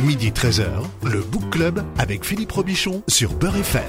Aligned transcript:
Midi 0.00 0.30
13h, 0.30 0.68
le 1.10 1.22
Book 1.22 1.50
Club 1.50 1.82
avec 1.98 2.24
Philippe 2.24 2.52
Robichon 2.52 3.02
sur 3.08 3.32
Beurre 3.34 3.56
FM. 3.56 3.82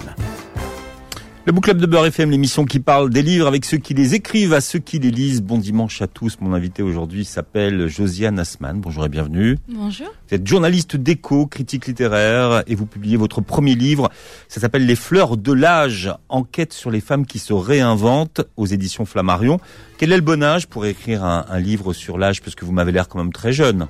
Le 1.46 1.52
Book 1.52 1.66
Club 1.66 1.78
de 1.78 1.86
Beurre 1.86 2.08
FM, 2.08 2.32
l'émission 2.32 2.66
qui 2.66 2.80
parle 2.80 3.12
des 3.12 3.22
livres 3.22 3.46
avec 3.46 3.64
ceux 3.64 3.78
qui 3.78 3.94
les 3.94 4.16
écrivent 4.16 4.54
à 4.54 4.62
ceux 4.62 4.80
qui 4.80 4.98
les 4.98 5.12
lisent. 5.12 5.44
Bon 5.44 5.60
dimanche 5.60 6.02
à 6.02 6.08
tous. 6.08 6.38
Mon 6.42 6.56
invité 6.56 6.82
aujourd'hui 6.82 7.26
s'appelle 7.26 7.88
Josiane 7.88 8.40
Asman. 8.40 8.82
Bonjour 8.82 9.06
et 9.06 9.10
bienvenue. 9.10 9.60
Bonjour. 9.68 10.08
Vous 10.28 10.36
êtes 10.36 10.48
journaliste 10.48 10.96
d'écho, 10.96 11.46
critique 11.46 11.86
littéraire 11.86 12.64
et 12.66 12.74
vous 12.74 12.88
publiez 12.88 13.16
votre 13.16 13.42
premier 13.42 13.76
livre. 13.76 14.10
Ça 14.48 14.60
s'appelle 14.60 14.88
Les 14.88 14.96
fleurs 14.96 15.38
de 15.38 15.54
l'âge, 15.54 16.12
enquête 16.28 16.74
sur 16.74 16.90
les 16.90 17.02
femmes 17.02 17.28
qui 17.28 17.38
se 17.38 17.54
réinventent 17.54 18.42
aux 18.58 18.66
éditions 18.66 19.06
Flammarion. 19.06 19.60
Quel 20.00 20.12
est 20.12 20.18
le 20.18 20.24
bon 20.24 20.42
âge 20.42 20.66
pour 20.66 20.88
écrire 20.88 21.24
un, 21.24 21.46
un 21.48 21.60
livre 21.60 21.94
sur 21.94 22.18
l'âge? 22.18 22.42
Parce 22.42 22.56
que 22.56 22.66
vous 22.66 22.72
m'avez 22.72 22.92
l'air 22.92 23.08
quand 23.08 23.20
même 23.20 23.32
très 23.32 23.54
jeune 23.54 23.88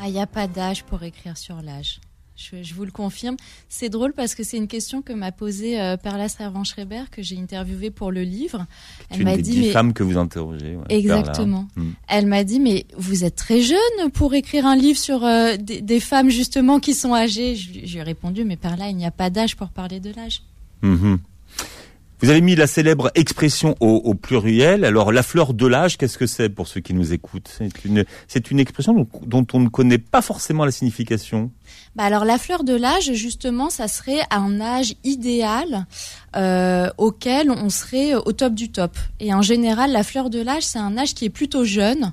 Ah, 0.00 0.08
il 0.08 0.12
n'y 0.12 0.20
a 0.20 0.26
pas 0.26 0.46
d'âge 0.46 0.84
pour 0.84 1.02
écrire 1.02 1.36
sur 1.36 1.60
l'âge. 1.60 2.00
Je, 2.36 2.62
je, 2.62 2.72
vous 2.72 2.86
le 2.86 2.90
confirme. 2.90 3.36
C'est 3.68 3.90
drôle 3.90 4.14
parce 4.14 4.34
que 4.34 4.42
c'est 4.42 4.56
une 4.56 4.66
question 4.66 5.02
que 5.02 5.12
m'a 5.12 5.30
posée 5.30 5.78
euh, 5.78 5.98
Perla 5.98 6.30
Servan-Schreiber, 6.30 7.02
que 7.10 7.22
j'ai 7.22 7.38
interviewée 7.38 7.90
pour 7.90 8.10
le 8.10 8.22
livre. 8.22 8.66
Elle 9.10 9.24
m'a 9.24 9.36
dit, 9.36 9.60
mais... 9.60 9.70
femmes 9.72 9.92
que 9.92 10.02
vous 10.02 10.16
interrogez. 10.16 10.76
Ouais, 10.76 10.84
Exactement. 10.88 11.68
Hmm. 11.76 11.90
Elle 12.08 12.26
m'a 12.26 12.42
dit, 12.44 12.58
mais 12.58 12.86
vous 12.96 13.24
êtes 13.24 13.36
très 13.36 13.60
jeune 13.60 14.10
pour 14.14 14.32
écrire 14.32 14.64
un 14.64 14.74
livre 14.74 14.98
sur 14.98 15.22
euh, 15.22 15.56
des, 15.58 15.82
des, 15.82 16.00
femmes 16.00 16.30
justement 16.30 16.80
qui 16.80 16.94
sont 16.94 17.14
âgées. 17.14 17.56
Je, 17.56 17.72
je 17.84 17.92
lui 17.92 17.98
ai 17.98 18.02
répondu, 18.02 18.44
mais 18.46 18.56
Perla, 18.56 18.88
il 18.88 18.96
n'y 18.96 19.06
a 19.06 19.10
pas 19.10 19.28
d'âge 19.28 19.54
pour 19.54 19.68
parler 19.68 20.00
de 20.00 20.10
l'âge. 20.14 20.42
Mmh. 20.80 21.16
Vous 22.22 22.28
avez 22.28 22.42
mis 22.42 22.54
la 22.54 22.66
célèbre 22.66 23.10
expression 23.14 23.76
au, 23.80 23.88
au 23.88 24.12
pluriel. 24.12 24.84
Alors, 24.84 25.10
la 25.10 25.22
fleur 25.22 25.54
de 25.54 25.66
l'âge, 25.66 25.96
qu'est-ce 25.96 26.18
que 26.18 26.26
c'est 26.26 26.50
pour 26.50 26.68
ceux 26.68 26.80
qui 26.80 26.92
nous 26.92 27.14
écoutent? 27.14 27.48
C'est 27.56 27.84
une, 27.86 28.04
c'est 28.28 28.50
une 28.50 28.60
expression 28.60 28.92
dont, 28.92 29.08
dont, 29.26 29.46
on 29.54 29.60
ne 29.60 29.68
connaît 29.68 29.98
pas 29.98 30.20
forcément 30.20 30.66
la 30.66 30.70
signification. 30.70 31.50
Bah 31.96 32.04
alors, 32.04 32.26
la 32.26 32.36
fleur 32.36 32.62
de 32.62 32.74
l'âge, 32.74 33.10
justement, 33.14 33.70
ça 33.70 33.88
serait 33.88 34.20
un 34.30 34.60
âge 34.60 34.96
idéal 35.02 35.86
euh, 36.36 36.90
auquel 36.98 37.50
on 37.50 37.70
serait 37.70 38.14
au 38.14 38.32
top 38.32 38.52
du 38.52 38.70
top. 38.70 38.98
Et 39.18 39.32
en 39.32 39.40
général, 39.40 39.90
la 39.90 40.02
fleur 40.02 40.28
de 40.28 40.42
l'âge, 40.42 40.64
c'est 40.64 40.78
un 40.78 40.98
âge 40.98 41.14
qui 41.14 41.24
est 41.24 41.30
plutôt 41.30 41.64
jeune. 41.64 42.12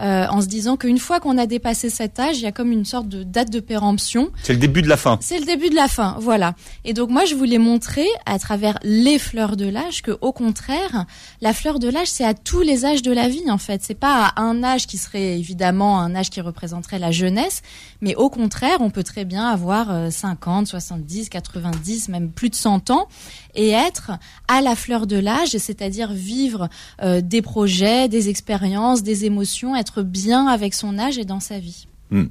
Euh, 0.00 0.26
en 0.28 0.40
se 0.40 0.46
disant 0.46 0.76
qu'une 0.76 0.98
fois 0.98 1.20
qu'on 1.20 1.38
a 1.38 1.46
dépassé 1.46 1.90
cet 1.90 2.18
âge, 2.18 2.38
il 2.38 2.42
y 2.42 2.46
a 2.46 2.52
comme 2.52 2.72
une 2.72 2.84
sorte 2.84 3.08
de 3.08 3.22
date 3.22 3.50
de 3.50 3.60
péremption. 3.60 4.30
C'est 4.42 4.54
le 4.54 4.58
début 4.58 4.82
de 4.82 4.88
la 4.88 4.96
fin. 4.96 5.18
C'est 5.20 5.38
le 5.38 5.44
début 5.44 5.68
de 5.68 5.74
la 5.74 5.86
fin, 5.86 6.16
voilà. 6.18 6.54
Et 6.84 6.94
donc 6.94 7.10
moi, 7.10 7.24
je 7.24 7.34
voulais 7.34 7.58
montrer 7.58 8.06
à 8.26 8.38
travers 8.38 8.78
les 8.82 9.18
fleurs 9.18 9.56
de 9.56 9.68
l'âge 9.68 10.02
que, 10.02 10.16
au 10.20 10.32
contraire, 10.32 11.04
la 11.40 11.52
fleur 11.52 11.78
de 11.78 11.88
l'âge, 11.88 12.08
c'est 12.08 12.24
à 12.24 12.34
tous 12.34 12.62
les 12.62 12.84
âges 12.84 13.02
de 13.02 13.12
la 13.12 13.28
vie 13.28 13.50
en 13.50 13.58
fait. 13.58 13.82
C'est 13.84 13.94
pas 13.94 14.32
à 14.34 14.40
un 14.40 14.64
âge 14.64 14.86
qui 14.86 14.98
serait 14.98 15.38
évidemment 15.38 16.00
un 16.00 16.14
âge 16.14 16.30
qui 16.30 16.40
représenterait 16.40 16.98
la 16.98 17.12
jeunesse, 17.12 17.62
mais 18.00 18.14
au 18.14 18.30
contraire, 18.30 18.78
on 18.80 18.90
peut 18.90 19.04
très 19.04 19.24
bien 19.24 19.46
avoir 19.46 20.10
50, 20.10 20.66
70, 20.66 21.28
90, 21.28 22.08
même 22.08 22.30
plus 22.30 22.48
de 22.48 22.54
100 22.54 22.90
ans 22.90 23.08
et 23.54 23.70
être 23.70 24.12
à 24.48 24.60
la 24.60 24.74
fleur 24.74 25.06
de 25.06 25.16
l'âge, 25.16 25.50
c'est-à-dire 25.50 26.12
vivre 26.12 26.68
euh, 27.02 27.20
des 27.20 27.42
projets, 27.42 28.08
des 28.08 28.28
expériences, 28.28 29.02
des 29.02 29.24
émotions, 29.24 29.76
être 29.82 30.02
bien 30.02 30.46
avec 30.46 30.72
son 30.72 30.98
âge 30.98 31.18
et 31.18 31.26
dans 31.26 31.40
sa 31.40 31.58
vie. 31.58 31.86
Hmm. 32.10 32.28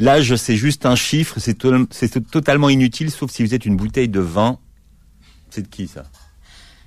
L'âge, 0.00 0.34
c'est 0.36 0.56
juste 0.56 0.86
un 0.86 0.96
chiffre, 0.96 1.38
c'est 1.38 1.54
to 1.54 1.86
totalement 2.30 2.68
inutile, 2.68 3.10
sauf 3.10 3.30
si 3.30 3.44
vous 3.44 3.54
êtes 3.54 3.66
une 3.66 3.76
bouteille 3.76 4.08
de 4.08 4.20
vin. 4.20 4.58
C'est 5.50 5.62
de 5.62 5.68
qui 5.68 5.86
ça? 5.86 6.04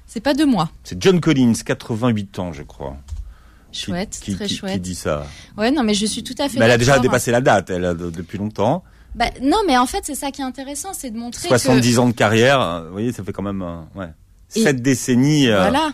C'est 0.08 0.20
pas 0.20 0.34
de 0.34 0.44
moi. 0.46 0.70
C'est 0.84 1.02
John 1.02 1.22
Collins, 1.22 1.54
88 1.66 2.40
ans, 2.40 2.54
je 2.54 2.64
crois. 2.64 2.98
Chouette, 3.72 4.20
qui, 4.22 4.36
très 4.36 4.48
qui, 4.48 4.56
chouette. 4.56 4.74
Qui 4.74 4.80
dit 4.80 4.96
ça 4.96 5.26
Ouais, 5.58 5.72
non, 5.72 5.84
mais 5.84 5.94
je 5.94 6.06
suis 6.06 6.24
tout 6.24 6.36
à 6.38 6.50
fait. 6.50 6.60
Mais 6.60 6.66
elle 6.66 6.72
a 6.72 6.78
déjà 6.78 7.00
dépassé 7.00 7.32
la 7.32 7.42
date, 7.42 7.70
elle 7.70 7.86
a 7.86 7.94
depuis 7.94 8.38
longtemps. 8.38 8.84
Bah, 9.16 9.26
non, 9.42 9.58
mais 9.68 9.78
en 9.78 9.86
fait, 9.86 10.02
c'est 10.04 10.16
ça 10.16 10.32
qui 10.32 10.42
est 10.42 10.46
intéressant, 10.46 10.94
c'est 10.94 11.12
de 11.12 11.18
montrer 11.18 11.48
70 11.48 11.96
que... 11.96 12.00
ans 12.00 12.08
de 12.08 12.14
carrière, 12.14 12.84
vous 12.86 12.92
voyez, 12.92 13.12
ça 13.12 13.24
fait 13.24 13.32
quand 13.32 13.44
même 13.44 13.62
euh, 13.62 13.82
ouais, 13.96 14.10
7 14.50 14.82
décennies. 14.82 15.50
Euh... 15.50 15.62
Voilà. 15.62 15.92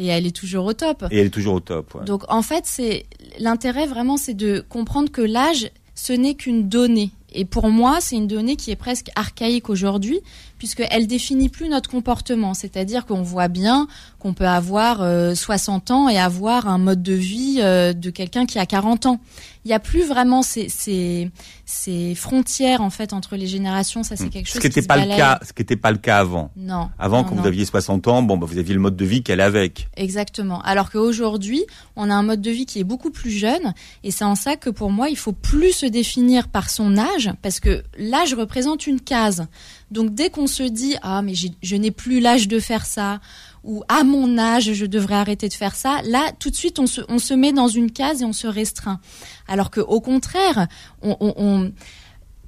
Et 0.00 0.06
elle 0.06 0.26
est 0.26 0.34
toujours 0.34 0.64
au 0.64 0.72
top. 0.72 1.04
Et 1.10 1.18
elle 1.18 1.26
est 1.26 1.30
toujours 1.30 1.54
au 1.54 1.60
top. 1.60 1.94
Ouais. 1.94 2.04
Donc 2.04 2.24
en 2.28 2.42
fait, 2.42 2.64
c'est 2.64 3.04
l'intérêt 3.38 3.86
vraiment, 3.86 4.16
c'est 4.16 4.34
de 4.34 4.64
comprendre 4.68 5.10
que 5.10 5.20
l'âge, 5.20 5.70
ce 5.94 6.14
n'est 6.14 6.34
qu'une 6.34 6.68
donnée. 6.68 7.10
Et 7.32 7.44
pour 7.44 7.68
moi, 7.68 7.98
c'est 8.00 8.16
une 8.16 8.26
donnée 8.26 8.56
qui 8.56 8.70
est 8.70 8.76
presque 8.76 9.10
archaïque 9.14 9.70
aujourd'hui, 9.70 10.20
puisqu'elle 10.58 11.06
définit 11.06 11.48
plus 11.48 11.68
notre 11.68 11.88
comportement. 11.88 12.54
C'est-à-dire 12.54 13.06
qu'on 13.06 13.22
voit 13.22 13.48
bien 13.48 13.86
qu'on 14.18 14.34
peut 14.34 14.48
avoir 14.48 15.02
euh, 15.02 15.34
60 15.34 15.90
ans 15.90 16.08
et 16.08 16.18
avoir 16.18 16.66
un 16.66 16.78
mode 16.78 17.02
de 17.02 17.12
vie 17.12 17.58
euh, 17.60 17.92
de 17.92 18.10
quelqu'un 18.10 18.46
qui 18.46 18.58
a 18.58 18.66
40 18.66 19.06
ans. 19.06 19.20
Il 19.64 19.68
n'y 19.68 19.74
a 19.74 19.78
plus 19.80 20.04
vraiment 20.04 20.42
ces, 20.42 20.68
ces, 20.68 21.30
ces, 21.66 22.14
frontières 22.14 22.80
en 22.80 22.90
fait 22.90 23.12
entre 23.12 23.36
les 23.36 23.46
générations. 23.46 24.02
Ça, 24.02 24.16
c'est 24.16 24.28
quelque 24.30 24.46
chose 24.46 24.54
ce 24.54 24.60
qui 24.60 24.66
n'était 24.66 24.86
pas 24.86 25.04
le 25.04 25.16
cas. 25.16 25.38
Ce 25.42 25.52
qui 25.52 25.62
n'était 25.62 25.76
pas 25.76 25.90
le 25.90 25.98
cas 25.98 26.18
avant. 26.18 26.50
Non. 26.56 26.90
Avant, 26.98 27.18
non, 27.18 27.24
quand 27.24 27.34
non. 27.34 27.42
vous 27.42 27.48
aviez 27.48 27.64
60 27.64 28.08
ans, 28.08 28.22
bon, 28.22 28.38
bah, 28.38 28.46
vous 28.48 28.58
aviez 28.58 28.74
le 28.74 28.80
mode 28.80 28.96
de 28.96 29.04
vie 29.04 29.22
qu'elle 29.22 29.40
avec. 29.40 29.88
Exactement. 29.96 30.62
Alors 30.62 30.90
qu'aujourd'hui, 30.90 31.64
on 31.96 32.08
a 32.10 32.14
un 32.14 32.22
mode 32.22 32.40
de 32.40 32.50
vie 32.50 32.64
qui 32.64 32.80
est 32.80 32.84
beaucoup 32.84 33.10
plus 33.10 33.30
jeune, 33.30 33.74
et 34.02 34.10
c'est 34.10 34.24
en 34.24 34.34
ça 34.34 34.56
que 34.56 34.70
pour 34.70 34.90
moi, 34.90 35.10
il 35.10 35.16
faut 35.16 35.32
plus 35.32 35.72
se 35.72 35.86
définir 35.86 36.48
par 36.48 36.70
son 36.70 36.96
âge, 36.96 37.30
parce 37.42 37.60
que 37.60 37.82
l'âge 37.98 38.34
représente 38.34 38.86
une 38.86 39.00
case. 39.00 39.46
Donc 39.90 40.14
dès 40.14 40.30
qu'on 40.30 40.46
se 40.46 40.62
dit 40.62 40.94
ah 41.02 41.20
mais 41.22 41.34
je 41.34 41.76
n'ai 41.76 41.90
plus 41.90 42.20
l'âge 42.20 42.48
de 42.48 42.60
faire 42.60 42.86
ça 42.86 43.20
ou 43.64 43.82
à 43.88 44.04
mon 44.04 44.38
âge 44.38 44.72
je 44.72 44.86
devrais 44.86 45.16
arrêter 45.16 45.48
de 45.48 45.54
faire 45.54 45.74
ça, 45.74 46.00
là 46.04 46.30
tout 46.38 46.50
de 46.50 46.56
suite 46.56 46.78
on 46.78 46.86
se, 46.86 47.02
on 47.08 47.18
se 47.18 47.34
met 47.34 47.52
dans 47.52 47.68
une 47.68 47.90
case 47.90 48.22
et 48.22 48.24
on 48.24 48.32
se 48.32 48.46
restreint. 48.46 49.00
Alors 49.48 49.70
que 49.70 49.80
au 49.80 50.00
contraire, 50.00 50.68
on, 51.02 51.70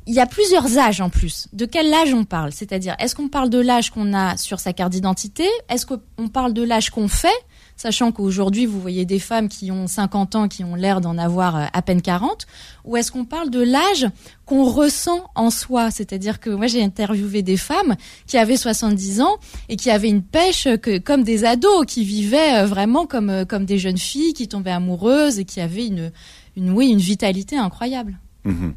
il 0.07 0.15
y 0.15 0.21
a 0.21 0.27
plusieurs 0.27 0.79
âges 0.79 1.01
en 1.01 1.11
plus. 1.11 1.49
De 1.53 1.65
quel 1.65 1.93
âge 1.93 2.13
on 2.15 2.25
parle? 2.25 2.53
C'est-à-dire, 2.53 2.97
est-ce 2.99 3.15
qu'on 3.15 3.29
parle 3.29 3.51
de 3.51 3.59
l'âge 3.59 3.91
qu'on 3.91 4.15
a 4.15 4.37
sur 4.37 4.61
sa 4.61 4.73
carte 4.73 4.93
d'identité? 4.93 5.47
Est-ce 5.69 5.87
qu'on 5.87 6.29
parle 6.29 6.53
de 6.53 6.63
l'âge 6.63 6.91
qu'on 6.91 7.09
fait? 7.09 7.29
Sachant 7.77 8.13
qu'aujourd'hui, 8.13 8.67
vous 8.67 8.81
voyez 8.81 9.05
des 9.05 9.19
femmes 9.19 9.49
qui 9.49 9.73
ont 9.73 9.87
50 9.87 10.35
ans, 10.37 10.49
qui 10.49 10.65
ont 10.65 10.75
l'air 10.75 11.01
d'en 11.01 11.19
avoir 11.19 11.69
à 11.73 11.83
peine 11.83 12.03
40. 12.03 12.47
Ou 12.85 12.97
est-ce 12.97 13.11
qu'on 13.11 13.25
parle 13.25 13.51
de 13.51 13.61
l'âge 13.61 14.07
qu'on 14.47 14.65
ressent 14.65 15.25
en 15.35 15.51
soi? 15.51 15.91
C'est-à-dire 15.91 16.39
que 16.41 16.51
moi, 16.51 16.67
j'ai 16.67 16.83
interviewé 16.83 17.43
des 17.43 17.57
femmes 17.57 17.97
qui 18.27 18.39
avaient 18.39 18.57
70 18.57 19.21
ans 19.21 19.37
et 19.69 19.77
qui 19.77 19.91
avaient 19.91 20.11
une 20.11 20.23
pêche 20.23 20.69
que, 20.81 20.99
comme 20.99 21.23
des 21.23 21.45
ados, 21.45 21.87
qui 21.87 22.05
vivaient 22.05 22.65
vraiment 22.67 23.07
comme, 23.07 23.45
comme 23.47 23.65
des 23.65 23.79
jeunes 23.79 23.99
filles, 23.99 24.33
qui 24.33 24.49
tombaient 24.49 24.71
amoureuses 24.71 25.39
et 25.39 25.45
qui 25.45 25.61
avaient 25.61 25.87
une, 25.87 26.13
une, 26.57 26.71
oui, 26.71 26.89
une 26.89 26.99
vitalité 26.99 27.57
incroyable. 27.57 28.19
Mmh. 28.45 28.71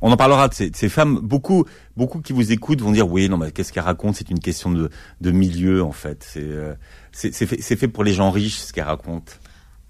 On 0.00 0.12
en 0.12 0.16
parlera 0.16 0.48
de 0.48 0.54
ces, 0.54 0.88
femmes. 0.88 1.18
Beaucoup, 1.22 1.64
beaucoup 1.96 2.20
qui 2.20 2.32
vous 2.32 2.52
écoutent 2.52 2.80
vont 2.80 2.92
dire 2.92 3.10
oui, 3.10 3.28
non, 3.28 3.38
mais 3.38 3.50
qu'est-ce 3.50 3.72
qu'elle 3.72 3.84
raconte 3.84 4.16
C'est 4.16 4.30
une 4.30 4.40
question 4.40 4.70
de, 4.70 4.90
de, 5.20 5.30
milieu 5.30 5.82
en 5.82 5.92
fait. 5.92 6.24
C'est, 6.28 6.42
euh, 6.42 6.74
c'est, 7.16 7.46
fait, 7.46 7.76
fait, 7.76 7.88
pour 7.88 8.04
les 8.04 8.12
gens 8.12 8.30
riches 8.30 8.58
ce 8.58 8.72
qu'elle 8.72 8.84
raconte. 8.84 9.40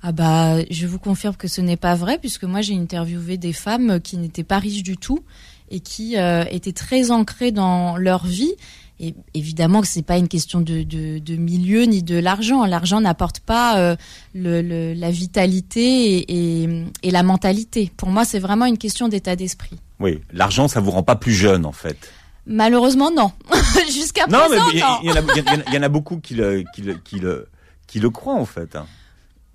Ah 0.02 0.12
bah, 0.12 0.58
je 0.70 0.86
vous 0.86 1.00
confirme 1.00 1.34
que 1.34 1.48
ce 1.48 1.60
n'est 1.60 1.76
pas 1.76 1.96
vrai 1.96 2.18
puisque 2.18 2.44
moi 2.44 2.60
j'ai 2.60 2.74
interviewé 2.74 3.36
des 3.38 3.52
femmes 3.52 4.00
qui 4.00 4.16
n'étaient 4.16 4.44
pas 4.44 4.58
riches 4.58 4.84
du 4.84 4.96
tout 4.96 5.24
et 5.70 5.80
qui 5.80 6.16
euh, 6.16 6.44
étaient 6.50 6.72
très 6.72 7.10
ancrées 7.10 7.50
dans 7.50 7.96
leur 7.96 8.24
vie. 8.26 8.54
Et 9.00 9.14
évidemment 9.34 9.80
que 9.80 9.88
c'est 9.88 10.06
pas 10.06 10.16
une 10.16 10.28
question 10.28 10.60
de, 10.60 10.82
de, 10.82 11.18
de, 11.18 11.36
milieu 11.36 11.82
ni 11.82 12.02
de 12.02 12.16
l'argent. 12.16 12.64
L'argent 12.64 13.00
n'apporte 13.00 13.40
pas 13.40 13.78
euh, 13.78 13.96
le, 14.32 14.62
le, 14.62 14.94
la 14.94 15.10
vitalité 15.10 16.18
et, 16.18 16.62
et, 16.62 16.84
et, 17.02 17.10
la 17.10 17.22
mentalité. 17.22 17.90
Pour 17.96 18.08
moi, 18.08 18.24
c'est 18.24 18.38
vraiment 18.38 18.64
une 18.64 18.78
question 18.78 19.08
d'état 19.08 19.36
d'esprit. 19.36 19.76
Oui, 20.00 20.20
l'argent, 20.32 20.66
ça 20.68 20.80
vous 20.80 20.92
rend 20.92 21.02
pas 21.02 21.16
plus 21.16 21.34
jeune, 21.34 21.66
en 21.66 21.72
fait. 21.72 22.10
Malheureusement, 22.46 23.10
non. 23.10 23.32
Jusqu'à 23.92 24.26
non, 24.26 24.38
présent, 24.46 24.64
mais 24.72 24.80
non. 24.80 24.98
Il 25.02 25.08
y, 25.08 25.78
en 25.78 25.82
a 25.82 25.88
beaucoup 25.88 26.18
qui 26.18 26.34
le, 26.34 26.64
qui 26.74 26.82
le, 26.82 26.94
qui 26.94 27.18
le, 27.18 27.48
qui 27.86 28.00
le 28.00 28.10
croient, 28.10 28.34
en 28.34 28.44
fait. 28.44 28.76
Hein. 28.76 28.86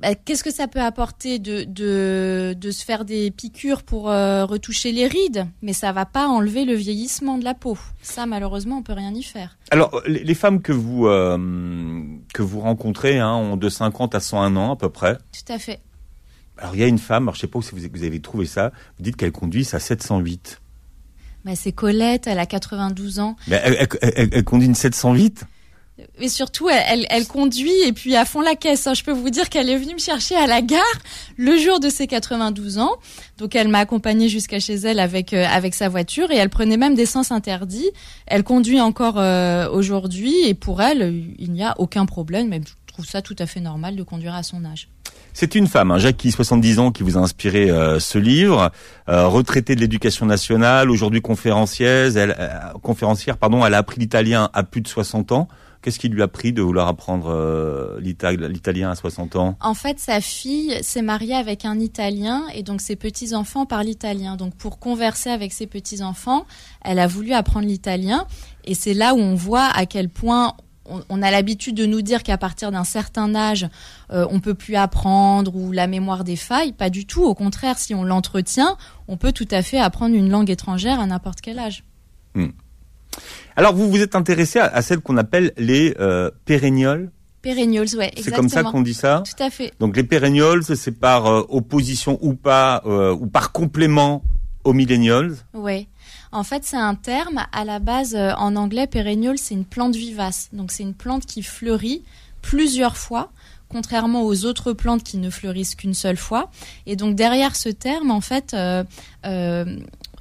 Bah, 0.02 0.16
Qu'est-ce 0.16 0.44
que 0.44 0.52
ça 0.52 0.68
peut 0.68 0.82
apporter 0.82 1.40
de, 1.40 1.64
de, 1.64 2.56
de 2.58 2.72
se 2.72 2.84
faire 2.84 3.06
des 3.06 3.30
piqûres 3.30 3.84
pour 3.84 4.10
euh, 4.10 4.46
retoucher 4.46 4.92
les 4.92 5.08
rides? 5.08 5.48
Mais 5.62 5.74
ça 5.74 5.92
va 5.92 6.06
pas 6.06 6.28
enlever 6.28 6.66
le 6.66 6.74
vieillissement 6.74 7.38
de 7.38 7.44
la 7.44 7.54
peau. 7.54 7.78
Ça, 8.02 8.26
malheureusement, 8.26 8.78
on 8.78 8.84
peut 8.84 8.94
rien 8.94 9.14
y 9.14 9.24
faire. 9.24 9.58
Alors, 9.70 10.02
les, 10.08 10.24
les 10.24 10.34
femmes 10.34 10.62
que 10.62 10.74
vous, 10.74 11.08
euh, 11.08 11.38
que 12.34 12.42
vous 12.42 12.60
rencontrez 12.60 13.20
hein, 13.20 13.34
ont 13.34 13.58
de 13.58 13.70
50 13.70 14.16
à 14.16 14.20
101 14.20 14.56
ans, 14.56 14.74
à 14.74 14.76
peu 14.76 14.90
près. 14.90 15.18
Tout 15.32 15.54
à 15.54 15.60
fait. 15.60 15.82
Alors, 16.58 16.76
il 16.76 16.82
y 16.82 16.84
a 16.84 16.88
une 16.88 17.00
femme, 17.00 17.24
alors, 17.24 17.36
je 17.36 17.42
sais 17.42 17.48
pas 17.48 17.62
si 17.62 17.72
vous, 17.72 17.82
vous 17.94 18.04
avez 18.04 18.20
trouvé 18.20 18.46
ça, 18.46 18.72
vous 18.98 19.04
dites 19.04 19.16
qu'elle 19.16 19.32
conduit 19.32 19.64
sa 19.64 19.80
708. 19.80 20.61
Bah, 21.46 21.56
c'est 21.56 21.72
Colette, 21.72 22.28
elle 22.28 22.40
a 22.40 22.46
92 22.46 23.20
ans. 23.20 23.36
Mais 23.48 23.60
elle, 23.64 23.78
elle, 23.80 24.14
elle, 24.16 24.30
elle 24.32 24.44
conduit 24.44 24.68
une 24.68 24.76
708 24.76 25.46
et 26.20 26.30
surtout, 26.30 26.68
elle, 26.70 26.84
elle, 26.88 27.08
elle, 27.10 27.28
conduit 27.28 27.74
et 27.86 27.94
puis 27.94 28.16
à 28.16 28.26
fond 28.26 28.42
la 28.42 28.56
caisse. 28.56 28.88
Je 28.94 29.04
peux 29.04 29.12
vous 29.12 29.30
dire 29.30 29.50
qu'elle 29.50 29.70
est 29.70 29.78
venue 29.78 29.94
me 29.94 30.00
chercher 30.00 30.36
à 30.36 30.48
la 30.48 30.62
gare 30.62 30.82
le 31.38 31.58
jour 31.58 31.80
de 31.80 31.90
ses 31.90 32.08
92 32.08 32.80
ans. 32.80 32.96
Donc, 33.38 33.56
elle 33.56 33.68
m'a 33.68 33.80
accompagnée 33.80 34.30
jusqu'à 34.30 34.60
chez 34.60 34.76
elle 34.76 35.00
avec 35.00 35.34
euh, 35.34 35.46
avec 35.46 35.74
sa 35.76 35.90
voiture 35.90 36.32
et 36.32 36.38
elle 36.38 36.50
prenait 36.50 36.78
même 36.78 36.96
des 36.96 37.06
sens 37.06 37.32
interdits. 37.32 37.90
Elle 38.26 38.44
conduit 38.44 38.82
encore 38.82 39.20
euh, 39.20 39.70
aujourd'hui 39.70 40.34
et 40.46 40.54
pour 40.54 40.82
elle, 40.82 41.24
il 41.38 41.52
n'y 41.52 41.64
a 41.64 41.76
aucun 41.80 42.06
problème, 42.06 42.50
même 42.50 42.64
trouve 42.92 43.06
ça 43.06 43.22
tout 43.22 43.36
à 43.40 43.46
fait 43.46 43.62
normal 43.62 43.96
de 43.96 44.04
conduire 44.04 44.36
à 44.36 44.44
son 44.44 44.64
âge. 44.66 44.88
C'est 45.34 45.56
une 45.56 45.68
femme, 45.68 45.92
hein, 45.92 45.98
Jackie, 45.98 46.32
70 46.32 46.80
ans, 46.80 46.92
qui 46.92 47.04
vous 47.04 47.18
a 47.18 47.22
inspiré 47.22 47.70
euh, 47.70 48.00
ce 48.00 48.18
livre, 48.18 48.72
euh, 49.10 49.28
retraitée 49.28 49.76
de 49.76 49.82
l'éducation 49.82 50.26
nationale, 50.26 50.90
aujourd'hui 50.90 51.22
conférencière. 51.22 52.18
Elle, 52.18 52.36
euh, 52.38 52.50
conférencière, 52.82 53.38
pardon, 53.38 53.66
elle 53.66 53.74
a 53.74 53.78
appris 53.78 54.00
l'italien 54.00 54.50
à 54.54 54.64
plus 54.64 54.82
de 54.82 54.88
60 54.88 55.32
ans. 55.32 55.48
Qu'est-ce 55.82 55.98
qui 55.98 56.10
lui 56.10 56.22
a 56.22 56.28
pris 56.28 56.54
de 56.54 56.62
vouloir 56.62 56.88
apprendre 56.88 57.98
l'italien 58.00 58.92
à 58.92 58.96
60 58.96 59.36
ans? 59.36 59.58
En 59.62 59.74
fait, 59.74 59.98
sa 60.00 60.22
fille 60.22 60.78
s'est 60.84 61.02
mariée 61.02 61.34
avec 61.34 61.66
un 61.66 61.80
Italien 61.80 62.44
et 62.54 62.62
donc 62.62 62.82
ses 62.82 62.96
petits-enfants 62.96 63.66
parlent 63.66 63.88
italien. 63.88 64.36
Donc 64.36 64.54
pour 64.54 64.78
converser 64.78 65.32
avec 65.32 65.52
ses 65.52 65.66
petits-enfants, 65.66 66.46
elle 66.86 67.00
a 67.00 67.08
voulu 67.08 67.34
apprendre 67.34 67.66
l'italien 67.66 68.28
et 68.64 68.76
c'est 68.76 68.94
là 68.94 69.16
où 69.16 69.18
on 69.18 69.34
voit 69.34 69.70
à 69.74 69.88
quel 69.88 70.10
point 70.10 70.54
on, 70.86 71.22
a 71.22 71.32
l'habitude 71.32 71.76
de 71.76 71.86
nous 71.86 72.02
dire 72.02 72.24
qu'à 72.24 72.38
partir 72.38 72.72
d'un 72.72 72.84
certain 72.84 73.36
âge, 73.36 73.68
euh, 74.12 74.26
on 74.30 74.40
peut 74.40 74.56
plus 74.56 74.76
apprendre 74.76 75.56
ou 75.56 75.72
la 75.72 75.88
mémoire 75.88 76.24
défaille. 76.24 76.74
Pas 76.74 76.90
du 76.90 77.06
tout. 77.06 77.24
Au 77.24 77.36
contraire, 77.36 77.78
si 77.78 77.94
on 77.94 78.04
l'entretient, 78.04 78.78
on 79.08 79.18
peut 79.18 79.32
tout 79.32 79.48
à 79.52 79.62
fait 79.62 79.80
apprendre 79.80 80.16
une 80.16 80.30
langue 80.30 80.50
étrangère 80.50 81.00
à 81.00 81.06
n'importe 81.06 81.42
quel 81.42 81.60
âge. 81.60 81.84
Hmm. 82.34 82.50
Alors, 83.56 83.76
vous 83.76 83.90
vous 83.90 84.02
êtes 84.02 84.16
intéressé 84.16 84.60
à, 84.60 84.82
celles 84.82 85.02
qu'on 85.02 85.18
appelle 85.18 85.54
les 85.58 85.96
euh, 86.00 86.32
pérennioles 86.46 87.12
Pérennioles, 87.42 87.88
ouais, 87.98 88.12
C'est 88.18 88.32
comme 88.32 88.50
ça 88.50 88.64
qu'on 88.64 88.82
dit 88.82 88.94
ça? 88.94 89.24
Tout 89.26 89.44
à 89.44 89.50
fait. 89.50 89.74
Donc 89.80 89.98
les 89.98 90.04
pérennioles, 90.04 90.64
c'est 90.64 90.92
par 90.92 91.26
euh, 91.26 91.44
opposition 91.50 92.20
ou 92.22 92.36
pas, 92.36 92.84
euh, 92.86 93.16
ou 93.16 93.26
par 93.26 93.52
complément 93.52 94.24
aux 94.64 94.74
millennials 94.74 95.36
Oui. 95.56 95.88
En 96.32 96.44
fait, 96.44 96.64
c'est 96.64 96.78
un 96.78 96.96
terme 96.96 97.46
à 97.52 97.66
la 97.66 97.80
base 97.80 98.16
euh, 98.16 98.34
en 98.36 98.56
anglais 98.56 98.88
perennial, 98.88 99.38
c'est 99.38 99.54
une 99.54 99.66
plante 99.66 99.96
vivace. 99.96 100.50
Donc 100.54 100.72
c'est 100.72 100.84
une 100.84 100.94
plante 100.94 101.26
qui 101.26 101.44
fleurit 101.44 102.04
plusieurs 102.42 102.98
fois 102.98 103.32
contrairement 103.72 104.24
aux 104.24 104.46
autres 104.46 104.74
plantes 104.74 105.04
qui 105.04 105.18
ne 105.18 105.30
fleurissent 105.30 105.76
qu'une 105.76 105.94
seule 105.94 106.18
fois. 106.18 106.52
Et 106.86 106.96
donc 106.96 107.16
derrière 107.16 107.56
ce 107.56 107.70
terme, 107.70 108.12
en 108.12 108.22
fait, 108.22 108.54
euh, 108.54 108.84
euh, 109.26 109.80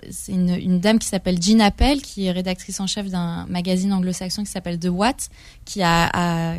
c'est 0.08 0.32
une, 0.32 0.80
dame 0.80 0.98
qui 0.98 1.08
s'appelle 1.08 1.42
Jean 1.42 1.60
Appel, 1.60 2.00
qui 2.00 2.26
est 2.26 2.30
rédactrice 2.30 2.80
en 2.80 2.86
chef 2.86 3.08
d'un 3.08 3.46
magazine 3.46 3.92
anglo-saxon 3.92 4.44
qui 4.44 4.50
s'appelle 4.50 4.78
The 4.78 4.88
What, 4.88 5.16
qui 5.64 5.82
a, 5.82 6.54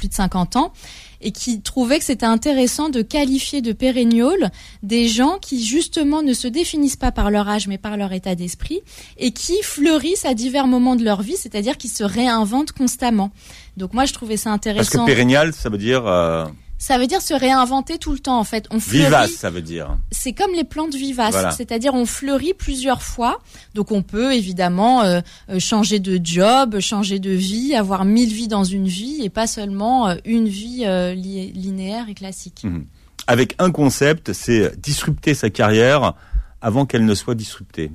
plus 0.00 0.08
de 0.08 0.14
50 0.14 0.56
ans 0.56 0.72
et 1.20 1.30
qui 1.30 1.60
trouvait 1.60 1.98
que 1.98 2.04
c'était 2.06 2.24
intéressant 2.24 2.88
de 2.88 3.02
qualifier 3.02 3.60
de 3.60 3.72
pérennial 3.72 4.50
des 4.82 5.06
gens 5.08 5.36
qui 5.38 5.62
justement 5.62 6.22
ne 6.22 6.32
se 6.32 6.48
définissent 6.48 6.96
pas 6.96 7.12
par 7.12 7.30
leur 7.30 7.46
âge 7.46 7.68
mais 7.68 7.76
par 7.76 7.98
leur 7.98 8.14
état 8.14 8.34
d'esprit 8.34 8.80
et 9.18 9.32
qui 9.32 9.62
fleurissent 9.62 10.24
à 10.24 10.32
divers 10.32 10.66
moments 10.66 10.96
de 10.96 11.04
leur 11.04 11.20
vie, 11.20 11.36
c'est-à-dire 11.36 11.76
qui 11.76 11.88
se 11.88 12.02
réinventent 12.02 12.72
constamment. 12.72 13.30
Donc 13.76 13.92
moi 13.92 14.06
je 14.06 14.14
trouvais 14.14 14.38
ça 14.38 14.50
intéressant. 14.50 14.90
Parce 14.92 15.04
que 15.04 15.12
pérennial, 15.12 15.52
ça 15.52 15.68
veut 15.68 15.76
dire 15.76 16.06
euh, 16.06 16.46
ça 16.80 16.96
veut 16.96 17.06
dire 17.06 17.20
se 17.20 17.34
réinventer 17.34 17.98
tout 17.98 18.10
le 18.10 18.18
temps 18.18 18.40
en 18.40 18.44
fait. 18.44 18.66
On 18.70 18.80
fleurit. 18.80 19.04
Vivace, 19.04 19.32
ça 19.32 19.50
veut 19.50 19.60
dire. 19.60 19.98
C'est 20.10 20.32
comme 20.32 20.52
les 20.54 20.64
plantes 20.64 20.94
vivaces, 20.94 21.54
c'est-à-dire 21.54 21.92
on 21.94 22.06
fleurit 22.06 22.54
plusieurs 22.54 23.02
fois. 23.02 23.38
Donc 23.74 23.92
on 23.92 24.02
peut 24.02 24.32
évidemment 24.34 25.02
euh, 25.02 25.20
euh, 25.50 25.60
changer 25.60 26.00
de 26.00 26.18
job, 26.24 26.80
changer 26.80 27.18
de 27.18 27.30
vie, 27.30 27.74
avoir 27.74 28.06
mille 28.06 28.32
vies 28.32 28.48
dans 28.48 28.64
une 28.64 28.88
vie 28.88 29.20
et 29.22 29.28
pas 29.28 29.46
seulement 29.46 30.08
euh, 30.08 30.16
une 30.24 30.48
vie 30.48 30.86
linéaire 31.14 32.08
et 32.08 32.14
classique. 32.14 32.62
Mhm. 32.64 32.86
Avec 33.26 33.54
un 33.58 33.70
concept, 33.70 34.32
c'est 34.32 34.80
disrupter 34.80 35.34
sa 35.34 35.50
carrière 35.50 36.14
avant 36.62 36.86
qu'elle 36.86 37.04
ne 37.04 37.14
soit 37.14 37.34
disruptée. 37.34 37.92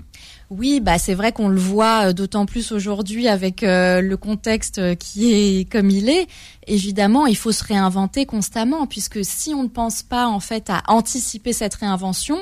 Oui, 0.52 0.80
bah 0.80 1.00
c'est 1.00 1.16
vrai 1.16 1.32
qu'on 1.32 1.48
le 1.48 1.60
voit 1.60 2.10
euh, 2.10 2.14
d'autant 2.14 2.46
plus 2.46 2.72
aujourd'hui 2.72 3.28
avec 3.28 3.64
euh, 3.64 4.00
le 4.00 4.16
contexte 4.16 4.78
euh, 4.78 4.94
qui 4.94 5.34
est 5.34 5.72
comme 5.72 5.90
il 5.90 6.08
est. 6.08 6.28
Évidemment, 6.68 7.26
il 7.26 7.36
faut 7.36 7.52
se 7.52 7.64
réinventer 7.64 8.28
constamment 8.28 8.86
puisque 8.86 9.26
si 9.26 9.56
on 9.56 9.64
ne 9.64 9.68
pense 9.70 10.04
pas 10.04 10.28
en 10.28 10.40
fait 10.40 10.70
à 10.70 10.84
anticiper 10.88 11.52
cette 11.52 11.74
réinvention, 11.74 12.38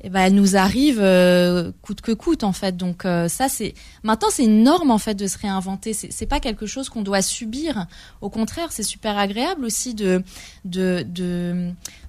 eh 0.00 0.10
ben, 0.10 0.20
elle 0.20 0.34
nous 0.34 0.56
arrive 0.56 1.00
euh, 1.00 1.72
coûte 1.82 2.00
que 2.00 2.12
coûte 2.12 2.44
en 2.44 2.52
fait. 2.52 2.76
Donc 2.76 3.04
euh, 3.04 3.28
ça 3.28 3.48
c'est 3.48 3.74
maintenant 4.04 4.28
c'est 4.30 4.44
une 4.44 4.62
norme 4.62 4.90
en 4.90 4.98
fait 4.98 5.14
de 5.14 5.26
se 5.26 5.38
réinventer. 5.38 5.92
C'est, 5.92 6.12
c'est 6.12 6.26
pas 6.26 6.38
quelque 6.40 6.66
chose 6.66 6.88
qu'on 6.88 7.02
doit 7.02 7.22
subir. 7.22 7.86
Au 8.20 8.30
contraire, 8.30 8.70
c'est 8.70 8.84
super 8.84 9.18
agréable 9.18 9.64
aussi 9.64 9.94
de 9.94 10.22
de 10.64 11.04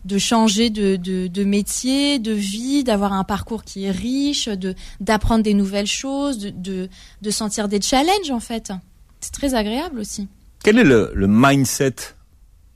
de, 0.06 0.18
changer 0.18 0.69
de, 0.69 0.95
de, 0.95 1.27
de 1.27 1.44
métier, 1.44 2.19
de 2.19 2.31
vie, 2.31 2.83
d'avoir 2.83 3.13
un 3.13 3.24
parcours 3.24 3.63
qui 3.63 3.86
est 3.86 3.92
riche, 3.92 4.47
de 4.47 4.75
d'apprendre 5.00 5.44
des 5.44 5.53
nouvelles 5.53 5.88
choses, 5.88 6.38
de, 6.38 6.50
de 6.51 6.89
de 7.21 7.31
sentir 7.31 7.68
des 7.68 7.81
challenges 7.81 8.31
en 8.31 8.39
fait. 8.39 8.71
C'est 9.19 9.33
très 9.33 9.56
agréable 9.56 10.00
aussi. 10.00 10.27
Quel 10.63 10.77
est 10.77 10.83
le, 10.83 11.12
le 11.15 11.27
mindset 11.27 11.95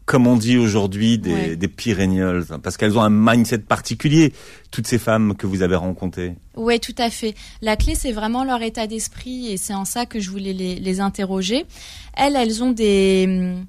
comme 0.05 0.27
on 0.27 0.35
dit 0.35 0.57
aujourd'hui, 0.57 1.17
des, 1.17 1.55
des 1.55 1.67
Pyréneals, 1.67 2.45
parce 2.61 2.77
qu'elles 2.77 2.97
ont 2.97 3.01
un 3.01 3.09
mindset 3.09 3.59
particulier, 3.59 4.33
toutes 4.69 4.87
ces 4.87 4.97
femmes 4.97 5.35
que 5.35 5.47
vous 5.47 5.61
avez 5.61 5.75
rencontrées. 5.75 6.35
Oui, 6.55 6.79
tout 6.79 6.95
à 6.97 7.09
fait. 7.09 7.35
La 7.61 7.77
clé, 7.77 7.95
c'est 7.95 8.11
vraiment 8.11 8.43
leur 8.43 8.61
état 8.61 8.85
d'esprit, 8.87 9.51
et 9.51 9.57
c'est 9.57 9.73
en 9.73 9.85
ça 9.85 10.05
que 10.05 10.19
je 10.19 10.29
voulais 10.29 10.53
les, 10.53 10.75
les 10.75 10.99
interroger. 10.99 11.65
Elles, 12.15 12.35
elles 12.35 12.63
ont 12.63 12.71
des... 12.71 13.25
Hum, 13.27 13.65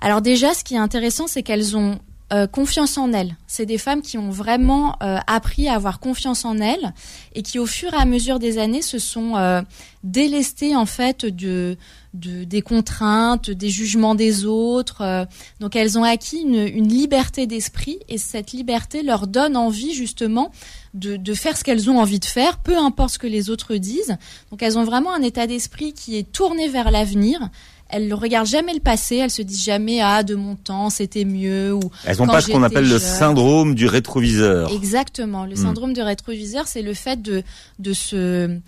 alors 0.00 0.22
déjà, 0.22 0.54
ce 0.54 0.64
qui 0.64 0.74
est 0.74 0.78
intéressant, 0.78 1.26
c'est 1.26 1.42
qu'elles 1.42 1.76
ont 1.76 1.98
euh, 2.30 2.46
confiance 2.46 2.98
en 2.98 3.14
elles. 3.14 3.36
C'est 3.46 3.64
des 3.64 3.78
femmes 3.78 4.02
qui 4.02 4.18
ont 4.18 4.28
vraiment 4.28 4.96
euh, 5.02 5.16
appris 5.26 5.66
à 5.66 5.74
avoir 5.74 5.98
confiance 5.98 6.44
en 6.44 6.58
elles 6.58 6.92
et 7.34 7.40
qui, 7.42 7.58
au 7.58 7.64
fur 7.64 7.94
et 7.94 7.96
à 7.96 8.04
mesure 8.04 8.38
des 8.38 8.58
années, 8.58 8.82
se 8.82 8.98
sont 8.98 9.36
euh, 9.36 9.62
délestées 10.04 10.76
en 10.76 10.84
fait 10.84 11.24
de, 11.24 11.78
de, 12.18 12.44
des 12.44 12.62
contraintes, 12.62 13.50
des 13.50 13.70
jugements 13.70 14.14
des 14.14 14.44
autres. 14.44 15.26
donc, 15.60 15.76
elles 15.76 15.98
ont 15.98 16.04
acquis 16.04 16.40
une, 16.40 16.66
une 16.66 16.88
liberté 16.88 17.46
d'esprit 17.46 17.98
et 18.08 18.18
cette 18.18 18.52
liberté 18.52 19.02
leur 19.02 19.26
donne 19.26 19.56
envie 19.56 19.94
justement 19.94 20.50
de, 20.94 21.16
de 21.16 21.34
faire 21.34 21.56
ce 21.56 21.64
qu'elles 21.64 21.90
ont 21.90 21.98
envie 21.98 22.20
de 22.20 22.24
faire, 22.24 22.58
peu 22.58 22.76
importe 22.76 23.14
ce 23.14 23.18
que 23.18 23.26
les 23.26 23.50
autres 23.50 23.76
disent. 23.76 24.16
Donc, 24.50 24.62
elles 24.62 24.78
ont 24.78 24.84
vraiment 24.84 25.12
un 25.12 25.22
état 25.22 25.46
d'esprit 25.46 25.92
qui 25.92 26.16
est 26.16 26.30
tourné 26.30 26.68
vers 26.68 26.90
l'avenir 26.90 27.50
elles 27.88 28.08
ne 28.08 28.14
regardent 28.14 28.48
jamais 28.48 28.74
le 28.74 28.80
passé, 28.80 29.16
elles 29.16 29.30
se 29.30 29.42
disent 29.42 29.64
jamais 29.64 30.00
ah 30.00 30.22
de 30.22 30.34
mon 30.34 30.56
temps 30.56 30.90
c'était 30.90 31.24
mieux 31.24 31.72
ou 31.72 31.80
elles 32.04 32.18
n'ont 32.18 32.26
pas 32.26 32.40
ce 32.40 32.50
qu'on 32.50 32.62
appelle 32.62 32.88
le 32.88 32.98
syndrome 32.98 33.74
du 33.74 33.86
rétroviseur. 33.86 34.72
Exactement, 34.72 35.44
le 35.44 35.54
hmm. 35.54 35.56
syndrome 35.56 35.92
du 35.94 36.02
rétroviseur, 36.02 36.66
c'est 36.66 36.82
le 36.82 36.94
fait 36.94 37.22
de 37.22 37.42
de 37.78 37.92
se 37.92 38.58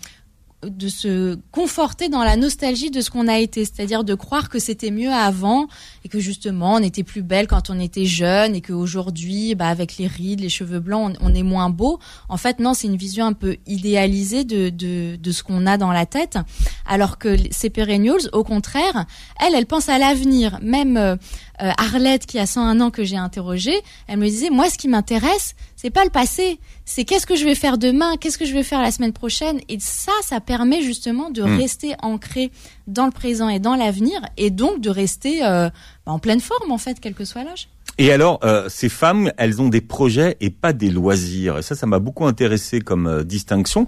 de 0.63 0.87
se 0.87 1.37
conforter 1.51 2.09
dans 2.09 2.23
la 2.23 2.35
nostalgie 2.35 2.91
de 2.91 3.01
ce 3.01 3.09
qu'on 3.09 3.27
a 3.27 3.39
été, 3.39 3.65
c'est-à-dire 3.65 4.03
de 4.03 4.13
croire 4.13 4.49
que 4.49 4.59
c'était 4.59 4.91
mieux 4.91 5.11
avant 5.11 5.67
et 6.05 6.09
que 6.09 6.19
justement 6.19 6.75
on 6.75 6.79
était 6.79 7.03
plus 7.03 7.23
belle 7.23 7.47
quand 7.47 7.69
on 7.69 7.79
était 7.79 8.05
jeune 8.05 8.55
et 8.55 8.61
qu'aujourd'hui, 8.61 9.55
bah, 9.55 9.67
avec 9.67 9.97
les 9.97 10.07
rides, 10.07 10.39
les 10.39 10.49
cheveux 10.49 10.79
blancs, 10.79 11.15
on, 11.21 11.33
est 11.33 11.43
moins 11.43 11.69
beau. 11.69 11.99
En 12.29 12.37
fait, 12.37 12.59
non, 12.59 12.73
c'est 12.73 12.87
une 12.87 12.97
vision 12.97 13.25
un 13.25 13.33
peu 13.33 13.57
idéalisée 13.65 14.43
de, 14.43 14.69
de, 14.69 15.15
de 15.15 15.31
ce 15.31 15.43
qu'on 15.43 15.65
a 15.65 15.77
dans 15.77 15.91
la 15.91 16.05
tête, 16.05 16.37
alors 16.85 17.17
que 17.17 17.35
ces 17.51 17.69
perennials, 17.69 18.29
au 18.33 18.43
contraire, 18.43 19.05
elles, 19.39 19.55
elles 19.55 19.65
pensent 19.65 19.89
à 19.89 19.97
l'avenir. 19.97 20.59
Même 20.61 21.17
euh, 21.61 21.65
euh, 21.71 21.71
Arlette, 21.77 22.25
qui 22.25 22.39
a 22.39 22.45
101 22.45 22.79
ans 22.81 22.91
que 22.91 23.03
j'ai 23.03 23.17
interrogée, 23.17 23.81
elle 24.07 24.17
me 24.17 24.27
disait, 24.27 24.49
moi, 24.49 24.69
ce 24.69 24.77
qui 24.77 24.87
m'intéresse, 24.87 25.55
c'est 25.75 25.89
pas 25.89 26.03
le 26.03 26.09
passé, 26.09 26.59
c'est 26.85 27.05
qu'est-ce 27.05 27.25
que 27.25 27.35
je 27.35 27.45
vais 27.45 27.55
faire 27.55 27.77
demain, 27.77 28.17
qu'est-ce 28.17 28.37
que 28.37 28.45
je 28.45 28.53
vais 28.53 28.63
faire 28.63 28.81
la 28.81 28.91
semaine 28.91 29.13
prochaine. 29.13 29.59
Et 29.69 29.77
ça, 29.79 30.11
ça 30.23 30.39
permet 30.39 30.81
justement 30.81 31.29
de 31.29 31.43
hmm. 31.43 31.57
rester 31.57 31.95
ancré 32.01 32.51
dans 32.87 33.05
le 33.05 33.11
présent 33.11 33.49
et 33.49 33.59
dans 33.59 33.75
l'avenir, 33.75 34.21
et 34.37 34.49
donc 34.49 34.81
de 34.81 34.89
rester 34.89 35.45
euh, 35.45 35.69
bah, 36.05 36.11
en 36.11 36.19
pleine 36.19 36.39
forme, 36.41 36.71
en 36.71 36.77
fait, 36.77 36.99
quel 36.99 37.13
que 37.13 37.25
soit 37.25 37.43
l'âge. 37.43 37.69
Et 37.97 38.11
alors, 38.11 38.39
euh, 38.43 38.67
ces 38.69 38.89
femmes, 38.89 39.31
elles 39.37 39.61
ont 39.61 39.69
des 39.69 39.81
projets 39.81 40.37
et 40.39 40.49
pas 40.49 40.73
des 40.73 40.89
loisirs. 40.89 41.57
Et 41.57 41.61
ça, 41.61 41.75
ça 41.75 41.85
m'a 41.85 41.99
beaucoup 41.99 42.25
intéressé 42.25 42.81
comme 42.81 43.23
distinction. 43.23 43.87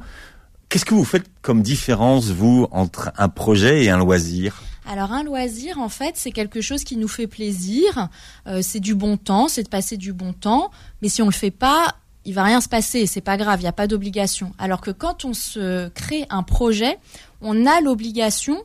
Qu'est-ce 0.70 0.86
que 0.86 0.93
vous 0.93 1.05
faites 1.05 1.25
comme 1.41 1.62
différence, 1.62 2.29
vous, 2.29 2.67
entre 2.72 3.12
un 3.17 3.29
projet 3.29 3.84
et 3.84 3.89
un 3.89 3.98
loisir? 3.98 4.62
Alors 4.85 5.13
un 5.13 5.23
loisir, 5.23 5.79
en 5.79 5.89
fait, 5.89 6.15
c'est 6.17 6.31
quelque 6.31 6.61
chose 6.61 6.83
qui 6.83 6.97
nous 6.97 7.07
fait 7.07 7.27
plaisir. 7.27 8.09
Euh, 8.47 8.61
c'est 8.61 8.79
du 8.79 8.95
bon 8.95 9.17
temps, 9.17 9.47
c'est 9.47 9.63
de 9.63 9.69
passer 9.69 9.97
du 9.97 10.13
bon 10.13 10.33
temps. 10.33 10.71
Mais 11.01 11.09
si 11.09 11.21
on 11.21 11.27
le 11.27 11.31
fait 11.31 11.51
pas, 11.51 11.95
il 12.25 12.33
va 12.33 12.43
rien 12.43 12.61
se 12.61 12.69
passer. 12.69 13.05
C'est 13.05 13.21
pas 13.21 13.37
grave, 13.37 13.59
il 13.59 13.63
n'y 13.63 13.69
a 13.69 13.73
pas 13.73 13.87
d'obligation. 13.87 14.53
Alors 14.57 14.81
que 14.81 14.91
quand 14.91 15.25
on 15.25 15.33
se 15.33 15.89
crée 15.89 16.25
un 16.29 16.43
projet, 16.43 16.97
on 17.41 17.65
a 17.65 17.81
l'obligation 17.81 18.57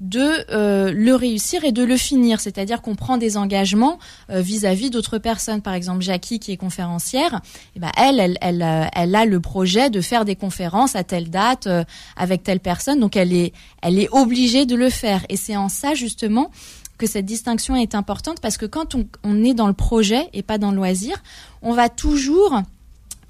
de 0.00 0.50
euh, 0.50 0.92
le 0.92 1.14
réussir 1.14 1.64
et 1.64 1.72
de 1.72 1.82
le 1.82 1.96
finir. 1.96 2.40
C'est-à-dire 2.40 2.82
qu'on 2.82 2.94
prend 2.94 3.16
des 3.16 3.36
engagements 3.36 3.98
euh, 4.30 4.40
vis-à-vis 4.40 4.90
d'autres 4.90 5.18
personnes. 5.18 5.62
Par 5.62 5.74
exemple, 5.74 6.02
Jackie, 6.02 6.38
qui 6.38 6.52
est 6.52 6.56
conférencière, 6.56 7.40
eh 7.74 7.80
ben 7.80 7.90
elle, 7.96 8.20
elle, 8.20 8.38
elle, 8.40 8.62
euh, 8.62 8.84
elle, 8.94 9.14
a 9.14 9.24
le 9.24 9.40
projet 9.40 9.88
de 9.88 10.00
faire 10.00 10.24
des 10.24 10.36
conférences 10.36 10.96
à 10.96 11.04
telle 11.04 11.30
date 11.30 11.68
avec 12.16 12.42
telle 12.42 12.60
personne. 12.60 13.00
Donc, 13.00 13.16
elle 13.16 13.32
est, 13.32 13.52
elle 13.82 13.98
est 13.98 14.08
obligée 14.10 14.66
de 14.66 14.76
le 14.76 14.90
faire. 14.90 15.24
Et 15.28 15.36
c'est 15.36 15.56
en 15.56 15.68
ça, 15.68 15.94
justement, 15.94 16.50
que 16.98 17.06
cette 17.06 17.26
distinction 17.26 17.76
est 17.76 17.94
importante 17.94 18.40
parce 18.40 18.56
que 18.56 18.66
quand 18.66 18.94
on, 18.94 19.06
on 19.22 19.44
est 19.44 19.54
dans 19.54 19.66
le 19.66 19.74
projet 19.74 20.28
et 20.32 20.42
pas 20.42 20.58
dans 20.58 20.70
le 20.70 20.76
loisir, 20.76 21.22
on 21.62 21.72
va 21.72 21.88
toujours 21.88 22.62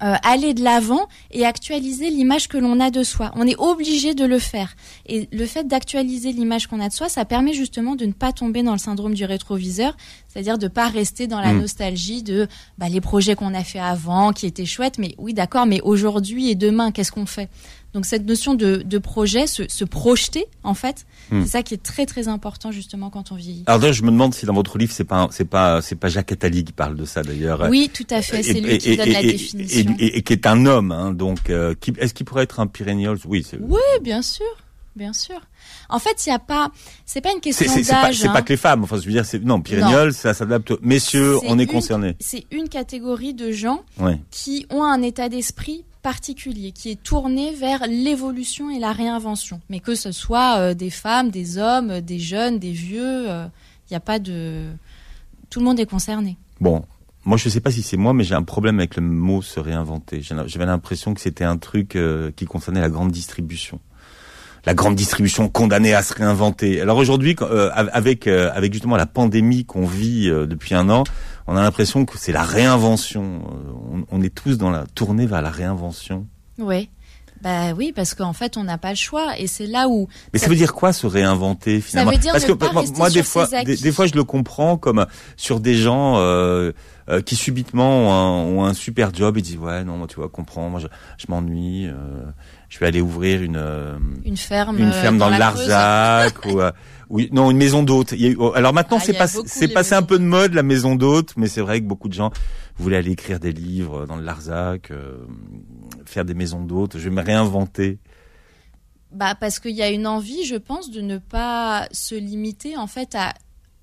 euh, 0.03 0.15
aller 0.23 0.53
de 0.53 0.63
l'avant 0.63 1.07
et 1.31 1.45
actualiser 1.45 2.09
l'image 2.09 2.47
que 2.47 2.57
l'on 2.57 2.79
a 2.79 2.91
de 2.91 3.03
soi. 3.03 3.31
On 3.35 3.47
est 3.47 3.57
obligé 3.57 4.13
de 4.13 4.25
le 4.25 4.39
faire. 4.39 4.75
Et 5.07 5.27
le 5.31 5.45
fait 5.45 5.67
d'actualiser 5.67 6.31
l'image 6.31 6.67
qu'on 6.67 6.79
a 6.79 6.87
de 6.89 6.93
soi, 6.93 7.09
ça 7.09 7.25
permet 7.25 7.53
justement 7.53 7.95
de 7.95 8.05
ne 8.05 8.13
pas 8.13 8.31
tomber 8.31 8.63
dans 8.63 8.73
le 8.73 8.77
syndrome 8.77 9.13
du 9.13 9.25
rétroviseur, 9.25 9.97
c'est-à-dire 10.27 10.57
de 10.57 10.67
pas 10.67 10.87
rester 10.87 11.27
dans 11.27 11.39
la 11.41 11.53
Mm. 11.53 11.61
nostalgie 11.61 12.23
de 12.23 12.47
bah, 12.77 12.89
les 12.89 13.01
projets 13.01 13.35
qu'on 13.35 13.53
a 13.53 13.63
fait 13.63 13.79
avant, 13.79 14.33
qui 14.33 14.45
étaient 14.45 14.65
chouettes, 14.65 14.97
mais 14.99 15.15
oui 15.17 15.33
d'accord, 15.33 15.65
mais 15.65 15.81
aujourd'hui 15.81 16.49
et 16.49 16.55
demain, 16.55 16.91
qu'est-ce 16.91 17.11
qu'on 17.11 17.25
fait? 17.25 17.49
Donc 17.93 18.05
cette 18.05 18.25
notion 18.25 18.53
de, 18.53 18.77
de 18.77 18.97
projet, 18.97 19.47
se, 19.47 19.63
se 19.69 19.83
projeter 19.85 20.45
en 20.63 20.73
fait, 20.73 21.05
Mm. 21.29 21.41
c'est 21.43 21.47
ça 21.51 21.63
qui 21.63 21.73
est 21.73 21.83
très 21.83 22.05
très 22.05 22.27
important 22.29 22.71
justement 22.71 23.09
quand 23.09 23.31
on 23.31 23.35
vieillit. 23.35 23.63
Alors 23.65 23.91
je 23.91 24.01
me 24.03 24.11
demande 24.11 24.33
si 24.33 24.45
dans 24.45 24.53
votre 24.53 24.77
livre, 24.77 24.93
c'est 24.93 25.03
pas, 25.03 25.27
c'est 25.31 25.43
pas, 25.45 25.81
c'est 25.81 25.95
pas 25.95 26.07
Jacques 26.07 26.31
Attali 26.31 26.63
qui 26.63 26.71
parle 26.73 26.95
de 26.95 27.03
ça 27.05 27.21
d'ailleurs. 27.23 27.67
Oui, 27.69 27.89
tout 27.93 28.05
à 28.09 28.21
fait, 28.21 28.43
c'est 28.43 28.53
lui 28.61 28.71
et- 28.73 28.77
qui 28.77 28.91
et- 28.91 28.97
donne 28.97 29.09
la 29.09 29.21
et- 29.21 29.31
définition. 29.33 29.95
Et, 29.99 30.21
qui 30.21 30.33
est 30.33 30.45
un 30.47 30.65
homme, 30.65 30.91
hein, 30.91 31.11
donc 31.11 31.49
euh, 31.49 31.73
est-ce 31.97 32.13
qu'il 32.13 32.25
pourrait 32.25 32.43
être 32.43 32.59
un 32.61 32.67
Pyrénéol? 32.67 33.17
Oui, 33.25 33.45
c'est 33.49 33.57
Oui, 33.59 33.79
bien 34.01 34.21
sûr, 34.21 34.45
bien 34.95 35.11
sûr. 35.11 35.39
En 35.89 35.99
fait, 35.99 36.25
il 36.25 36.29
y 36.29 36.31
a 36.31 36.39
pas, 36.39 36.71
c'est 37.05 37.19
pas 37.21 37.33
une 37.33 37.41
question 37.41 37.69
c'est- 37.73 37.83
c'est 37.83 37.91
pas, 37.91 38.03
d'âge. 38.03 38.19
c'est 38.19 38.27
hein. 38.27 38.33
pas 38.33 38.41
que 38.41 38.53
les 38.53 38.57
femmes. 38.57 38.83
Enfin, 38.83 38.97
je 38.99 39.05
veux 39.05 39.11
dire, 39.11 39.25
c'est 39.25 39.43
non 39.43 39.59
Pyrénéol, 39.61 40.13
ça 40.13 40.33
s'adapte. 40.33 40.73
Messieurs, 40.81 41.37
on 41.45 41.59
est 41.59 41.63
une- 41.63 41.69
concernés. 41.69 42.15
C'est 42.21 42.45
une 42.51 42.69
catégorie 42.69 43.33
de 43.33 43.51
gens 43.51 43.81
Ouais. 43.99 44.19
qui 44.31 44.65
ont 44.69 44.83
un 44.83 45.01
état 45.01 45.27
d'esprit 45.29 45.83
particulier, 46.13 46.71
qui 46.71 46.89
est 46.89 47.03
tourné 47.03 47.53
vers 47.53 47.81
l'évolution 47.85 48.69
et 48.69 48.79
la 48.79 48.93
réinvention. 48.93 49.59
Mais 49.69 49.81
que 49.81 49.93
ce 49.93 50.13
soit 50.13 50.57
euh, 50.57 50.73
des 50.73 50.89
femmes, 50.89 51.31
des 51.31 51.57
hommes, 51.57 51.91
euh, 51.91 52.01
des 52.01 52.17
jeunes, 52.17 52.59
des 52.59 52.71
vieux, 52.71 53.25
il 53.27 53.91
n'y 53.91 53.97
a 53.97 53.99
pas 53.99 54.17
de... 54.17 54.67
Tout 55.49 55.59
le 55.59 55.65
monde 55.65 55.81
est 55.81 55.85
concerné. 55.85 56.37
Bon, 56.61 56.85
moi 57.25 57.35
je 57.35 57.49
sais 57.49 57.59
pas 57.59 57.71
si 57.71 57.81
c'est 57.81 57.97
moi, 57.97 58.13
mais 58.13 58.23
j'ai 58.23 58.35
un 58.35 58.43
problème 58.43 58.79
avec 58.79 58.95
le 58.95 59.01
mot 59.01 59.41
se 59.41 59.59
réinventer. 59.59 60.21
J'avais 60.21 60.65
l'impression 60.65 61.13
que 61.13 61.19
c'était 61.19 61.43
un 61.43 61.57
truc 61.57 61.97
euh, 61.97 62.31
qui 62.37 62.45
concernait 62.45 62.79
la 62.79 62.89
grande 62.89 63.11
distribution. 63.11 63.81
La 64.65 64.73
grande 64.73 64.95
distribution 64.95 65.47
condamnée 65.47 65.93
à 65.93 66.03
se 66.03 66.13
réinventer. 66.13 66.81
Alors 66.81 66.97
aujourd'hui, 66.97 67.35
euh, 67.41 67.69
avec 67.73 68.27
euh, 68.27 68.49
avec 68.53 68.73
justement 68.73 68.97
la 68.97 69.05
pandémie 69.05 69.63
qu'on 69.63 69.85
vit 69.85 70.29
euh, 70.29 70.45
depuis 70.45 70.75
un 70.75 70.89
an, 70.89 71.05
on 71.47 71.55
a 71.55 71.61
l'impression 71.61 72.05
que 72.05 72.17
c'est 72.17 72.31
la 72.31 72.43
réinvention. 72.43 73.41
Euh, 73.45 74.03
on, 74.11 74.17
on 74.17 74.21
est 74.21 74.33
tous 74.33 74.57
dans 74.57 74.69
la 74.69 74.85
tournée 74.85 75.25
vers 75.25 75.41
la 75.41 75.49
réinvention. 75.49 76.27
Oui. 76.59 76.89
Bah 77.41 77.73
oui, 77.73 77.93
parce 77.95 78.13
qu'en 78.15 78.33
fait, 78.33 78.57
on 78.57 78.63
n'a 78.63 78.77
pas 78.77 78.89
le 78.89 78.95
choix. 78.95 79.37
Et 79.37 79.47
c'est 79.47 79.67
là 79.67 79.87
où... 79.89 80.07
Mais 80.33 80.39
ça 80.39 80.49
veut 80.49 80.55
dire 80.55 80.73
quoi 80.73 80.93
se 80.93 81.05
réinventer 81.05 81.81
finalement 81.81 82.11
veut 82.11 82.17
dire 82.17 82.31
Parce 82.31 82.45
ne 82.45 82.49
que 82.49 82.53
pas 82.53 82.71
moi, 82.71 82.83
moi, 82.95 83.09
des 83.09 83.23
fois, 83.23 83.47
des, 83.63 83.91
fois, 83.91 84.07
je 84.07 84.15
le 84.15 84.23
comprends 84.23 84.77
comme 84.77 85.05
sur 85.35 85.59
des 85.59 85.75
gens 85.75 86.17
euh, 86.17 86.71
euh, 87.09 87.21
qui 87.21 87.35
subitement 87.35 87.89
ont 87.89 88.11
un, 88.11 88.57
ont 88.57 88.65
un 88.65 88.73
super 88.73 89.13
job 89.13 89.37
et 89.37 89.41
disent 89.41 89.57
ouais 89.57 89.83
non, 89.83 89.97
moi 89.97 90.07
tu 90.07 90.15
vois, 90.15 90.29
comprends, 90.29 90.69
moi 90.69 90.79
je, 90.79 90.87
je 91.17 91.25
m'ennuie, 91.29 91.87
euh, 91.87 91.93
je 92.69 92.79
vais 92.79 92.87
aller 92.87 93.01
ouvrir 93.01 93.41
une 93.41 93.55
euh, 93.55 93.97
Une 94.25 94.37
ferme, 94.37 94.77
une 94.77 94.89
euh, 94.89 94.91
ferme 94.91 95.17
dans, 95.17 95.29
le. 95.29 95.37
Larzac 95.37 96.45
ou 96.45 96.59
euh, 96.59 96.71
non 97.31 97.49
une 97.49 97.57
maison 97.57 97.83
d'hôte. 97.83 98.13
Oh, 98.37 98.51
Alors 98.55 98.73
maintenant 98.73 98.97
Ah, 98.99 99.27
c'est 99.45 99.67
passé 99.69 99.95
un 99.95 100.03
peu 100.03 100.19
de 100.19 100.23
mode 100.23 100.53
la 100.53 100.63
maison 100.63 100.95
d'hôte, 100.95 101.33
mais 101.37 101.47
c'est 101.47 101.61
vrai 101.61 101.79
que 101.79 101.85
beaucoup 101.85 102.09
de 102.09 102.13
gens 102.13 102.31
voulaient 102.77 102.97
aller 102.97 103.11
écrire 103.11 103.39
des 103.39 103.53
livres 103.53 104.05
dans 104.05 104.17
le 104.17 104.23
Larzac, 104.23 104.91
euh, 104.91 105.17
faire 106.05 106.25
des 106.25 106.33
maisons 106.33 106.61
d'hôtes. 106.61 106.97
Je 106.97 107.05
vais 107.05 107.15
me 107.15 107.23
réinventer. 107.23 107.99
Bah 109.11 109.35
parce 109.35 109.59
qu'il 109.59 109.71
y 109.71 109.81
a 109.81 109.89
une 109.89 110.05
envie, 110.05 110.43
je 110.43 110.55
pense, 110.55 110.91
de 110.91 110.99
ne 110.99 111.17
pas 111.17 111.87
se 111.93 112.15
limiter 112.15 112.75
en 112.75 112.87
fait 112.87 113.15
à 113.15 113.33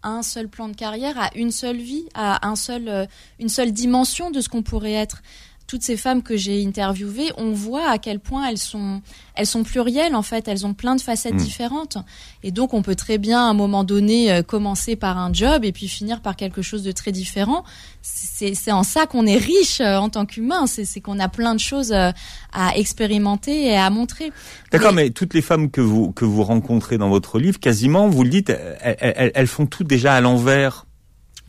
un 0.03 0.23
seul 0.23 0.51
plan 0.51 0.69
de 0.69 0.77
carrière, 0.77 1.19
à 1.19 1.31
une 1.35 1.51
seule 1.51 1.79
vie, 1.79 2.05
à 2.13 2.47
un 2.47 2.57
seul, 2.57 3.09
une 3.41 3.49
seule 3.49 3.73
dimension 3.73 4.31
de 4.31 4.43
ce 4.43 4.51
qu'on 4.51 4.63
pourrait 4.63 4.93
être. 4.93 5.23
Toutes 5.67 5.83
ces 5.83 5.97
femmes 5.97 6.23
que 6.23 6.37
j'ai 6.37 6.65
interviewées, 6.65 7.33
on 7.39 7.53
voit 7.53 7.89
à 7.89 7.99
quel 7.99 8.21
point 8.21 8.47
elles 8.49 8.59
sont, 8.59 9.01
elles 9.35 9.47
sont 9.47 9.63
plurielles 9.65 10.15
en 10.15 10.23
fait. 10.23 10.47
Elles 10.47 10.67
ont 10.67 10.75
plein 10.75 10.95
de 10.95 11.01
facettes 11.01 11.35
Mm. 11.35 11.39
différentes. 11.39 11.99
Et 12.43 12.51
donc 12.51 12.75
on 12.75 12.83
peut 12.83 12.95
très 12.95 13.17
bien 13.19 13.39
à 13.41 13.49
un 13.49 13.55
moment 13.55 13.83
donné 13.83 14.31
euh, 14.31 14.43
commencer 14.43 14.95
par 14.95 15.17
un 15.19 15.33
job 15.33 15.65
et 15.65 15.73
puis 15.73 15.89
finir 15.89 16.21
par 16.21 16.37
quelque 16.37 16.61
chose 16.63 16.83
de 16.83 16.93
très 16.93 17.13
différent. 17.13 17.65
C'est 18.03 18.73
en 18.73 18.83
ça 18.83 19.07
qu'on 19.07 19.27
est 19.27 19.39
riche 19.39 19.81
euh, 19.81 19.97
en 19.97 20.11
tant 20.11 20.27
qu'humain. 20.27 20.67
C'est 20.67 20.85
c'est 20.85 21.01
qu'on 21.01 21.19
a 21.19 21.29
plein 21.29 21.55
de 21.55 21.61
choses 21.61 21.93
euh, 21.93 22.13
à 22.53 22.77
expérimenter 22.77 23.67
et 23.69 23.77
à 23.77 23.89
montrer. 23.91 24.33
D'accord, 24.71 24.93
Mais- 24.93 25.05
mais 25.05 25.11
toutes 25.11 25.33
les 25.35 25.43
femmes 25.43 25.71
que 25.71 25.81
vous 25.81 26.13
que 26.13 26.25
vous 26.27 26.45
rencontrez 26.45 26.99
dans 26.99 27.09
votre 27.09 27.39
livre, 27.39 27.59
quasiment, 27.59 28.09
vous 28.09 28.23
le 28.23 28.29
dites, 28.31 28.51
elles, 28.51 28.97
elles- 29.01 29.33
elles 29.35 29.47
font 29.47 29.67
tout 29.67 29.85
déjà 29.85 30.15
à 30.15 30.21
l'envers. 30.21 30.85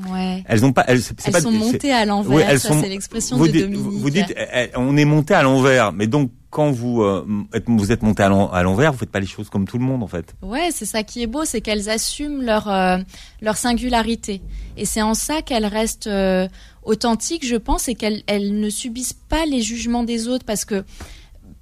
Ouais. 0.09 0.43
Elles 0.47 0.65
ont 0.65 0.73
pas, 0.73 0.83
elles, 0.87 1.01
pas- 1.31 1.39
sont 1.39 1.51
montées 1.51 1.93
à 1.93 2.05
l'envers, 2.05 2.35
Oui, 2.35 2.43
elles 2.45 2.59
ça 2.59 2.67
sont- 2.69 2.81
c'est 2.81 2.89
l'expression 2.89 3.37
vous 3.37 3.47
de 3.47 3.51
dites, 3.53 3.61
Dominique. 3.61 4.01
Vous 4.01 4.09
dites, 4.09 4.35
on 4.75 4.97
est 4.97 5.05
monté 5.05 5.33
à 5.33 5.41
l'envers, 5.41 5.93
mais 5.93 6.07
donc 6.07 6.31
quand 6.49 6.69
vous 6.71 7.01
euh, 7.01 7.25
êtes, 7.53 7.63
vous 7.67 7.91
êtes 7.93 8.01
monté 8.03 8.23
à 8.23 8.29
l'envers, 8.29 8.91
vous 8.91 8.97
faites 8.99 9.09
pas 9.11 9.21
les 9.21 9.25
choses 9.27 9.49
comme 9.49 9.65
tout 9.65 9.77
le 9.77 9.85
monde 9.85 10.03
en 10.03 10.07
fait. 10.07 10.35
Ouais, 10.41 10.69
c'est 10.71 10.85
ça 10.85 11.03
qui 11.03 11.21
est 11.23 11.27
beau, 11.27 11.45
c'est 11.45 11.61
qu'elles 11.61 11.89
assument 11.89 12.41
leur 12.43 12.69
euh, 12.69 12.97
leur 13.41 13.55
singularité, 13.55 14.41
et 14.75 14.83
c'est 14.85 15.01
en 15.01 15.13
ça 15.13 15.41
qu'elles 15.41 15.65
restent 15.65 16.07
euh, 16.07 16.47
authentiques, 16.83 17.45
je 17.45 17.55
pense, 17.55 17.87
et 17.87 17.95
qu'elles 17.95 18.23
elles 18.27 18.59
ne 18.59 18.69
subissent 18.69 19.13
pas 19.29 19.45
les 19.45 19.61
jugements 19.61 20.03
des 20.03 20.27
autres, 20.27 20.45
parce 20.45 20.65
que 20.65 20.83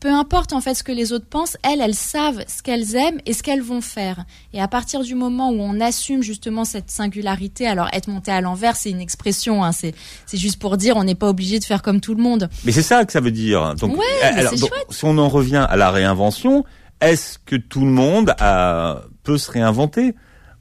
peu 0.04 0.12
importe 0.12 0.52
en 0.52 0.60
fait 0.60 0.74
ce 0.74 0.84
que 0.84 0.92
les 0.92 1.14
autres 1.14 1.28
pensent, 1.30 1.56
elles, 1.64 1.80
elles 1.80 1.96
savent 1.96 2.44
ce 2.46 2.62
qu'elles 2.62 2.96
aiment 2.98 3.20
et 3.26 3.32
ce 3.32 3.42
qu'elles 3.42 3.62
vont 3.62 3.80
faire. 3.80 4.26
Et 4.52 4.62
à 4.62 4.68
partir 4.68 5.02
du 5.02 5.16
moment 5.16 5.50
où 5.50 5.62
on 5.62 5.80
assume 5.80 6.22
justement 6.22 6.66
cette 6.66 6.92
singularité, 6.92 7.66
alors 7.68 7.88
être 7.94 8.10
monté 8.10 8.30
à 8.30 8.42
l'envers, 8.42 8.76
c'est 8.76 8.90
une 8.90 9.00
expression, 9.00 9.64
hein, 9.64 9.72
c'est 9.72 9.96
c'est 10.26 10.36
juste 10.36 10.60
pour 10.60 10.76
dire 10.76 10.98
on 10.98 11.06
n'est 11.06 11.16
pas 11.16 11.30
obligé 11.30 11.58
de 11.58 11.64
faire 11.64 11.82
comme 11.82 12.02
tout 12.02 12.14
le 12.16 12.22
monde. 12.22 12.50
Mais 12.66 12.74
c'est 12.74 12.82
ça 12.82 13.06
que 13.06 13.14
ça 13.14 13.22
veut 13.22 13.32
dire. 13.32 13.76
Donc, 13.76 13.98
Ouais, 13.98 14.04
eh, 14.38 14.44
donc, 14.44 14.60
chouette. 14.60 14.86
si 14.90 15.06
on 15.06 15.18
en 15.18 15.30
revient 15.30 15.66
à 15.70 15.78
la 15.78 15.90
réinvention, 15.90 16.66
est-ce 17.00 17.40
que 17.40 17.56
tout 17.56 17.86
le 17.86 17.92
monde 17.92 18.36
a- 18.40 19.04
peut 19.24 19.38
se 19.38 19.50
réinventer? 19.52 20.16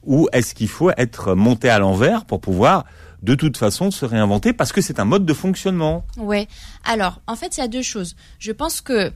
Ou 0.05 0.29
est-ce 0.31 0.55
qu'il 0.55 0.69
faut 0.69 0.91
être 0.95 1.35
monté 1.35 1.67
à 1.69 1.79
l'envers 1.79 2.23
pour 2.23 2.39
pouvoir 2.39 2.85
de 3.21 3.35
toute 3.35 3.57
façon 3.57 3.91
se 3.91 4.05
réinventer 4.05 4.53
parce 4.53 4.71
que 4.71 4.79
c'est 4.79 4.99
un 5.01 5.05
mode 5.05 5.25
de 5.25 5.33
fonctionnement? 5.33 6.05
Ouais. 6.17 6.47
Alors, 6.85 7.19
en 7.27 7.35
fait, 7.35 7.57
il 7.57 7.59
y 7.59 7.63
a 7.63 7.67
deux 7.67 7.81
choses. 7.81 8.15
Je 8.39 8.53
pense 8.53 8.79
que 8.79 9.11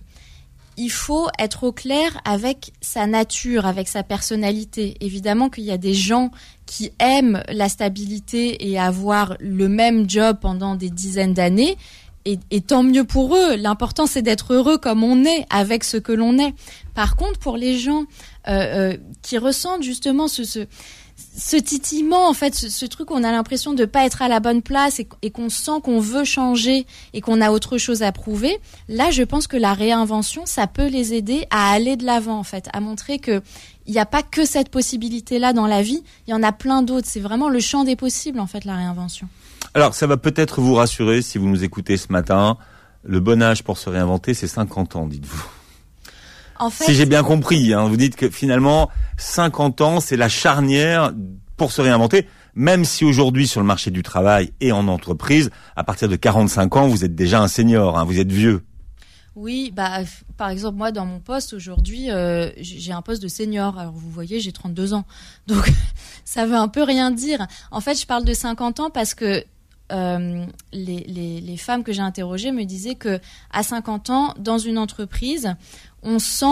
il 0.78 0.92
faut 0.92 1.28
être 1.40 1.64
au 1.64 1.72
clair 1.72 2.22
avec 2.24 2.72
sa 2.82 3.08
nature, 3.08 3.66
avec 3.66 3.88
sa 3.88 4.04
personnalité. 4.04 4.96
Évidemment 5.02 5.50
qu'il 5.50 5.64
y 5.64 5.72
a 5.72 5.78
des 5.78 5.96
gens 5.96 6.32
qui 6.68 6.92
aiment 7.00 7.42
la 7.50 7.68
stabilité 7.68 8.70
et 8.70 8.80
avoir 8.80 9.36
le 9.40 9.68
même 9.68 10.08
job 10.08 10.38
pendant 10.40 10.76
des 10.76 10.92
dizaines 10.92 11.34
d'années. 11.34 11.78
Et, 12.52 12.60
tant 12.60 12.84
mieux 12.84 13.06
pour 13.06 13.38
eux. 13.38 13.56
L'important, 13.56 14.06
c'est 14.06 14.22
d'être 14.22 14.54
heureux 14.54 14.78
comme 14.78 15.02
on 15.02 15.24
est, 15.24 15.46
avec 15.50 15.86
ce 15.86 15.96
que 15.96 16.12
l'on 16.12 16.38
est. 16.38 16.54
Par 16.94 17.16
contre, 17.16 17.40
pour 17.40 17.56
les 17.56 17.78
gens 17.78 18.04
euh, 18.50 18.52
euh, 18.92 18.98
qui 19.22 19.38
ressentent 19.38 19.84
justement 19.84 20.28
ce, 20.28 20.68
ce 21.38 21.56
titillement, 21.56 22.28
en 22.28 22.34
fait, 22.34 22.56
ce, 22.56 22.86
truc, 22.88 23.12
on 23.12 23.24
a 23.24 23.32
l'impression 23.32 23.74
de 23.74 23.86
pas 23.86 24.06
être 24.06 24.24
à 24.24 24.28
la 24.28 24.40
bonne 24.40 24.64
place 24.64 25.00
et, 25.00 25.08
et 25.22 25.30
qu'on 25.30 25.50
sent 25.50 25.80
qu'on 25.84 26.00
veut 26.00 26.24
changer 26.24 26.88
et 27.14 27.22
qu'on 27.22 27.42
a 27.42 27.52
autre 27.52 27.78
chose 27.78 28.02
à 28.02 28.12
prouver. 28.12 28.58
Là, 28.90 29.12
je 29.12 29.22
pense 29.22 29.46
que 29.46 29.56
la 29.56 29.74
réinvention, 29.74 30.48
ça 30.48 30.66
peut 30.66 30.88
les 30.88 31.14
aider 31.14 31.46
à 31.52 31.72
aller 31.72 31.96
de 31.96 32.06
l'avant, 32.06 32.40
en 32.40 32.44
fait, 32.44 32.68
à 32.74 32.80
montrer 32.80 33.20
que 33.20 33.42
il 33.86 33.94
n'y 33.94 34.00
a 34.00 34.06
pas 34.06 34.24
que 34.24 34.46
cette 34.46 34.70
possibilité-là 34.70 35.54
dans 35.54 35.68
la 35.68 35.82
vie. 35.82 36.04
Il 36.28 36.32
y 36.32 36.34
en 36.34 36.44
a 36.44 36.52
plein 36.52 36.82
d'autres. 36.82 37.08
C'est 37.10 37.22
vraiment 37.22 37.50
le 37.50 37.60
champ 37.60 37.86
des 37.86 37.96
possibles, 37.96 38.40
en 38.40 38.48
fait, 38.48 38.66
la 38.66 38.76
réinvention. 38.76 39.30
Alors, 39.74 39.94
ça 39.94 40.08
va 40.08 40.18
peut-être 40.18 40.60
vous 40.60 40.74
rassurer 40.74 41.22
si 41.22 41.38
vous 41.38 41.48
nous 41.48 41.64
écoutez 41.64 41.98
ce 41.98 42.12
matin. 42.12 42.58
Le 43.04 43.20
bon 43.20 43.42
âge 43.42 43.64
pour 43.64 43.78
se 43.78 43.90
réinventer, 43.90 44.34
c'est 44.34 44.48
50 44.48 44.96
ans, 44.98 45.08
dites-vous. 45.08 45.57
En 46.60 46.70
fait, 46.70 46.86
Si 46.86 46.94
j'ai 46.94 47.06
bien 47.06 47.24
compris, 47.24 47.74
hein, 47.74 47.88
vous 47.88 47.98
dites 47.98 48.16
que 48.16 48.30
finalement, 48.30 48.90
50 49.18 49.82
ans, 49.82 50.00
c'est 50.00 50.18
la 50.18 50.30
charnière 50.30 51.14
pour 51.56 51.72
se 51.72 51.82
réinventer, 51.82 52.28
même 52.56 52.86
si 52.86 53.06
aujourd'hui, 53.06 53.48
sur 53.48 53.62
le 53.62 53.68
marché 53.68 53.92
du 53.92 54.04
travail 54.04 54.52
et 54.62 54.72
en 54.72 54.88
entreprise, 54.88 55.50
à 55.76 55.84
partir 55.84 56.08
de 56.08 56.16
45 56.16 56.76
ans, 56.76 56.88
vous 56.88 57.04
êtes 57.04 57.16
déjà 57.16 57.42
un 57.42 57.48
senior, 57.48 57.98
hein, 57.98 58.04
vous 58.04 58.20
êtes 58.20 58.32
vieux. 58.32 58.64
Oui, 59.38 59.72
bah, 59.72 60.00
par 60.36 60.50
exemple, 60.50 60.78
moi, 60.78 60.92
dans 60.92 61.06
mon 61.06 61.20
poste 61.20 61.54
aujourd'hui, 61.54 62.10
euh, 62.10 62.50
j'ai 62.58 62.92
un 62.92 63.04
poste 63.04 63.22
de 63.22 63.28
senior. 63.28 63.78
Alors, 63.78 63.94
vous 63.94 64.10
voyez, 64.10 64.40
j'ai 64.40 64.52
32 64.52 64.96
ans. 64.96 65.06
Donc, 65.46 65.72
ça 66.26 66.48
veut 66.48 66.56
un 66.56 66.68
peu 66.68 66.82
rien 66.82 67.12
dire. 67.12 67.46
En 67.70 67.80
fait, 67.80 68.02
je 68.02 68.08
parle 68.08 68.26
de 68.26 68.34
50 68.34 68.80
ans 68.80 68.90
parce 68.90 69.14
que 69.14 69.44
euh, 69.92 70.46
les, 70.74 71.06
les, 71.08 71.42
les 71.42 71.58
femmes 71.58 71.84
que 71.84 71.94
j'ai 71.94 72.02
interrogées 72.02 72.52
me 72.52 72.64
disaient 72.66 72.96
que 72.96 73.20
à 73.52 73.64
50 73.64 74.10
ans, 74.10 74.34
dans 74.38 74.58
une 74.58 74.78
entreprise, 74.78 75.56
on 76.04 76.20
sent 76.20 76.46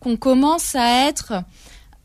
qu'on 0.00 0.16
commence 0.16 0.74
à 0.74 1.06
être 1.08 1.34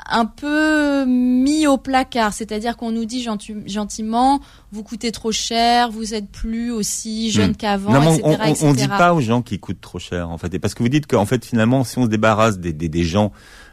un 0.08 0.26
peu 0.26 1.06
mis 1.08 1.66
au 1.66 1.78
placard, 1.78 2.32
c'est-à-dire 2.34 2.78
qu'on 2.78 2.92
nous 2.92 3.06
dit 3.06 3.24
gentil- 3.24 3.64
gentiment, 3.68 4.40
vous 4.72 4.84
coûtez 4.84 5.12
trop 5.12 5.32
cher, 5.32 5.90
vous 5.90 6.14
êtes 6.14 6.30
plus 6.30 6.70
aussi 6.72 7.32
jeune 7.32 7.52
Hmm. 7.52 7.56
qu'avant, 7.56 7.92
Non, 7.94 8.00
mais 8.02 8.18
etc., 8.18 8.38
on, 8.62 8.66
on, 8.68 8.70
on 8.70 8.74
dit 8.74 8.88
pas 8.88 9.14
aux 9.16 9.22
gens 9.22 9.42
qui 9.42 9.58
coûtent 9.58 9.82
trop 9.82 9.98
cher, 9.98 10.30
en 10.30 10.38
fait. 10.38 10.54
Et 10.54 10.60
parce 10.60 10.76
que 10.76 10.84
vous 10.84 10.90
dites 10.90 11.08
qu'en 11.08 11.26
fait, 11.26 11.44
finalement, 11.44 11.84
si 11.84 11.98
on 11.98 12.04
se 12.04 12.10
débarrasse 12.10 12.60
des, 12.60 12.74
des, 12.74 12.90
des 12.90 13.04
gens 13.04 13.32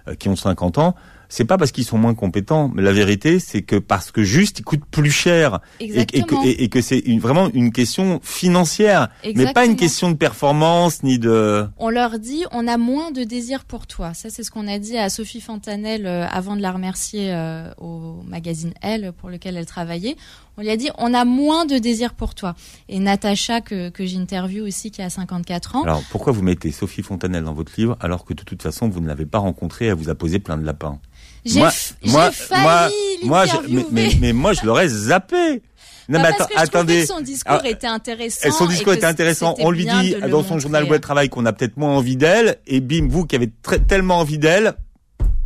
euh, 0.08 0.14
qui 0.14 0.30
ont 0.30 0.36
50 0.36 0.78
ans, 0.78 0.94
c'est 1.34 1.46
pas 1.46 1.56
parce 1.56 1.72
qu'ils 1.72 1.86
sont 1.86 1.96
moins 1.96 2.12
compétents, 2.14 2.70
mais 2.74 2.82
la 2.82 2.92
vérité, 2.92 3.38
c'est 3.40 3.62
que 3.62 3.76
parce 3.76 4.10
que 4.10 4.22
juste 4.22 4.58
ils 4.58 4.64
coûtent 4.64 4.84
plus 4.84 5.10
cher 5.10 5.60
et, 5.80 5.84
et 5.84 5.88
que, 5.88 5.92
Exactement. 6.00 6.42
et- 6.44 6.62
et 6.64 6.68
que 6.68 6.82
c'est 6.82 7.02
vraiment 7.18 7.48
une 7.54 7.72
question 7.72 8.20
financière, 8.22 9.08
mais 9.24 9.32
pas 9.32 9.40
Exactement. 9.40 9.64
une 9.66 9.76
question 9.76 10.10
de 10.10 10.16
performance 10.16 11.02
ni 11.02 11.18
de. 11.18 11.66
On 11.78 11.88
leur 11.88 12.18
dit 12.18 12.44
on 12.52 12.68
a 12.68 12.76
moins 12.76 13.10
de 13.12 13.24
désir 13.24 13.64
pour 13.64 13.86
toi. 13.86 14.12
Ça 14.12 14.28
c'est 14.28 14.42
ce 14.42 14.50
qu'on 14.50 14.68
a 14.68 14.78
dit 14.78 14.98
à 14.98 15.08
Sophie 15.08 15.40
Fontanelle 15.40 16.06
euh, 16.06 16.26
avant 16.30 16.54
de 16.54 16.60
la 16.60 16.70
remercier 16.70 17.32
euh, 17.32 17.70
au 17.78 18.22
magazine 18.28 18.74
Elle 18.82 19.12
pour 19.12 19.30
lequel 19.30 19.56
elle 19.56 19.64
travaillait. 19.66 20.16
On 20.58 20.60
lui 20.60 20.68
a 20.68 20.76
dit 20.76 20.90
on 20.98 21.14
a 21.14 21.24
moins 21.24 21.64
de 21.64 21.78
désir 21.78 22.12
pour 22.12 22.34
toi. 22.34 22.54
Et 22.90 22.98
Natacha 22.98 23.62
que, 23.62 23.88
que 23.88 24.04
j'interviewe 24.04 24.60
aussi 24.66 24.90
qui 24.90 25.00
a 25.00 25.08
54 25.08 25.76
ans. 25.76 25.82
Alors 25.84 26.02
pourquoi 26.10 26.32
vous 26.34 26.42
mettez 26.42 26.72
Sophie 26.72 27.02
Fontanelle 27.02 27.44
dans 27.44 27.54
votre 27.54 27.72
livre 27.78 27.96
alors 28.00 28.26
que 28.26 28.34
de 28.34 28.42
toute 28.42 28.60
façon 28.62 28.90
vous 28.90 29.00
ne 29.00 29.08
l'avez 29.08 29.24
pas 29.24 29.38
rencontrée, 29.38 29.86
elle 29.86 29.94
vous 29.94 30.10
a 30.10 30.14
posé 30.14 30.38
plein 30.40 30.58
de 30.58 30.64
lapins? 30.66 30.98
J'ai 31.44 31.58
moi- 31.58 31.72
moi- 32.04 32.30
failli 32.30 32.62
moi- 32.64 32.88
Moi, 33.24 33.46
je- 33.46 33.68
mais, 33.68 33.84
mais, 33.90 34.10
mais 34.20 34.32
moi 34.32 34.52
je 34.52 34.64
l'aurais 34.64 34.88
zappé. 34.88 35.62
Non 36.08 36.20
Pas 36.20 36.30
mais 36.30 36.36
parce 36.36 36.50
que 36.50 36.56
je 36.56 36.62
attendez. 36.62 37.00
que 37.02 37.06
son 37.06 37.20
discours 37.20 37.60
Ah, 37.62 37.68
était 37.68 37.86
intéressant. 37.86 38.50
Son 38.50 38.66
discours 38.66 38.92
était 38.92 39.06
intéressant. 39.06 39.54
c'était 39.54 39.66
On 39.66 39.70
lui 39.70 39.84
dit 39.86 40.14
dans 40.30 40.42
son 40.42 40.58
journal 40.58 40.82
montrer. 40.82 40.92
web 40.94 41.00
travail 41.02 41.28
qu'on 41.28 41.46
a 41.46 41.52
peut-être 41.52 41.76
moins 41.76 41.96
envie 41.96 42.16
d'elle, 42.16 42.58
et 42.66 42.80
bim, 42.80 43.06
vous 43.08 43.24
qui 43.24 43.36
avez 43.36 43.50
tellement 43.88 44.18
envie 44.18 44.38
d'elle, 44.38 44.74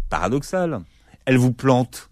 paradoxal. 0.08 0.80
Elle 1.26 1.36
vous 1.38 1.52
plante. 1.52 2.08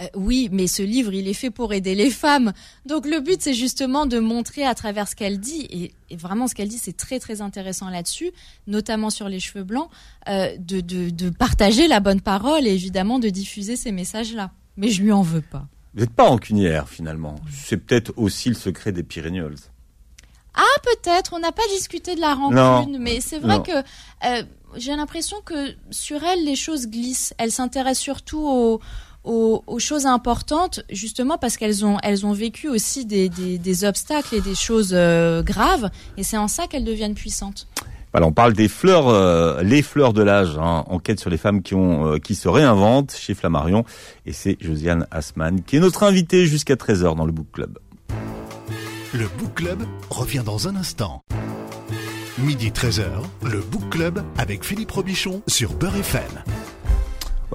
Euh, 0.00 0.06
oui, 0.16 0.48
mais 0.50 0.66
ce 0.66 0.82
livre, 0.82 1.12
il 1.12 1.28
est 1.28 1.34
fait 1.34 1.50
pour 1.50 1.72
aider 1.72 1.94
les 1.94 2.10
femmes. 2.10 2.52
Donc 2.84 3.06
le 3.06 3.20
but, 3.20 3.40
c'est 3.40 3.54
justement 3.54 4.06
de 4.06 4.18
montrer 4.18 4.64
à 4.64 4.74
travers 4.74 5.06
ce 5.08 5.14
qu'elle 5.14 5.38
dit, 5.38 5.66
et, 5.70 5.92
et 6.10 6.16
vraiment 6.16 6.48
ce 6.48 6.54
qu'elle 6.56 6.68
dit, 6.68 6.78
c'est 6.78 6.96
très 6.96 7.20
très 7.20 7.40
intéressant 7.40 7.88
là-dessus, 7.90 8.32
notamment 8.66 9.10
sur 9.10 9.28
les 9.28 9.38
cheveux 9.38 9.62
blancs, 9.64 9.88
euh, 10.28 10.56
de, 10.58 10.80
de, 10.80 11.10
de 11.10 11.30
partager 11.30 11.86
la 11.86 12.00
bonne 12.00 12.20
parole 12.20 12.66
et 12.66 12.72
évidemment 12.72 13.18
de 13.20 13.28
diffuser 13.28 13.76
ces 13.76 13.92
messages-là. 13.92 14.50
Mais 14.76 14.88
je 14.88 15.00
lui 15.02 15.12
en 15.12 15.22
veux 15.22 15.42
pas. 15.42 15.66
Vous 15.94 16.00
n'êtes 16.00 16.10
pas 16.10 16.24
rancunière 16.28 16.88
finalement. 16.88 17.36
C'est 17.52 17.76
peut-être 17.76 18.12
aussi 18.16 18.48
le 18.48 18.56
secret 18.56 18.90
des 18.90 19.04
Pyrénéols. 19.04 19.54
Ah, 20.56 20.62
peut-être, 20.82 21.34
on 21.34 21.38
n'a 21.40 21.52
pas 21.52 21.66
discuté 21.70 22.14
de 22.16 22.20
la 22.20 22.34
rancune, 22.34 22.56
Non. 22.56 22.98
mais 23.00 23.20
c'est 23.20 23.38
vrai 23.38 23.56
Non. 23.58 23.62
que 23.62 23.72
euh, 23.72 24.42
j'ai 24.76 24.94
l'impression 24.94 25.36
que 25.44 25.74
sur 25.90 26.22
elle, 26.24 26.44
les 26.44 26.54
choses 26.56 26.86
glissent. 26.88 27.34
Elle 27.38 27.50
s'intéresse 27.52 27.98
surtout 27.98 28.40
aux, 28.40 28.80
aux, 29.24 29.64
aux 29.66 29.78
choses 29.78 30.06
importantes, 30.06 30.82
justement 30.90 31.38
parce 31.38 31.56
qu'elles 31.56 31.84
ont, 31.84 31.98
elles 32.02 32.26
ont 32.26 32.32
vécu 32.32 32.68
aussi 32.68 33.06
des, 33.06 33.28
des, 33.28 33.58
des 33.58 33.84
obstacles 33.84 34.36
et 34.36 34.40
des 34.40 34.54
choses 34.54 34.92
euh, 34.92 35.42
graves, 35.42 35.90
et 36.16 36.22
c'est 36.22 36.36
en 36.36 36.48
ça 36.48 36.66
qu'elles 36.66 36.84
deviennent 36.84 37.14
puissantes. 37.14 37.66
Voilà, 38.12 38.28
on 38.28 38.32
parle 38.32 38.52
des 38.52 38.68
fleurs, 38.68 39.08
euh, 39.08 39.60
les 39.62 39.82
fleurs 39.82 40.12
de 40.12 40.22
l'âge, 40.22 40.56
hein, 40.56 40.84
enquête 40.88 41.18
sur 41.18 41.30
les 41.30 41.38
femmes 41.38 41.62
qui 41.62 41.74
ont, 41.74 42.12
euh, 42.12 42.18
qui 42.18 42.36
se 42.36 42.48
réinventent 42.48 43.16
chez 43.16 43.34
Flammarion, 43.34 43.84
et 44.24 44.32
c'est 44.32 44.56
Josiane 44.60 45.06
Asman 45.10 45.62
qui 45.62 45.76
est 45.76 45.80
notre 45.80 46.04
invitée 46.04 46.46
jusqu'à 46.46 46.76
13h 46.76 47.16
dans 47.16 47.24
le 47.24 47.32
Book 47.32 47.48
Club. 47.52 47.78
Le 49.12 49.26
Book 49.38 49.54
Club 49.54 49.82
revient 50.10 50.42
dans 50.44 50.68
un 50.68 50.76
instant. 50.76 51.22
Midi 52.38 52.70
13h, 52.70 53.04
le 53.44 53.60
Book 53.60 53.88
Club 53.90 54.22
avec 54.38 54.64
Philippe 54.64 54.90
Robichon 54.90 55.42
sur 55.46 55.72
Beurre 55.74 55.96
FM. 55.96 56.22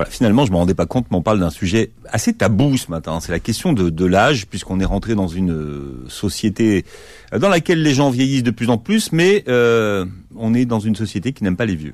Finalement, 0.05 0.45
je 0.45 0.51
me 0.51 0.57
rendais 0.57 0.73
pas 0.73 0.85
compte, 0.85 1.07
mais 1.11 1.17
on 1.17 1.21
parle 1.21 1.39
d'un 1.39 1.49
sujet 1.49 1.91
assez 2.09 2.33
tabou 2.33 2.77
ce 2.77 2.89
matin. 2.89 3.19
C'est 3.19 3.31
la 3.31 3.39
question 3.39 3.73
de, 3.73 4.05
l'âge, 4.05 4.47
puisqu'on 4.47 4.79
est 4.79 4.85
rentré 4.85 5.15
dans 5.15 5.27
une 5.27 5.51
euh, 5.51 6.05
société 6.07 6.85
dans 7.37 7.49
laquelle 7.49 7.81
les 7.81 7.93
gens 7.93 8.09
vieillissent 8.09 8.43
de 8.43 8.51
plus 8.51 8.69
en 8.69 8.77
plus, 8.77 9.11
mais 9.11 9.43
euh, 9.47 10.05
on 10.35 10.53
est 10.53 10.65
dans 10.65 10.79
une 10.79 10.95
société 10.95 11.33
qui 11.33 11.43
n'aime 11.43 11.57
pas 11.57 11.65
les 11.65 11.75
vieux. 11.75 11.93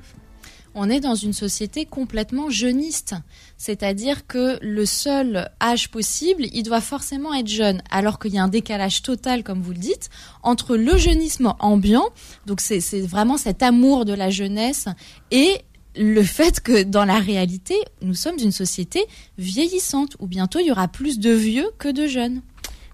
on 0.74 0.90
est 0.90 1.00
dans 1.00 1.14
une 1.14 1.32
société 1.32 1.86
complètement 1.86 2.50
jeuniste. 2.50 3.14
C'est-à-dire 3.56 4.26
que 4.26 4.58
le 4.62 4.84
seul 4.84 5.50
âge 5.60 5.90
possible, 5.90 6.44
il 6.52 6.62
doit 6.62 6.82
forcément 6.82 7.32
être 7.32 7.48
jeune. 7.48 7.82
Alors 7.90 8.18
qu'il 8.18 8.34
y 8.34 8.38
a 8.38 8.42
un 8.42 8.48
décalage 8.48 9.02
total, 9.02 9.42
comme 9.42 9.62
vous 9.62 9.72
le 9.72 9.78
dites, 9.78 10.10
entre 10.42 10.76
le 10.76 10.96
jeunisme 10.98 11.54
ambiant, 11.60 12.08
donc 12.44 12.60
c'est 12.60 12.80
vraiment 13.00 13.38
cet 13.38 13.62
amour 13.62 14.04
de 14.04 14.12
la 14.12 14.28
jeunesse, 14.28 14.86
et 15.30 15.62
le 15.98 16.22
fait 16.22 16.60
que 16.60 16.82
dans 16.82 17.04
la 17.04 17.18
réalité, 17.18 17.74
nous 18.02 18.14
sommes 18.14 18.36
une 18.42 18.52
société 18.52 19.04
vieillissante, 19.38 20.16
où 20.18 20.26
bientôt 20.26 20.58
il 20.58 20.66
y 20.66 20.70
aura 20.70 20.88
plus 20.88 21.18
de 21.18 21.30
vieux 21.30 21.68
que 21.78 21.88
de 21.88 22.06
jeunes. 22.06 22.42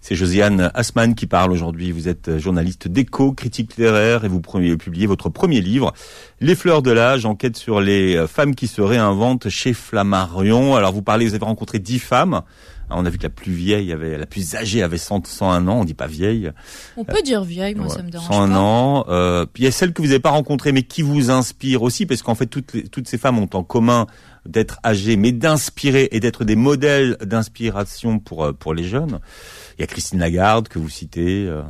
C'est 0.01 0.17
Josiane 0.17 0.73
Asman 0.75 1.15
qui 1.15 1.29
parle 1.29 1.53
aujourd'hui. 1.53 1.93
Vous 1.93 2.09
êtes 2.09 2.39
journaliste 2.39 2.89
d'écho, 2.89 3.31
critique 3.33 3.77
littéraire 3.77 4.25
et 4.25 4.29
vous 4.29 4.41
publiez 4.41 5.07
votre 5.07 5.29
premier 5.29 5.61
livre, 5.61 5.93
Les 6.41 6.57
fleurs 6.57 6.83
de 6.83 6.91
l'âge, 6.91 7.25
enquête 7.25 7.57
sur 7.57 7.81
les 7.81 8.17
euh, 8.17 8.27
femmes 8.27 8.57
qui 8.57 8.67
se 8.67 8.83
réinventent 8.83 9.49
chez 9.49 9.73
Flammarion. 9.73 10.75
Alors 10.75 10.93
vous 10.93 11.03
parlez, 11.03 11.25
vous 11.29 11.35
avez 11.35 11.45
rencontré 11.45 11.79
dix 11.79 12.01
femmes. 12.01 12.43
Ah, 12.93 12.99
On 12.99 13.05
a 13.07 13.11
vu 13.11 13.19
que 13.19 13.23
la 13.25 13.31
plus 13.31 13.53
vieille 13.53 13.93
avait, 13.93 14.17
la 14.19 14.27
plus 14.27 14.55
âgée 14.55 14.83
avait 14.83 14.99
100, 14.99 15.27
101 15.27 15.67
ans. 15.69 15.81
On 15.81 15.85
dit 15.85 15.95
pas 15.95 16.07
vieille. 16.07 16.51
On 16.97 17.05
peut 17.05 17.23
dire 17.23 17.43
vieille, 17.45 17.75
moi 17.75 17.87
Ouais, 17.87 17.93
ça 17.95 18.03
me 18.03 18.11
dérange 18.11 18.27
101 18.29 18.49
pas. 18.49 18.59
ans. 18.59 19.05
Euh, 19.09 19.47
puis 19.47 19.63
il 19.63 19.67
y 19.67 19.69
a 19.69 19.73
celles 19.73 19.93
que 19.93 20.03
vous 20.03 20.09
n'avez 20.09 20.21
pas 20.21 20.31
rencontrées, 20.31 20.73
mais 20.73 20.83
qui 20.83 21.03
vous 21.03 21.31
inspirent 21.31 21.83
aussi, 21.83 22.07
parce 22.07 22.23
qu'en 22.23 22.35
fait 22.35 22.47
toutes, 22.47 22.73
les- 22.75 22.89
toutes 22.89 23.09
ces 23.09 23.19
femmes 23.19 23.39
ont 23.39 23.49
en 23.55 23.65
commun 23.65 24.07
d'être 24.47 24.79
âgées, 24.85 25.17
mais 25.17 25.33
d'inspirer 25.33 26.09
et 26.13 26.21
d'être 26.21 26.45
des 26.45 26.57
modèles 26.57 27.17
d'inspiration 27.25 28.19
pour 28.19 28.45
euh, 28.45 28.53
pour 28.53 28.75
les 28.75 28.85
jeunes. 28.85 29.21
Il 29.79 29.81
y 29.81 29.85
a 29.85 29.87
Christine 29.87 30.19
Lagarde 30.19 30.69
que 30.69 30.79
vous 30.79 30.89
citez, 30.89 31.47
euh, 31.47 31.63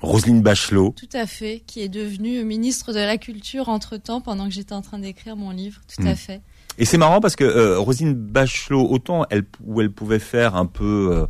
Roselyne 0.00 0.42
Bachelot. 0.42 0.94
Tout 0.96 1.16
à 1.16 1.26
fait, 1.26 1.62
qui 1.66 1.80
est 1.80 1.88
devenue 1.88 2.44
ministre 2.44 2.92
de 2.92 2.98
la 2.98 3.16
Culture 3.16 3.68
entre-temps, 3.70 4.20
pendant 4.20 4.46
que 4.46 4.52
j'étais 4.54 4.74
en 4.74 4.82
train 4.82 4.98
d'écrire 4.98 5.36
mon 5.36 5.50
livre. 5.50 5.80
Tout 5.96 6.06
à 6.06 6.14
fait. 6.14 6.42
Et 6.78 6.84
c'est 6.84 6.98
marrant 6.98 7.20
parce 7.20 7.36
que 7.36 7.44
euh, 7.44 7.78
Roselyne 7.78 8.14
Bachelot, 8.14 8.86
autant 8.90 9.24
elle 9.30 9.44
où 9.64 9.80
elle 9.80 9.90
pouvait 9.90 10.18
faire 10.18 10.56
un 10.56 10.66
peu 10.66 11.10
euh, 11.12 11.26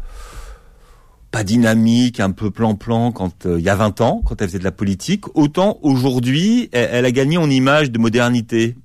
pas 1.31 1.45
dynamique, 1.45 2.19
un 2.19 2.33
peu 2.33 2.51
plan-plan 2.51 3.13
quand 3.13 3.47
euh, 3.47 3.59
il 3.59 3.65
y 3.65 3.69
a 3.69 3.77
20 3.77 4.01
ans, 4.01 4.23
quand 4.25 4.41
elle 4.41 4.49
faisait 4.49 4.59
de 4.59 4.65
la 4.65 4.73
politique, 4.73 5.25
autant 5.37 5.79
aujourd'hui, 5.83 6.69
elle 6.73 7.05
a 7.05 7.13
gagné 7.13 7.37
en 7.37 7.49
image 7.49 7.91
de 7.93 7.99
modernité. 7.99 8.77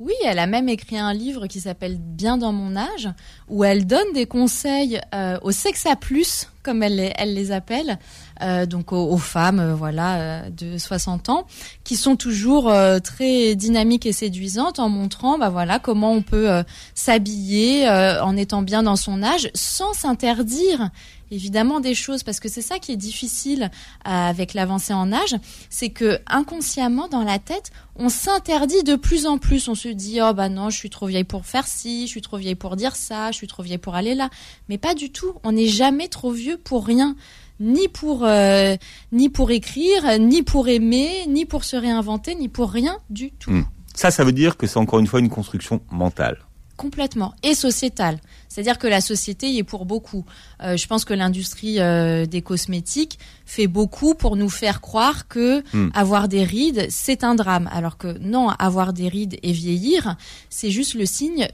Oui, 0.00 0.14
elle 0.24 0.40
a 0.40 0.46
même 0.46 0.68
écrit 0.68 0.98
un 0.98 1.14
livre 1.14 1.46
qui 1.46 1.60
s'appelle 1.60 1.98
Bien 1.98 2.36
dans 2.36 2.52
mon 2.52 2.74
âge, 2.74 3.08
où 3.48 3.62
elle 3.62 3.86
donne 3.86 4.12
des 4.12 4.26
conseils 4.26 5.00
euh, 5.14 5.38
au 5.42 5.52
sexe 5.52 5.86
plus, 6.00 6.48
comme 6.64 6.82
elle 6.82 6.96
les, 6.96 7.12
elle 7.16 7.32
les 7.32 7.52
appelle, 7.52 7.98
euh, 8.42 8.66
donc 8.66 8.92
aux, 8.92 9.16
femmes, 9.18 9.60
euh, 9.60 9.74
voilà, 9.74 10.16
euh, 10.16 10.50
de 10.50 10.78
60 10.78 11.28
ans, 11.28 11.46
qui 11.84 11.94
sont 11.94 12.16
toujours 12.16 12.72
très 13.04 13.54
dynamiques 13.54 14.06
et 14.06 14.12
séduisantes, 14.12 14.80
en 14.80 14.88
montrant, 14.88 15.38
bah 15.38 15.50
voilà, 15.50 15.78
comment 15.78 16.10
on 16.10 16.22
peut 16.22 16.64
s'habiller 16.94 17.88
en 17.88 18.36
étant 18.36 18.62
bien 18.62 18.82
dans 18.82 18.96
son 18.96 19.22
âge, 19.22 19.48
sans 19.54 19.92
s'interdire 19.92 20.90
évidemment 21.30 21.80
des 21.80 21.94
choses 21.94 22.22
parce 22.22 22.40
que 22.40 22.48
c'est 22.48 22.62
ça 22.62 22.78
qui 22.78 22.92
est 22.92 22.96
difficile 22.96 23.64
euh, 23.64 24.10
avec 24.10 24.54
l'avancée 24.54 24.92
en 24.92 25.12
âge, 25.12 25.36
c'est 25.70 25.90
que 25.90 26.18
inconsciemment 26.26 27.08
dans 27.08 27.22
la 27.22 27.38
tête, 27.38 27.72
on 27.96 28.08
s'interdit 28.08 28.82
de 28.82 28.96
plus 28.96 29.26
en 29.26 29.38
plus. 29.38 29.68
On 29.68 29.74
se 29.74 29.88
dit 29.88 30.20
oh 30.22 30.32
bah 30.34 30.48
non, 30.48 30.70
je 30.70 30.76
suis 30.76 30.90
trop 30.90 31.06
vieille 31.06 31.24
pour 31.24 31.46
faire 31.46 31.66
ci, 31.66 32.06
je 32.06 32.10
suis 32.10 32.22
trop 32.22 32.36
vieille 32.36 32.54
pour 32.54 32.76
dire 32.76 32.96
ça, 32.96 33.30
je 33.30 33.36
suis 33.36 33.46
trop 33.46 33.62
vieille 33.62 33.78
pour 33.78 33.94
aller 33.94 34.14
là. 34.14 34.30
Mais 34.68 34.78
pas 34.78 34.94
du 34.94 35.10
tout. 35.10 35.34
On 35.44 35.52
n'est 35.52 35.68
jamais 35.68 36.08
trop 36.08 36.30
vieux 36.30 36.56
pour 36.56 36.86
rien, 36.86 37.16
ni 37.60 37.88
pour 37.88 38.24
euh, 38.24 38.76
ni 39.12 39.28
pour 39.28 39.50
écrire, 39.50 40.18
ni 40.18 40.42
pour 40.42 40.68
aimer, 40.68 41.26
ni 41.28 41.44
pour 41.44 41.64
se 41.64 41.76
réinventer, 41.76 42.34
ni 42.34 42.48
pour 42.48 42.70
rien 42.70 42.98
du 43.10 43.30
tout. 43.32 43.50
Mm. 43.50 43.66
Ça, 43.94 44.10
ça 44.10 44.24
veut 44.24 44.32
dire 44.32 44.56
que 44.56 44.66
c'est 44.66 44.78
encore 44.78 44.98
une 44.98 45.06
fois 45.06 45.20
une 45.20 45.30
construction 45.30 45.80
mentale. 45.90 46.38
Complètement. 46.76 47.34
Et 47.44 47.54
sociétale. 47.54 48.18
C'est-à-dire 48.48 48.78
que 48.78 48.88
la 48.88 49.00
société 49.00 49.48
y 49.48 49.58
est 49.58 49.64
pour 49.64 49.86
beaucoup. 49.86 50.24
Euh, 50.62 50.76
je 50.76 50.86
pense 50.88 51.04
que 51.04 51.14
l'industrie 51.14 51.78
euh, 51.78 52.26
des 52.26 52.42
cosmétiques 52.42 53.18
fait 53.46 53.68
beaucoup 53.68 54.14
pour 54.14 54.34
nous 54.36 54.48
faire 54.48 54.80
croire 54.80 55.28
que 55.28 55.62
Hmm. 55.72 55.90
avoir 55.94 56.26
des 56.28 56.42
rides, 56.42 56.86
c'est 56.90 57.22
un 57.22 57.36
drame. 57.36 57.68
Alors 57.72 57.96
que 57.96 58.18
non, 58.18 58.48
avoir 58.48 58.92
des 58.92 59.08
rides 59.08 59.38
et 59.42 59.52
vieillir, 59.52 60.16
c'est 60.50 60.70
juste 60.70 60.94
le 60.94 61.06
signe 61.06 61.48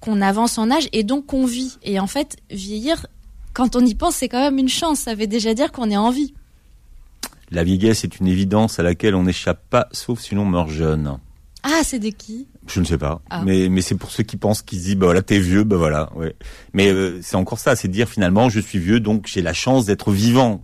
qu'on 0.00 0.20
avance 0.20 0.58
en 0.58 0.70
âge 0.70 0.88
et 0.92 1.04
donc 1.04 1.26
qu'on 1.26 1.46
vit. 1.46 1.78
Et 1.82 2.00
en 2.00 2.06
fait, 2.08 2.36
vieillir, 2.50 3.06
quand 3.54 3.76
on 3.76 3.84
y 3.84 3.94
pense, 3.94 4.16
c'est 4.16 4.28
quand 4.28 4.40
même 4.40 4.58
une 4.58 4.68
chance. 4.68 4.98
Ça 5.00 5.14
veut 5.14 5.26
déjà 5.28 5.54
dire 5.54 5.70
qu'on 5.72 5.90
est 5.90 5.96
en 5.96 6.10
vie. 6.10 6.34
La 7.50 7.62
vieillesse 7.62 8.02
est 8.02 8.18
une 8.18 8.26
évidence 8.26 8.80
à 8.80 8.82
laquelle 8.82 9.14
on 9.14 9.22
n'échappe 9.22 9.62
pas, 9.70 9.88
sauf 9.92 10.20
si 10.20 10.34
l'on 10.34 10.44
meurt 10.44 10.68
jeune. 10.68 11.18
Ah, 11.62 11.82
c'est 11.84 11.98
de 12.00 12.10
qui? 12.10 12.46
Je 12.68 12.80
ne 12.80 12.84
sais 12.84 12.98
pas, 12.98 13.20
Ah. 13.30 13.42
mais 13.44 13.68
mais 13.68 13.80
c'est 13.80 13.94
pour 13.94 14.10
ceux 14.10 14.22
qui 14.24 14.36
pensent 14.36 14.62
qu'ils 14.62 14.78
se 14.80 14.84
disent 14.84 14.96
bah 14.96 15.06
voilà 15.06 15.22
t'es 15.22 15.38
vieux 15.38 15.64
bah 15.64 15.76
voilà 15.76 16.10
ouais. 16.16 16.34
Mais 16.72 16.88
euh, 16.92 17.20
c'est 17.22 17.36
encore 17.36 17.58
ça, 17.58 17.76
c'est 17.76 17.88
dire 17.88 18.08
finalement 18.08 18.48
je 18.48 18.60
suis 18.60 18.78
vieux 18.78 19.00
donc 19.00 19.26
j'ai 19.26 19.42
la 19.42 19.52
chance 19.52 19.86
d'être 19.86 20.10
vivant. 20.12 20.62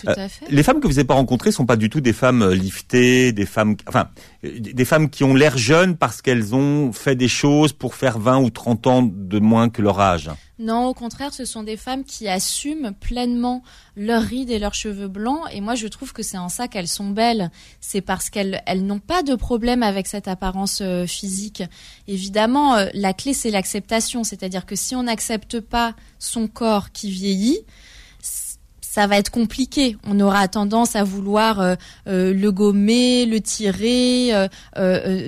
Tout 0.00 0.08
à 0.08 0.28
fait. 0.28 0.46
Les 0.48 0.62
femmes 0.62 0.80
que 0.80 0.86
vous 0.86 0.94
n'avez 0.94 1.04
pas 1.04 1.14
rencontrées 1.14 1.52
sont 1.52 1.66
pas 1.66 1.76
du 1.76 1.90
tout 1.90 2.00
des 2.00 2.12
femmes 2.12 2.42
euh, 2.42 2.54
liftées, 2.54 3.32
des 3.32 3.46
femmes, 3.46 3.76
enfin, 3.88 4.08
euh, 4.44 4.58
des 4.58 4.84
femmes 4.84 5.10
qui 5.10 5.24
ont 5.24 5.34
l'air 5.34 5.58
jeunes 5.58 5.96
parce 5.96 6.22
qu'elles 6.22 6.54
ont 6.54 6.92
fait 6.92 7.16
des 7.16 7.28
choses 7.28 7.72
pour 7.72 7.94
faire 7.94 8.18
20 8.18 8.38
ou 8.38 8.50
30 8.50 8.86
ans 8.86 9.02
de 9.02 9.38
moins 9.38 9.68
que 9.68 9.82
leur 9.82 10.00
âge. 10.00 10.30
Non, 10.60 10.86
au 10.86 10.94
contraire, 10.94 11.34
ce 11.34 11.44
sont 11.44 11.64
des 11.64 11.76
femmes 11.76 12.04
qui 12.04 12.28
assument 12.28 12.92
pleinement 12.92 13.64
leurs 13.96 14.22
rides 14.22 14.50
et 14.50 14.60
leurs 14.60 14.74
cheveux 14.74 15.08
blancs. 15.08 15.42
Et 15.52 15.60
moi, 15.60 15.74
je 15.74 15.88
trouve 15.88 16.12
que 16.12 16.22
c'est 16.22 16.38
en 16.38 16.48
ça 16.48 16.68
qu'elles 16.68 16.88
sont 16.88 17.10
belles. 17.10 17.50
C'est 17.80 18.00
parce 18.00 18.30
qu'elles 18.30 18.62
elles 18.66 18.86
n'ont 18.86 19.00
pas 19.00 19.24
de 19.24 19.34
problème 19.34 19.82
avec 19.82 20.06
cette 20.06 20.28
apparence 20.28 20.80
euh, 20.80 21.06
physique. 21.06 21.64
Évidemment, 22.06 22.76
euh, 22.76 22.86
la 22.94 23.12
clé, 23.12 23.34
c'est 23.34 23.50
l'acceptation. 23.50 24.22
C'est-à-dire 24.22 24.64
que 24.64 24.76
si 24.76 24.94
on 24.94 25.02
n'accepte 25.04 25.58
pas 25.58 25.96
son 26.20 26.46
corps 26.46 26.92
qui 26.92 27.10
vieillit, 27.10 27.58
ça 28.94 29.08
va 29.08 29.18
être 29.18 29.30
compliqué. 29.30 29.96
On 30.06 30.20
aura 30.20 30.46
tendance 30.46 30.94
à 30.94 31.02
vouloir 31.02 31.60
euh, 31.60 31.74
euh, 32.06 32.32
le 32.32 32.52
gommer, 32.52 33.26
le 33.26 33.40
tirer, 33.40 34.32
euh, 34.32 34.48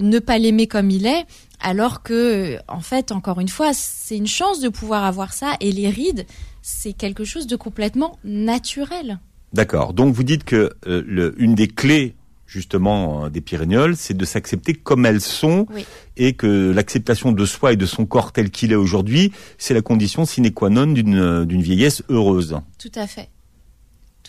ne 0.00 0.18
pas 0.20 0.38
l'aimer 0.38 0.68
comme 0.68 0.88
il 0.90 1.04
est. 1.06 1.24
Alors 1.60 2.04
que, 2.04 2.58
en 2.68 2.78
fait, 2.80 3.10
encore 3.10 3.40
une 3.40 3.48
fois, 3.48 3.70
c'est 3.74 4.16
une 4.16 4.28
chance 4.28 4.60
de 4.60 4.68
pouvoir 4.68 5.02
avoir 5.04 5.32
ça. 5.32 5.54
Et 5.60 5.72
les 5.72 5.88
rides, 5.88 6.26
c'est 6.62 6.92
quelque 6.92 7.24
chose 7.24 7.48
de 7.48 7.56
complètement 7.56 8.18
naturel. 8.22 9.18
D'accord. 9.52 9.94
Donc 9.94 10.14
vous 10.14 10.22
dites 10.22 10.44
que 10.44 10.70
euh, 10.86 11.02
le- 11.04 11.34
une 11.38 11.56
des 11.56 11.66
clés 11.66 12.14
justement 12.46 13.28
des 13.28 13.40
Pyrénéoles, 13.40 13.96
c'est 13.96 14.16
de 14.16 14.24
s'accepter 14.24 14.74
comme 14.74 15.04
elles 15.06 15.20
sont 15.20 15.66
Oui. 15.74 15.84
et 16.16 16.34
que 16.34 16.70
l'acceptation 16.70 17.32
de 17.32 17.44
soi 17.44 17.72
et 17.72 17.76
de 17.76 17.86
son 17.86 18.06
corps 18.06 18.30
tel 18.32 18.50
qu'il 18.50 18.70
est 18.70 18.76
aujourd'hui, 18.76 19.32
c'est 19.58 19.74
la 19.74 19.82
condition 19.82 20.24
sine 20.24 20.52
qua 20.52 20.70
non 20.70 20.86
d'une 20.86 21.44
d'une 21.44 21.62
vieillesse 21.62 22.04
heureuse, 22.08 22.56
Tout 22.78 22.92
à 22.94 23.08
fait. 23.08 23.28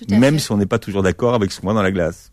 Même 0.10 0.36
fait. 0.36 0.39
si 0.39 0.51
on 0.51 0.57
n'est 0.57 0.65
pas 0.65 0.79
toujours 0.79 1.03
d'accord 1.03 1.33
avec 1.33 1.51
ce 1.51 1.60
qu'on 1.60 1.67
voit 1.67 1.73
dans 1.73 1.81
la 1.81 1.91
glace. 1.91 2.31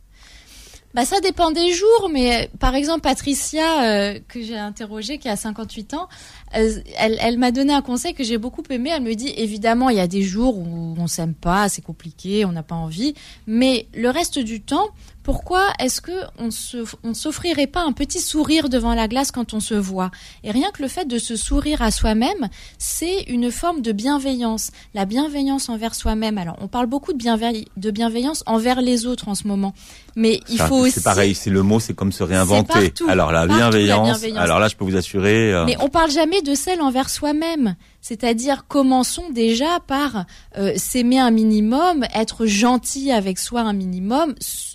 Bah 0.95 1.05
ça 1.05 1.19
dépend 1.19 1.51
des 1.51 1.73
jours, 1.73 2.09
mais 2.13 2.45
euh, 2.45 2.47
par 2.61 2.77
exemple 2.77 3.01
Patricia 3.01 3.83
euh, 3.83 4.21
que 4.29 4.41
j'ai 4.41 4.57
interrogée 4.57 5.19
qui 5.19 5.29
a 5.29 5.35
58 5.35 5.95
ans, 5.95 6.09
euh, 6.57 6.79
elle, 6.97 7.19
elle 7.21 7.37
m'a 7.37 7.51
donné 7.51 7.73
un 7.73 7.83
conseil 7.83 8.15
que 8.15 8.23
j'ai 8.23 8.39
beaucoup 8.39 8.63
aimé. 8.71 8.91
Elle 8.95 9.03
me 9.03 9.15
dit 9.15 9.35
évidemment 9.37 9.91
il 9.91 9.97
y 9.97 10.01
a 10.01 10.07
des 10.07 10.23
jours 10.23 10.57
où 10.57 10.95
on 10.97 11.07
s'aime 11.09 11.35
pas, 11.35 11.69
c'est 11.69 11.83
compliqué, 11.83 12.45
on 12.45 12.53
n'a 12.53 12.63
pas 12.63 12.77
envie, 12.77 13.15
mais 13.49 13.89
le 13.93 14.09
reste 14.09 14.39
du 14.39 14.61
temps, 14.61 14.87
pourquoi 15.25 15.73
est-ce 15.81 16.01
que 16.01 16.13
on 16.39 16.51
se 16.51 16.85
on 17.03 17.15
s'offrirait 17.15 17.67
pas 17.67 17.83
un 17.83 17.93
petit 17.93 18.21
sourire 18.21 18.69
devant 18.69 18.95
la 18.95 19.09
glace 19.09 19.33
quand 19.33 19.55
on 19.55 19.61
se 19.61 19.75
voit? 19.75 20.11
Et 20.45 20.51
rien 20.51 20.71
que 20.71 20.83
le 20.83 20.89
fait 20.89 21.07
de 21.07 21.19
se 21.19 21.35
sourire 21.35 21.83
à 21.83 21.91
soi-même, 21.91 22.49
c'est 22.79 23.23
une 23.23 23.51
forme 23.51 23.81
de 23.81 23.91
bienveillance. 23.93 24.71
La 24.93 25.07
bienveillance 25.07 25.69
envers 25.69 25.95
soi-même. 25.95 26.39
Alors 26.39 26.57
on 26.61 26.69
parle 26.69 26.87
beaucoup 26.87 27.15
de, 27.15 27.91
bienveillance 27.91 28.45
envers 28.47 28.83
les 28.83 29.07
autres 29.07 29.29
en 29.29 29.35
ce 29.35 29.49
moment, 29.49 29.73
mais 30.15 30.41
il 30.49 30.59
faut 30.59 30.77
aussi 30.77 30.93
c'est 30.93 31.03
pareil, 31.03 31.35
c'est 31.35 31.51
le 31.51 31.63
mot, 31.63 31.81
c'est 31.81 31.95
comme 31.95 32.13
se 32.13 32.23
réinventer. 32.23 32.91
partout, 32.91 33.09
alors 33.09 33.33
la 33.33 33.47
bienveillance, 33.47 34.23
alors 34.37 34.59
là, 34.59 34.69
je 34.69 34.77
peux 34.77 34.85
vous 34.85 34.97
assurer. 34.97 35.53
euh, 35.53 35.65
Mais 35.65 35.77
on 35.81 35.89
parle 35.89 36.11
jamais 36.11 36.43
de 36.43 36.55
celle 36.55 36.83
envers 36.83 37.09
soi-même. 37.09 37.77
C'est-à-dire, 38.01 38.67
commençons 38.69 39.31
déjà 39.31 39.81
par 39.87 40.27
euh, 40.59 40.75
s'aimer 40.77 41.19
un 41.19 41.31
minimum, 41.31 42.05
être 42.15 42.45
gentil 42.45 43.11
avec 43.11 43.39
soi 43.39 43.63
un 43.63 43.73
minimum, 43.73 44.35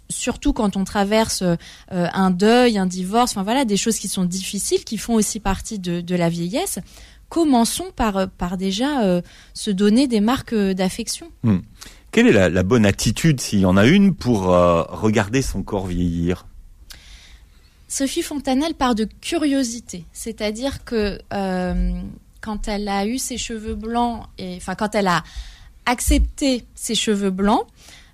surtout 0.10 0.54
quand 0.54 0.76
on 0.76 0.84
traverse 0.84 1.44
euh, 1.44 1.56
un 1.90 2.32
deuil, 2.32 2.78
un 2.78 2.86
divorce, 2.86 3.32
enfin 3.32 3.44
voilà, 3.44 3.66
des 3.66 3.78
choses 3.78 4.00
qui 4.00 4.08
sont 4.08 4.26
difficiles, 4.26 4.84
qui 4.84 4.98
font 4.98 5.14
aussi 5.14 5.40
partie 5.40 5.80
de, 5.80 6.02
de 6.02 6.16
la 6.16 6.30
vieillesse. 6.30 6.80
Commençons 7.30 7.92
par, 7.96 8.18
euh, 8.18 8.26
par 8.26 8.58
déjà 8.58 9.04
euh, 9.04 9.22
se 9.54 9.70
donner 9.70 10.08
des 10.08 10.20
marques 10.20 10.56
d'affection. 10.56 11.32
Quelle 12.12 12.28
est 12.28 12.32
la, 12.32 12.50
la 12.50 12.64
bonne 12.64 12.88
attitude, 12.88 13.40
s'il 13.40 13.60
y 13.60 13.66
en 13.66 13.78
a 13.78 13.86
une, 13.86 14.16
pour 14.16 14.52
euh, 14.52 14.82
regarder 14.90 15.44
son 15.44 15.62
corps 15.62 15.86
vieillir? 15.86 16.48
Sophie 17.88 18.24
Fontanelle 18.24 18.74
part 18.74 18.96
de 18.96 19.08
curiosité, 19.22 20.06
c'est-à-dire 20.14 20.84
que 20.84 21.20
quand 22.42 22.68
elle 22.68 22.88
a 22.88 23.06
eu 23.06 23.18
ses 23.18 23.38
cheveux 23.38 23.74
blancs, 23.74 24.26
et 24.38 24.56
enfin 24.58 24.76
quand 24.76 24.94
elle 24.94 25.08
a 25.08 25.24
accepté 25.88 26.66
ses 26.76 26.94
cheveux 26.94 27.32
blancs, 27.32 27.66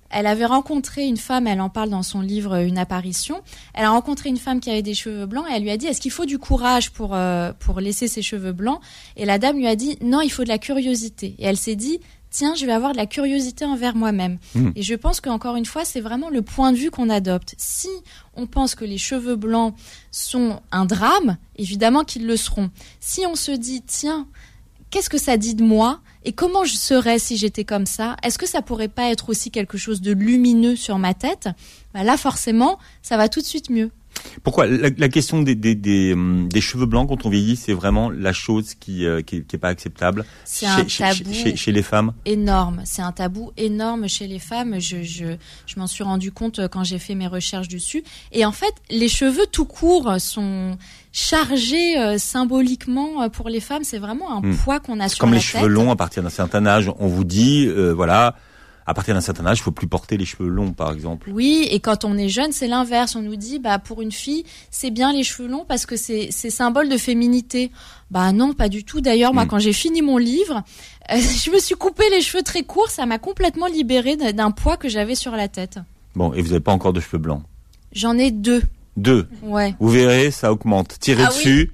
elle 0.09 0.27
avait 0.27 0.45
rencontré 0.45 1.05
une 1.05 1.17
femme, 1.17 1.47
elle 1.47 1.61
en 1.61 1.69
parle 1.69 1.89
dans 1.89 2.03
son 2.03 2.21
livre 2.21 2.55
Une 2.61 2.77
apparition. 2.77 3.41
Elle 3.73 3.85
a 3.85 3.89
rencontré 3.89 4.29
une 4.29 4.37
femme 4.37 4.59
qui 4.59 4.69
avait 4.69 4.81
des 4.81 4.93
cheveux 4.93 5.25
blancs 5.25 5.45
et 5.49 5.53
elle 5.55 5.63
lui 5.63 5.71
a 5.71 5.77
dit 5.77 5.87
Est-ce 5.87 5.99
qu'il 5.99 6.11
faut 6.11 6.25
du 6.25 6.37
courage 6.37 6.91
pour 6.91 7.15
euh, 7.15 7.51
pour 7.59 7.79
laisser 7.79 8.07
ses 8.07 8.21
cheveux 8.21 8.53
blancs? 8.53 8.79
Et 9.17 9.25
la 9.25 9.39
dame 9.39 9.57
lui 9.57 9.67
a 9.67 9.75
dit 9.75 9.97
Non, 10.01 10.21
il 10.21 10.29
faut 10.29 10.43
de 10.43 10.49
la 10.49 10.59
curiosité. 10.59 11.35
Et 11.39 11.45
elle 11.45 11.57
s'est 11.57 11.75
dit 11.75 11.99
Tiens, 12.29 12.53
je 12.53 12.65
vais 12.65 12.73
avoir 12.73 12.91
de 12.91 12.97
la 12.97 13.05
curiosité 13.05 13.63
envers 13.63 13.95
moi-même. 13.95 14.39
Mhm. 14.55 14.73
Et 14.75 14.81
je 14.81 14.93
pense 14.93 15.21
qu'encore 15.21 15.55
une 15.55 15.65
fois, 15.65 15.85
c'est 15.85 16.01
vraiment 16.01 16.29
le 16.29 16.41
point 16.41 16.73
de 16.73 16.77
vue 16.77 16.91
qu'on 16.91 17.09
adopte. 17.09 17.55
Si 17.57 17.87
on 18.35 18.45
pense 18.45 18.75
que 18.75 18.83
les 18.83 18.97
cheveux 18.97 19.37
blancs 19.37 19.73
sont 20.11 20.59
un 20.73 20.83
drame, 20.85 21.37
évidemment 21.55 22.03
qu'ils 22.03 22.27
le 22.27 22.35
seront. 22.35 22.71
Si 22.99 23.25
on 23.25 23.35
se 23.35 23.51
dit, 23.51 23.83
tiens, 23.87 24.27
qu'est-ce 24.89 25.09
que 25.09 25.17
ça 25.17 25.37
dit 25.37 25.55
de 25.55 25.63
moi? 25.63 26.01
Et 26.25 26.33
comment 26.33 26.65
je 26.65 26.75
serais 26.75 27.19
si 27.19 27.37
j'étais 27.37 27.63
comme 27.63 27.85
ça? 27.85 28.17
Est-ce 28.23 28.37
que 28.37 28.47
ça 28.47 28.61
pourrait 28.61 28.87
pas 28.89 29.11
être 29.11 29.29
aussi 29.29 29.51
quelque 29.51 29.77
chose 29.77 30.01
de 30.01 30.11
lumineux 30.11 30.75
sur 30.75 30.97
ma 30.97 31.13
tête? 31.13 31.47
Bah 31.93 32.03
Là, 32.03 32.17
forcément, 32.17 32.77
ça 33.01 33.15
va 33.17 33.29
tout 33.29 33.39
de 33.39 33.45
suite 33.45 33.69
mieux. 33.69 33.91
Pourquoi? 34.43 34.65
La, 34.65 34.89
la 34.97 35.09
question 35.09 35.41
des, 35.41 35.55
des, 35.55 35.75
des, 35.75 36.15
des 36.15 36.61
cheveux 36.61 36.85
blancs 36.85 37.09
quand 37.09 37.25
on 37.25 37.29
vieillit, 37.29 37.57
c'est 37.57 37.73
vraiment 37.73 38.09
la 38.09 38.31
chose 38.31 38.73
qui, 38.73 39.05
euh, 39.05 39.21
qui, 39.21 39.37
est- 39.37 39.41
qui 39.41 39.57
est 39.57 39.59
pas 39.59 39.67
acceptable 39.67 40.25
chez, 40.49 40.65
un 40.67 40.85
tabou 40.85 41.33
chez- 41.33 41.55
chez 41.57 41.71
les 41.73 41.81
femmes? 41.83 42.13
énorme. 42.23 42.81
C'est 42.85 43.01
un 43.01 43.11
tabou 43.11 43.51
énorme 43.57 44.07
chez 44.07 44.27
les 44.27 44.39
femmes. 44.39 44.79
Je, 44.79 45.03
je, 45.03 45.35
je 45.67 45.79
m'en 45.79 45.87
suis 45.87 46.03
rendu 46.05 46.31
compte 46.31 46.59
euh, 46.59 46.69
quand 46.69 46.85
j'ai 46.85 46.97
fait 46.97 47.13
mes 47.13 47.27
recherches 47.27 47.67
dessus. 47.67 48.03
Et 48.31 48.45
en 48.45 48.53
fait, 48.53 48.73
les 48.89 49.09
cheveux 49.09 49.47
tout 49.51 49.65
court 49.65 50.15
sont 50.19 50.77
chargés 51.15 51.97
euh, 51.97 52.17
symboliquement 52.17 53.21
euh, 53.23 53.29
pour 53.29 53.47
les 53.47 53.61
femmes. 53.61 53.83
C'est 53.85 53.99
vraiment 53.99 54.37
un 54.37 54.41
Hmm. 54.41 54.55
poids 54.57 54.79
qu'on 54.81 54.99
a 54.99 55.07
C'est 55.07 55.15
sur 55.15 55.21
comme 55.21 55.31
la 55.31 55.37
les 55.37 55.41
tête. 55.41 55.61
cheveux 55.61 55.67
longs 55.69 55.89
à 55.89 55.95
partir 55.95 56.21
d'un 56.21 56.29
certain 56.29 56.65
âge. 56.65 56.91
On 56.99 57.07
vous 57.07 57.23
dit, 57.23 57.65
euh, 57.67 57.93
voilà, 57.93 58.35
à 58.85 58.93
partir 58.93 59.15
d'un 59.15 59.21
certain 59.21 59.45
âge, 59.47 59.59
il 59.59 59.61
faut 59.61 59.71
plus 59.71 59.87
porter 59.87 60.17
les 60.17 60.25
cheveux 60.25 60.49
longs, 60.49 60.73
par 60.73 60.91
exemple. 60.91 61.29
Oui, 61.33 61.67
et 61.71 61.79
quand 61.79 62.03
on 62.03 62.17
est 62.17 62.27
jeune, 62.27 62.51
c'est 62.51 62.67
l'inverse. 62.67 63.15
On 63.15 63.21
nous 63.21 63.37
dit, 63.37 63.59
bah 63.59 63.79
pour 63.79 64.01
une 64.01 64.11
fille, 64.11 64.43
c'est 64.71 64.91
bien 64.91 65.13
les 65.13 65.23
cheveux 65.23 65.47
longs 65.47 65.65
parce 65.67 65.85
que 65.85 65.95
c'est 65.95 66.27
c'est 66.31 66.49
symbole 66.49 66.89
de 66.89 66.97
féminité. 66.97 67.71
Bah 68.11 68.33
non, 68.33 68.53
pas 68.53 68.67
du 68.67 68.83
tout. 68.83 68.99
D'ailleurs, 68.99 69.33
moi, 69.33 69.45
Hmm. 69.45 69.47
quand 69.47 69.59
j'ai 69.59 69.73
fini 69.73 70.01
mon 70.01 70.17
livre, 70.17 70.63
euh, 71.13 71.15
je 71.17 71.49
me 71.49 71.59
suis 71.59 71.75
coupé 71.75 72.03
les 72.11 72.21
cheveux 72.21 72.43
très 72.43 72.63
courts. 72.63 72.89
Ça 72.89 73.05
m'a 73.05 73.19
complètement 73.19 73.67
libérée 73.67 74.17
d'un 74.17 74.51
poids 74.51 74.75
que 74.75 74.89
j'avais 74.89 75.15
sur 75.15 75.31
la 75.31 75.47
tête. 75.47 75.79
Bon, 76.13 76.33
et 76.33 76.41
vous 76.41 76.49
n'avez 76.49 76.59
pas 76.59 76.73
encore 76.73 76.91
de 76.93 76.99
cheveux 76.99 77.17
blancs? 77.19 77.41
J'en 77.93 78.17
ai 78.17 78.29
deux. 78.31 78.61
Deux. 78.95 79.27
Ouais. 79.41 79.75
Vous 79.79 79.89
verrez, 79.89 80.31
ça 80.31 80.51
augmente. 80.51 80.97
Tirez 80.99 81.23
Ah 81.23 81.29
oui. 81.31 81.35
dessus. 81.37 81.71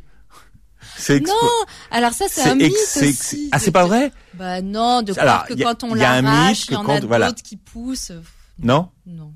C'est 0.98 1.18
expo- 1.20 1.28
Non, 1.30 1.66
alors 1.92 2.12
ça 2.14 2.26
c'est 2.30 2.42
un 2.44 2.56
mythe 2.56 2.72
aussi. 3.02 3.50
Ah, 3.52 3.60
c'est 3.60 3.72
pas 3.72 3.86
vrai 3.86 4.12
Bah 4.36 4.62
non, 4.62 5.02
de 5.02 5.14
Alors, 5.20 5.44
croire 5.44 5.48
que 5.48 5.54
a- 5.54 5.64
quand 5.64 5.84
on 5.84 5.94
l'arrache, 5.96 6.66
il 6.68 6.74
y 6.74 6.76
en 6.76 6.84
quand- 6.84 6.92
a 6.92 6.96
d'autres 6.96 7.08
voilà. 7.08 7.32
qui 7.34 7.58
poussent. 7.58 8.12
Non 8.60 8.90
Non. 9.06 9.34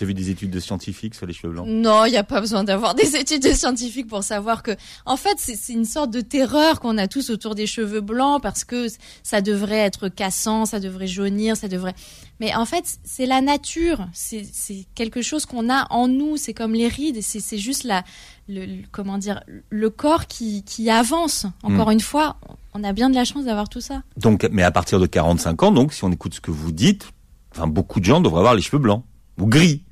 Avez 0.00 0.06
vu 0.08 0.14
des 0.14 0.30
études 0.30 0.50
de 0.50 0.60
scientifiques 0.60 1.14
sur 1.14 1.26
les 1.26 1.32
cheveux 1.34 1.52
blancs 1.52 1.66
Non, 1.68 2.04
il 2.06 2.10
n'y 2.10 2.16
a 2.16 2.24
pas 2.24 2.40
besoin 2.40 2.64
d'avoir 2.64 2.94
des 2.94 3.16
études 3.16 3.44
scientifiques 3.54 4.06
pour 4.08 4.22
savoir 4.24 4.62
que, 4.62 4.70
en 5.04 5.16
fait, 5.16 5.34
c'est 5.38 5.72
une 5.72 5.84
sorte 5.84 6.10
de 6.10 6.20
terreur 6.22 6.80
qu'on 6.80 6.96
a 6.98 7.06
tous 7.06 7.30
autour 7.30 7.54
des 7.54 7.66
cheveux 7.66 8.00
blancs 8.00 8.42
parce 8.42 8.64
que 8.64 8.86
ça 9.22 9.40
devrait 9.42 9.76
être 9.78 10.08
cassant, 10.08 10.64
ça 10.64 10.80
devrait 10.80 11.06
jaunir, 11.06 11.56
ça 11.56 11.68
devrait. 11.68 11.94
Mais 12.40 12.54
en 12.54 12.64
fait, 12.64 12.84
c'est 13.04 13.26
la 13.26 13.42
nature. 13.42 14.06
C'est 14.14 14.46
quelque 14.94 15.20
chose 15.20 15.44
qu'on 15.44 15.68
a 15.68 15.86
en 15.90 16.08
nous. 16.08 16.36
C'est 16.38 16.54
comme 16.54 16.72
les 16.72 16.88
rides. 16.88 17.20
C'est 17.20 17.58
juste 17.58 17.84
la, 17.84 18.02
le, 18.48 18.64
le- 18.64 18.82
comment 18.90 19.18
dire, 19.18 19.42
le 19.68 19.90
corps 19.90 20.26
qui, 20.26 20.62
qui 20.64 20.88
avance. 20.88 21.44
Encore 21.62 21.90
une 21.90 22.00
fois, 22.00 22.36
on 22.72 22.82
a 22.84 22.92
bien 22.94 23.10
de 23.10 23.14
la 23.14 23.24
chance 23.26 23.44
d'avoir 23.44 23.68
tout 23.68 23.82
ça. 23.82 24.02
Donc, 24.16 24.48
mais 24.50 24.62
à 24.62 24.70
partir 24.70 24.98
de 24.98 25.04
45 25.06 25.62
ans, 25.62 25.72
donc, 25.72 25.92
si 25.92 26.02
on 26.04 26.10
écoute 26.10 26.32
ce 26.34 26.40
que 26.40 26.50
vous 26.50 26.72
dites, 26.72 27.10
enfin, 27.52 27.66
beaucoup 27.66 28.00
de 28.00 28.06
gens 28.06 28.22
devraient 28.22 28.38
avoir 28.38 28.54
les 28.54 28.62
cheveux 28.62 28.78
blancs 28.78 29.04
ou 29.38 29.46
gris. 29.46 29.82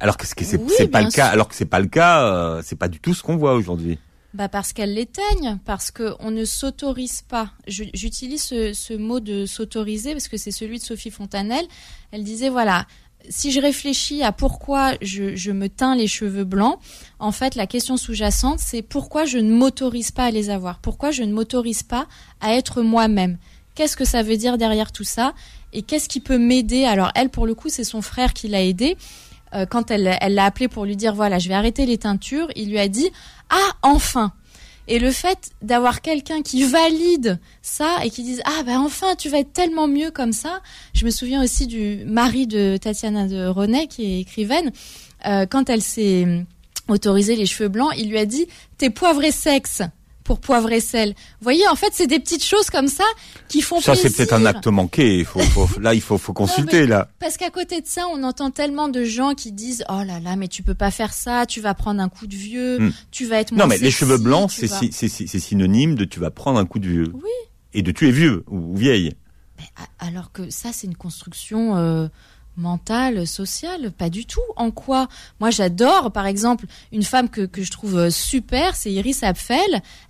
Alors 0.00 0.16
que 0.16 0.26
ce 0.26 0.34
que 0.34 0.44
c'est 0.44 0.56
Oui, 0.58 0.88
pas 0.88 1.00
le 1.02 1.10
cas. 1.10 1.24
sûr. 1.26 1.32
Alors 1.32 1.48
que 1.48 1.54
c'est 1.54 1.64
pas 1.66 1.80
le 1.80 1.86
cas. 1.88 2.22
euh, 2.24 2.62
c'est 2.64 2.76
pas 2.76 2.88
du 2.88 2.98
tout 3.00 3.14
ce 3.14 3.22
qu'on 3.22 3.36
voit 3.36 3.54
aujourd'hui. 3.54 3.98
Bah 4.32 4.48
parce 4.48 4.72
qu'elle 4.72 4.94
l'éteigne, 4.94 5.58
parce 5.64 5.90
que 5.90 6.14
on 6.20 6.30
ne 6.30 6.44
s'autorise 6.44 7.22
pas. 7.22 7.50
J'utilise 7.66 8.42
ce, 8.42 8.72
ce 8.72 8.94
mot 8.94 9.18
de 9.18 9.44
s'autoriser 9.44 10.12
parce 10.12 10.28
que 10.28 10.36
c'est 10.36 10.52
celui 10.52 10.78
de 10.78 10.84
Sophie 10.84 11.10
Fontanelle. 11.10 11.66
Elle 12.12 12.22
disait 12.22 12.48
voilà, 12.48 12.86
si 13.28 13.50
je 13.50 13.60
réfléchis 13.60 14.22
à 14.22 14.30
pourquoi 14.30 14.92
je, 15.02 15.34
je 15.34 15.50
me 15.50 15.68
teins 15.68 15.96
les 15.96 16.06
cheveux 16.06 16.44
blancs, 16.44 16.78
en 17.18 17.32
fait 17.32 17.56
la 17.56 17.66
question 17.66 17.96
sous-jacente 17.96 18.60
c'est 18.60 18.82
pourquoi 18.82 19.24
je 19.24 19.38
ne 19.38 19.52
m'autorise 19.52 20.12
pas 20.12 20.26
à 20.26 20.30
les 20.30 20.48
avoir, 20.48 20.78
pourquoi 20.78 21.10
je 21.10 21.24
ne 21.24 21.32
m'autorise 21.32 21.82
pas 21.82 22.06
à 22.40 22.54
être 22.54 22.82
moi-même? 22.82 23.36
Qu'est-ce 23.74 23.96
que 23.96 24.04
ça 24.04 24.22
veut 24.22 24.36
dire 24.36 24.58
derrière 24.58 24.92
tout 24.92 25.04
ça? 25.04 25.34
Et 25.72 25.82
qu'est-ce 25.82 26.08
qui 26.08 26.20
peut 26.20 26.38
m'aider? 26.38 26.84
Alors 26.84 27.10
elle 27.16 27.30
pour 27.30 27.46
le 27.46 27.54
coup 27.56 27.68
c'est 27.68 27.82
son 27.84 28.00
frère 28.00 28.32
qui 28.32 28.46
l'a 28.46 28.62
aidée. 28.62 28.96
Euh, 29.54 29.66
quand 29.66 29.90
elle 29.90 30.18
l'a 30.28 30.44
appelé 30.44 30.68
pour 30.68 30.84
lui 30.84 30.96
dire 30.96 31.14
voilà 31.14 31.38
je 31.38 31.48
vais 31.48 31.54
arrêter 31.54 31.86
les 31.86 31.98
teintures, 31.98 32.48
il 32.56 32.70
lui 32.70 32.78
a 32.78 32.88
dit 32.88 33.10
ah 33.50 33.70
enfin! 33.82 34.32
Et 34.88 34.98
le 34.98 35.12
fait 35.12 35.50
d'avoir 35.62 36.00
quelqu'un 36.00 36.42
qui 36.42 36.64
valide 36.64 37.38
ça 37.62 37.98
et 38.04 38.10
qui 38.10 38.22
dise 38.22 38.42
ah 38.44 38.62
ben 38.64 38.80
enfin 38.80 39.14
tu 39.16 39.28
vas 39.28 39.38
être 39.38 39.52
tellement 39.52 39.86
mieux 39.86 40.10
comme 40.10 40.32
ça. 40.32 40.60
Je 40.94 41.04
me 41.04 41.10
souviens 41.10 41.42
aussi 41.42 41.66
du 41.66 42.04
mari 42.06 42.46
de 42.46 42.76
Tatiana 42.76 43.26
de 43.26 43.46
René 43.46 43.86
qui 43.86 44.04
est 44.04 44.20
écrivaine. 44.20 44.72
Euh, 45.26 45.46
quand 45.46 45.70
elle 45.70 45.82
s'est 45.82 46.44
autorisé 46.88 47.36
les 47.36 47.46
cheveux 47.46 47.68
blancs, 47.68 47.92
il 47.96 48.10
lui 48.10 48.18
a 48.18 48.26
dit 48.26 48.46
t'es 48.78 48.90
poivre 48.90 49.22
et 49.22 49.32
sexe 49.32 49.82
pour 50.30 50.38
poivre 50.38 50.70
et 50.70 50.78
sel. 50.78 51.08
Vous 51.08 51.42
voyez, 51.42 51.66
en 51.66 51.74
fait, 51.74 51.88
c'est 51.92 52.06
des 52.06 52.20
petites 52.20 52.44
choses 52.44 52.70
comme 52.70 52.86
ça 52.86 53.02
qui 53.48 53.62
font 53.62 53.80
ça, 53.80 53.94
plaisir. 53.94 54.10
Ça, 54.10 54.16
c'est 54.16 54.16
peut-être 54.16 54.40
un 54.40 54.46
acte 54.46 54.68
manqué. 54.68 55.18
Il 55.18 55.24
faut, 55.24 55.40
faut 55.40 55.80
là, 55.80 55.92
il 55.92 56.00
faut, 56.00 56.18
faut 56.18 56.32
consulter, 56.32 56.86
là. 56.86 57.08
Parce 57.18 57.36
qu'à 57.36 57.50
côté 57.50 57.80
de 57.80 57.86
ça, 57.88 58.06
on 58.14 58.22
entend 58.22 58.52
tellement 58.52 58.88
de 58.88 59.02
gens 59.02 59.34
qui 59.34 59.50
disent, 59.50 59.84
oh 59.88 60.04
là 60.06 60.20
là, 60.20 60.36
mais 60.36 60.46
tu 60.46 60.62
peux 60.62 60.74
pas 60.74 60.92
faire 60.92 61.12
ça, 61.12 61.46
tu 61.46 61.60
vas 61.60 61.74
prendre 61.74 62.00
un 62.00 62.08
coup 62.08 62.28
de 62.28 62.36
vieux, 62.36 62.78
hmm. 62.78 62.92
tu 63.10 63.26
vas 63.26 63.40
être 63.40 63.50
moins 63.50 63.64
Non, 63.64 63.68
mais 63.68 63.78
les 63.78 63.90
cheveux 63.90 64.18
blancs, 64.18 64.52
c'est 64.52 64.68
c'est 64.68 65.40
synonyme 65.40 65.96
de 65.96 66.04
tu 66.04 66.20
vas 66.20 66.30
prendre 66.30 66.60
un 66.60 66.64
coup 66.64 66.78
de 66.78 66.86
vieux. 66.86 67.10
Oui. 67.12 67.48
Et 67.74 67.82
de 67.82 67.90
tu 67.90 68.06
es 68.06 68.12
vieux 68.12 68.44
ou, 68.46 68.76
vieille. 68.76 69.14
Mais, 69.58 69.64
alors 69.98 70.30
que 70.30 70.48
ça, 70.48 70.68
c'est 70.72 70.86
une 70.86 70.96
construction, 70.96 71.76
euh, 71.76 72.06
mentale, 72.60 73.26
sociale, 73.26 73.90
pas 73.90 74.10
du 74.10 74.26
tout. 74.26 74.40
En 74.56 74.70
quoi? 74.70 75.08
Moi, 75.40 75.50
j'adore, 75.50 76.12
par 76.12 76.26
exemple, 76.26 76.66
une 76.92 77.02
femme 77.02 77.28
que, 77.28 77.42
que 77.42 77.62
je 77.62 77.70
trouve 77.70 77.98
euh, 77.98 78.10
super, 78.10 78.76
c'est 78.76 78.92
Iris 78.92 79.22
Apfel. 79.22 79.58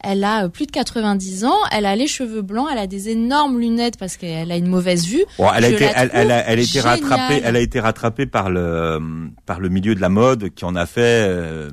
Elle 0.01 0.25
a 0.25 0.45
euh, 0.45 0.49
plus 0.49 0.67
de 0.67 0.73
90 0.73 1.45
ans, 1.45 1.57
elle 1.73 1.87
a 1.87 1.97
les 1.97 2.07
cheveux 2.07 2.43
blancs, 2.43 2.69
elle 2.71 2.79
a 2.79 2.87
des 2.87 3.09
énormes 3.09 3.59
lunettes 3.59 3.99
parce 3.99 4.17
qu'elle 4.17 4.51
a 4.51 4.57
une 4.57 4.67
mauvaise 4.69 5.07
vue. 5.07 5.25
elle, 5.39 5.65
a 5.65 5.69
été, 5.69 5.85
elle, 5.85 6.11
elle, 6.13 6.31
a, 6.31 6.47
elle, 6.47 6.59
a 6.59 6.63
été 6.63 6.81
rattrapée, 6.81 7.41
elle 7.45 7.57
a 7.57 7.61
été 7.61 7.81
rattrapée 7.81 8.27
par 8.27 8.51
le 8.51 8.99
par 9.47 9.61
le 9.61 9.69
milieu 9.69 9.95
de 9.95 10.01
la 10.01 10.09
mode 10.09 10.51
qui 10.51 10.65
en 10.65 10.75
a 10.77 10.87
fait. 10.87 11.27
Euh, 11.29 11.71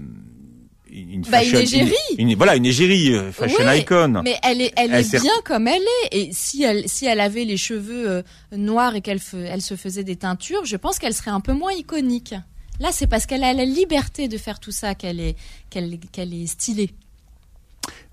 une, 0.92 1.22
bah, 1.30 1.44
une 1.44 1.56
égérie. 1.56 1.94
Une, 2.18 2.36
voilà, 2.36 2.56
une 2.56 2.66
égérie, 2.66 3.14
euh, 3.14 3.32
fashion 3.32 3.70
icon. 3.72 4.22
Mais 4.24 4.38
elle 4.44 4.62
est, 4.62 4.74
elle, 4.76 4.94
est 4.94 5.22
bien 5.22 5.32
comme 5.44 5.68
elle 5.68 5.82
est. 5.82 6.18
Et 6.18 6.30
si 6.34 6.64
elle, 6.64 6.88
si 6.88 7.06
elle 7.06 7.20
avait 7.20 7.46
les 7.46 7.58
cheveux 7.58 8.10
euh, 8.10 8.22
noirs 8.56 8.96
et 8.96 9.02
qu'elle 9.02 9.20
elle 9.34 9.62
se 9.62 9.76
faisait 9.76 10.04
des 10.04 10.16
teintures, 10.16 10.66
je 10.66 10.76
pense 10.76 11.00
qu'elle 11.00 11.14
serait 11.14 11.32
un 11.32 11.42
peu 11.42 11.54
moins 11.54 11.74
iconique. 11.74 12.36
Là, 12.80 12.90
c'est 12.92 13.08
parce 13.08 13.26
qu'elle 13.26 13.44
a 13.44 13.54
la 13.54 13.66
liberté 13.66 14.28
de 14.28 14.38
faire 14.38 14.60
tout 14.60 14.72
ça 14.72 14.94
qu'elle 14.96 15.20
est, 15.20 15.36
qu'elle, 15.70 15.98
qu'elle 16.12 16.34
est 16.34 16.48
stylée. 16.48 16.92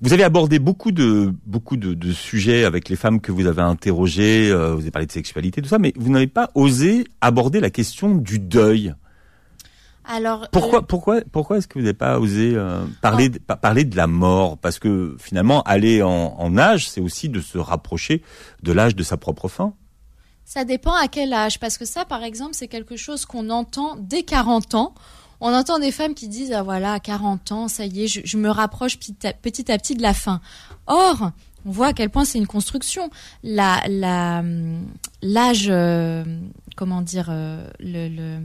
Vous 0.01 0.13
avez 0.13 0.23
abordé 0.23 0.59
beaucoup 0.59 0.93
de 0.93 1.33
beaucoup 1.47 1.77
de, 1.77 1.95
de, 1.95 2.13
sujets 2.13 2.65
avec 2.65 2.89
les 2.89 2.97
femmes 2.97 3.21
que 3.21 3.33
vous 3.33 3.47
avez 3.47 3.63
interrogées. 3.63 4.51
Euh, 4.51 4.75
vous 4.75 4.83
avez 4.83 4.91
parlé 4.91 5.07
de 5.07 5.13
sexualité, 5.13 5.63
tout 5.63 5.69
ça, 5.69 5.79
mais 5.79 5.93
vous 5.97 6.11
n'avez 6.11 6.27
pas 6.27 6.51
osé 6.55 7.05
aborder 7.21 7.61
la 7.61 7.71
question 7.71 8.15
du 8.15 8.39
deuil. 8.39 8.95
Alors 10.05 10.49
pourquoi 10.51 10.81
euh, 10.81 10.83
pourquoi 10.83 11.21
pourquoi 11.33 11.59
est-ce 11.59 11.67
que 11.67 11.79
vous 11.79 11.85
n'avez 11.85 11.95
pas 11.95 12.19
osé 12.19 12.53
euh, 12.55 12.85
parler 13.01 13.31
de, 13.31 13.39
parler 13.39 13.85
de 13.85 13.97
la 13.97 14.07
mort? 14.07 14.59
Parce 14.59 14.79
que 14.79 15.17
finalement 15.19 15.63
aller 15.63 16.03
en, 16.03 16.37
en 16.39 16.59
âge 16.59 16.89
c'est 16.89 17.01
aussi 17.01 17.29
de 17.29 17.41
se 17.41 17.57
rapprocher 17.57 18.23
de 18.63 18.73
l'âge 18.73 18.95
de 18.95 19.03
sa 19.03 19.17
propre 19.17 19.49
fin. 19.49 19.75
Ça 20.45 20.65
dépend 20.65 20.93
à 20.93 21.09
quel 21.09 21.33
âge 21.33 21.59
parce 21.59 21.79
que 21.79 21.87
ça 21.87 22.05
par 22.05 22.23
exemple 22.23 22.51
c'est 22.53 22.69
quelque 22.69 22.97
chose 22.97 23.25
qu'on 23.25 23.49
entend 23.49 23.97
dès 23.99 24.23
40 24.23 24.75
ans. 24.75 24.95
On 25.41 25.53
entend 25.53 25.79
des 25.79 25.91
femmes 25.91 26.15
qui 26.15 26.29
disent 26.29 26.53
ah 26.53 26.63
voilà 26.63 26.93
à 26.93 27.01
40 27.01 27.53
ans 27.53 27.69
ça 27.69 27.87
y 27.87 28.05
est 28.05 28.09
je, 28.09 28.21
je 28.25 28.37
me 28.37 28.51
rapproche 28.51 28.99
petit 28.99 29.27
à, 29.27 29.33
petit 29.33 29.73
à 29.73 29.79
petit 29.79 29.95
de 29.95 30.03
la 30.03 30.13
fin. 30.13 30.43
Or 30.87 31.31
on 31.67 31.71
voit 31.71 31.89
à 31.89 31.93
quel 31.95 32.11
point 32.11 32.27
c'est 32.27 32.37
une 32.37 32.47
construction. 32.47 33.09
La 33.43 33.83
la 33.89 34.45
l'âge 35.23 35.69
euh, 35.71 36.25
comment 36.77 37.01
dire 37.01 37.31
le, 37.31 37.69
le 37.81 38.41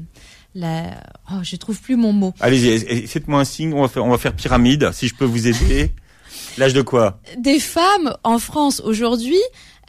la... 0.55 1.01
Oh, 1.31 1.39
je 1.43 1.55
trouve 1.55 1.79
plus 1.79 1.95
mon 1.95 2.13
mot. 2.13 2.33
Allez-y, 2.39 3.07
faites-moi 3.07 3.39
un 3.39 3.45
signe, 3.45 3.73
on 3.73 3.81
va 3.81 3.87
faire, 3.87 4.05
on 4.05 4.09
va 4.09 4.17
faire 4.17 4.35
pyramide, 4.35 4.91
si 4.93 5.07
je 5.07 5.15
peux 5.15 5.25
vous 5.25 5.47
aider. 5.47 5.91
L'âge 6.57 6.73
de 6.73 6.81
quoi 6.81 7.19
Des 7.37 7.59
femmes 7.59 8.15
en 8.23 8.39
France 8.39 8.81
aujourd'hui, 8.83 9.39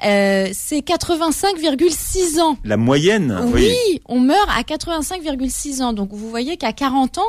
euh, 0.05 0.49
c'est 0.53 0.81
85,6 0.81 2.40
ans. 2.40 2.57
La 2.64 2.77
moyenne 2.77 3.38
Oui, 3.53 3.75
on 4.07 4.20
meurt 4.20 4.49
à 4.49 4.62
85,6 4.62 5.83
ans. 5.83 5.92
Donc 5.92 6.11
vous 6.12 6.31
voyez 6.31 6.57
qu'à 6.57 6.73
40 6.73 7.18
ans, 7.18 7.23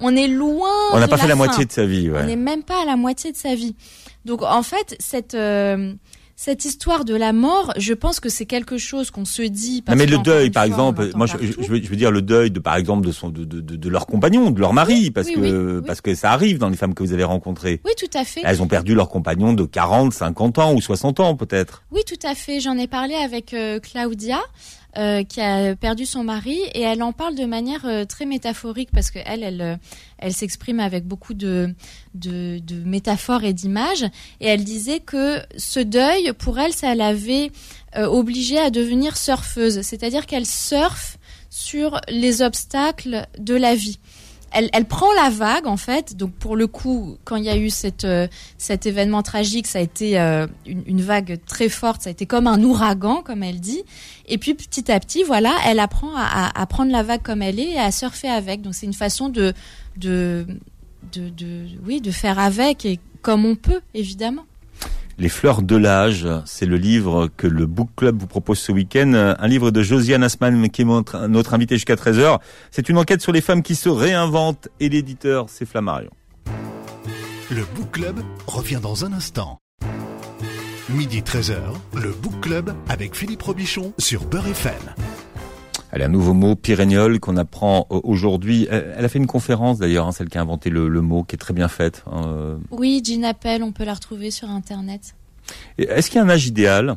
on 0.00 0.14
est 0.16 0.28
loin. 0.28 0.68
On 0.92 0.98
n'a 0.98 1.08
pas 1.08 1.18
fait 1.18 1.28
la 1.28 1.36
moitié 1.36 1.64
de 1.64 1.72
sa 1.72 1.86
vie. 1.86 2.10
Ouais. 2.10 2.20
On 2.22 2.26
n'est 2.26 2.36
même 2.36 2.62
pas 2.62 2.82
à 2.82 2.84
la 2.84 2.96
moitié 2.96 3.32
de 3.32 3.36
sa 3.36 3.54
vie. 3.54 3.76
Donc 4.24 4.42
en 4.42 4.62
fait, 4.62 4.96
cette 4.98 5.34
euh, 5.34 5.94
cette 6.36 6.66
histoire 6.66 7.06
de 7.06 7.14
la 7.14 7.32
mort, 7.32 7.72
je 7.78 7.94
pense 7.94 8.20
que 8.20 8.28
c'est 8.28 8.44
quelque 8.44 8.76
chose 8.76 9.10
qu'on 9.10 9.24
se 9.24 9.40
dit. 9.40 9.80
Parce 9.80 9.96
non, 9.98 10.04
mais 10.04 10.10
le 10.10 10.18
deuil, 10.18 10.50
par 10.50 10.64
exemple, 10.64 11.10
moi, 11.14 11.26
je, 11.26 11.38
je, 11.38 11.68
veux, 11.68 11.82
je, 11.82 11.88
veux, 11.88 11.96
dire 11.96 12.10
le 12.10 12.20
deuil 12.20 12.50
de, 12.50 12.60
par 12.60 12.76
exemple, 12.76 13.06
de 13.06 13.10
son, 13.10 13.30
de, 13.30 13.44
de, 13.44 13.60
de 13.60 13.88
leur 13.88 14.06
compagnon, 14.06 14.50
de 14.50 14.60
leur 14.60 14.74
mari, 14.74 15.10
parce 15.10 15.30
que 15.30 15.80
parce 15.80 16.02
que 16.02 16.14
ça 16.14 16.30
arrive 16.32 16.58
dans 16.58 16.68
les 16.68 16.76
femmes 16.76 16.94
que 16.94 17.02
vous 17.02 17.14
avez 17.14 17.24
rencontrées. 17.24 17.80
Oui, 17.86 17.92
tout 17.98 18.16
à 18.16 18.24
fait. 18.24 18.42
Elles 18.44 18.62
ont 18.62 18.68
perdu 18.68 18.94
leur 18.94 19.08
compagnon 19.08 19.54
de 19.54 19.64
40, 19.64 20.12
50 20.12 20.58
ans 20.58 20.74
ou 20.74 20.80
60 20.82 21.20
ans, 21.20 21.36
peut-être. 21.36 21.82
Oui, 21.90 22.02
tout 22.06 22.26
à 22.26 22.34
fait. 22.34 22.60
J'en 22.60 22.76
ai 22.76 22.86
parlé 22.86 23.14
avec 23.14 23.54
euh, 23.54 23.80
Claudia. 23.80 24.40
Euh, 24.96 25.24
qui 25.24 25.42
a 25.42 25.76
perdu 25.76 26.06
son 26.06 26.24
mari 26.24 26.58
et 26.72 26.80
elle 26.80 27.02
en 27.02 27.12
parle 27.12 27.34
de 27.34 27.44
manière 27.44 27.84
euh, 27.84 28.06
très 28.06 28.24
métaphorique 28.24 28.88
parce 28.94 29.10
que 29.10 29.18
elle, 29.26 29.42
elle, 29.42 29.60
euh, 29.60 29.76
elle 30.16 30.32
s'exprime 30.32 30.80
avec 30.80 31.04
beaucoup 31.04 31.34
de, 31.34 31.74
de, 32.14 32.60
de 32.60 32.76
métaphores 32.76 33.44
et 33.44 33.52
d'images. 33.52 34.04
Et 34.40 34.46
elle 34.46 34.64
disait 34.64 35.00
que 35.00 35.40
ce 35.58 35.80
deuil 35.80 36.32
pour 36.38 36.58
elle, 36.58 36.72
ça 36.72 36.94
l'avait 36.94 37.50
obligée 37.94 38.58
à 38.58 38.70
devenir 38.70 39.16
surfeuse, 39.16 39.80
c'est-à-dire 39.80 40.26
qu'elle 40.26 40.44
surfe 40.44 41.18
sur 41.50 42.00
les 42.08 42.42
obstacles 42.42 43.26
de 43.38 43.54
la 43.54 43.74
vie 43.74 43.98
elle, 44.52 44.84
prend 44.86 45.12
la 45.12 45.30
vague 45.30 45.66
en 45.66 45.76
fait. 45.76 46.16
Donc 46.16 46.32
pour 46.32 46.56
le 46.56 46.66
coup, 46.66 47.16
quand 47.24 47.36
il 47.36 47.44
y 47.44 47.48
a 47.48 47.56
eu 47.56 47.70
cette, 47.70 48.04
euh, 48.04 48.26
cet 48.58 48.86
événement 48.86 49.22
tragique, 49.22 49.66
ça 49.66 49.78
a 49.78 49.82
été 49.82 50.18
euh, 50.18 50.46
une, 50.66 51.02
vague 51.02 51.38
très 51.46 51.68
forte. 51.68 52.02
Ça 52.02 52.08
a 52.08 52.12
été 52.12 52.26
comme 52.26 52.46
un 52.46 52.62
ouragan, 52.62 53.22
comme 53.22 53.42
elle 53.42 53.60
dit. 53.60 53.82
Et 54.26 54.38
puis 54.38 54.54
petit 54.54 54.90
à 54.90 54.98
petit, 55.00 55.22
voilà, 55.24 55.56
elle 55.66 55.78
apprend 55.78 56.12
à, 56.16 56.66
prendre 56.66 56.90
la 56.90 57.02
vague 57.02 57.22
comme 57.22 57.42
elle 57.42 57.60
est 57.60 57.72
et 57.72 57.78
à 57.78 57.90
surfer 57.90 58.28
avec. 58.28 58.62
Donc 58.62 58.74
c'est 58.74 58.86
une 58.86 58.94
façon 58.94 59.28
de, 59.28 59.52
de, 59.96 60.46
de, 61.12 61.66
oui, 61.84 62.00
de 62.00 62.10
faire 62.10 62.38
avec 62.38 62.84
et 62.84 62.98
comme 63.22 63.44
on 63.44 63.56
peut 63.56 63.80
évidemment. 63.94 64.44
Les 65.18 65.30
fleurs 65.30 65.62
de 65.62 65.76
l'âge, 65.76 66.28
c'est 66.44 66.66
le 66.66 66.76
livre 66.76 67.30
que 67.38 67.46
le 67.46 67.64
Book 67.64 67.88
Club 67.96 68.20
vous 68.20 68.26
propose 68.26 68.58
ce 68.58 68.70
week-end. 68.70 69.34
Un 69.38 69.48
livre 69.48 69.70
de 69.70 69.82
Josiane 69.82 70.22
Asman 70.22 70.68
qui 70.68 70.82
est 70.82 70.84
notre 70.84 71.54
invité 71.54 71.76
jusqu'à 71.76 71.94
13h. 71.94 72.38
C'est 72.70 72.90
une 72.90 72.98
enquête 72.98 73.22
sur 73.22 73.32
les 73.32 73.40
femmes 73.40 73.62
qui 73.62 73.76
se 73.76 73.88
réinventent 73.88 74.68
et 74.78 74.90
l'éditeur, 74.90 75.46
c'est 75.48 75.64
Flammarion. 75.64 76.10
Le 77.50 77.62
Book 77.74 77.92
Club 77.92 78.20
revient 78.46 78.80
dans 78.82 79.06
un 79.06 79.12
instant. 79.14 79.58
Midi 80.90 81.22
13h, 81.22 81.56
le 81.94 82.10
Book 82.10 82.40
Club 82.42 82.74
avec 82.88 83.16
Philippe 83.16 83.42
Robichon 83.42 83.94
sur 83.98 84.24
Beurre 84.24 84.48
FM. 84.48 84.72
Elle 85.92 86.02
a 86.02 86.06
un 86.06 86.08
nouveau 86.08 86.34
mot, 86.34 86.56
pyréniol, 86.56 87.20
qu'on 87.20 87.36
apprend 87.36 87.86
euh, 87.90 88.00
aujourd'hui. 88.02 88.66
Elle 88.70 89.04
a 89.04 89.08
fait 89.08 89.18
une 89.18 89.26
conférence 89.26 89.78
d'ailleurs, 89.78 90.06
hein, 90.06 90.12
celle 90.12 90.28
qui 90.28 90.38
a 90.38 90.40
inventé 90.40 90.70
le, 90.70 90.88
mot, 91.00 91.22
qui 91.24 91.36
est 91.36 91.38
très 91.38 91.54
bien 91.54 91.68
faite. 91.68 92.04
Hein, 92.10 92.24
euh. 92.26 92.56
Oui, 92.70 93.02
Jean 93.04 93.24
Appel, 93.24 93.62
on 93.62 93.72
peut 93.72 93.84
la 93.84 93.94
retrouver 93.94 94.30
sur 94.30 94.50
Internet. 94.50 95.14
Est-ce 95.78 96.10
qu'il 96.10 96.18
y 96.18 96.20
a 96.20 96.24
un 96.24 96.28
âge 96.28 96.46
idéal? 96.46 96.96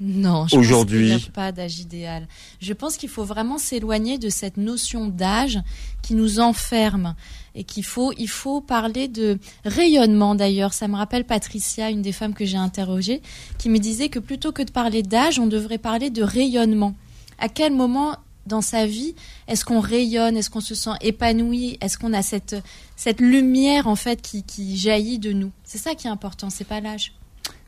Non, 0.00 0.46
je 0.46 0.56
aujourd'hui, 0.56 1.10
pense 1.10 1.22
qu'il 1.22 1.32
n'y 1.32 1.32
a 1.32 1.46
pas 1.46 1.52
d'âge 1.52 1.80
idéal. 1.80 2.28
Je 2.60 2.72
pense 2.72 2.96
qu'il 2.96 3.08
faut 3.08 3.24
vraiment 3.24 3.58
s'éloigner 3.58 4.16
de 4.16 4.28
cette 4.28 4.56
notion 4.56 5.08
d'âge 5.08 5.58
qui 6.02 6.14
nous 6.14 6.38
enferme 6.38 7.16
et 7.56 7.64
qu'il 7.64 7.84
faut, 7.84 8.12
il 8.16 8.28
faut 8.28 8.60
parler 8.60 9.08
de 9.08 9.38
rayonnement 9.64 10.36
d'ailleurs. 10.36 10.72
Ça 10.72 10.86
me 10.86 10.94
rappelle 10.94 11.24
Patricia, 11.24 11.90
une 11.90 12.02
des 12.02 12.12
femmes 12.12 12.34
que 12.34 12.44
j'ai 12.44 12.56
interrogées, 12.56 13.22
qui 13.58 13.68
me 13.68 13.78
disait 13.78 14.08
que 14.08 14.20
plutôt 14.20 14.52
que 14.52 14.62
de 14.62 14.70
parler 14.70 15.02
d'âge, 15.02 15.40
on 15.40 15.48
devrait 15.48 15.78
parler 15.78 16.10
de 16.10 16.22
rayonnement 16.22 16.94
à 17.38 17.48
quel 17.48 17.72
moment 17.72 18.16
dans 18.46 18.62
sa 18.62 18.86
vie 18.86 19.14
est-ce 19.46 19.64
qu'on 19.64 19.80
rayonne, 19.80 20.36
est-ce 20.36 20.50
qu'on 20.50 20.60
se 20.60 20.74
sent 20.74 20.96
épanoui, 21.00 21.78
est-ce 21.80 21.98
qu'on 21.98 22.12
a 22.12 22.22
cette, 22.22 22.56
cette 22.96 23.20
lumière 23.20 23.86
en 23.86 23.96
fait 23.96 24.22
qui, 24.22 24.42
qui 24.42 24.76
jaillit 24.76 25.18
de 25.18 25.32
nous? 25.32 25.52
C'est 25.64 25.78
ça 25.78 25.94
qui 25.94 26.06
est 26.06 26.10
important, 26.10 26.50
c'est 26.50 26.66
pas 26.66 26.80
l'âge. 26.80 27.12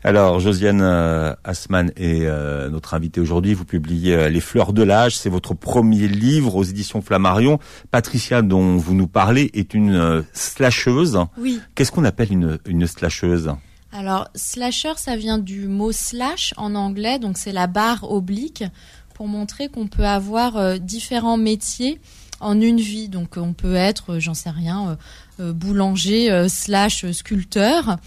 Alors, 0.02 0.40
Josiane 0.40 0.80
euh, 0.80 1.35
Asman 1.44 1.92
est 1.96 2.22
euh, 2.24 2.70
notre 2.70 2.94
invitée 2.94 3.20
aujourd'hui. 3.20 3.52
Vous 3.52 3.66
publiez 3.66 4.14
euh, 4.14 4.28
Les 4.30 4.40
Fleurs 4.40 4.72
de 4.72 4.83
l'âge. 4.83 5.18
C'est 5.18 5.28
votre 5.28 5.52
premier 5.52 6.09
livre 6.09 6.56
aux 6.56 6.64
éditions 6.64 7.02
Flammarion. 7.02 7.59
Patricia, 7.90 8.40
dont 8.40 8.78
vous 8.78 8.94
nous 8.94 9.06
parlez, 9.06 9.50
est 9.52 9.74
une 9.74 10.24
slasheuse. 10.33 11.18
Oui. 11.37 11.61
Qu'est-ce 11.74 11.92
qu'on 11.92 12.06
appelle 12.06 12.33
une, 12.33 12.59
une 12.64 12.87
slasheuse? 12.87 13.52
Alors, 13.92 14.28
slasher, 14.35 14.92
ça 14.96 15.16
vient 15.16 15.38
du 15.38 15.66
mot 15.66 15.92
slash 15.92 16.54
en 16.56 16.74
anglais, 16.76 17.18
donc 17.18 17.37
c'est 17.37 17.52
la 17.52 17.66
barre 17.66 18.11
oblique 18.11 18.64
pour 19.20 19.28
montrer 19.28 19.68
qu'on 19.68 19.87
peut 19.87 20.06
avoir 20.06 20.56
euh, 20.56 20.78
différents 20.78 21.37
métiers 21.37 22.00
en 22.40 22.59
une 22.59 22.80
vie. 22.80 23.11
Donc 23.11 23.37
on 23.37 23.52
peut 23.52 23.74
être, 23.74 24.14
euh, 24.14 24.18
j'en 24.18 24.33
sais 24.33 24.48
rien, 24.48 24.96
euh, 25.40 25.52
boulanger 25.52 26.48
slash 26.48 27.04
sculpteur. 27.12 27.98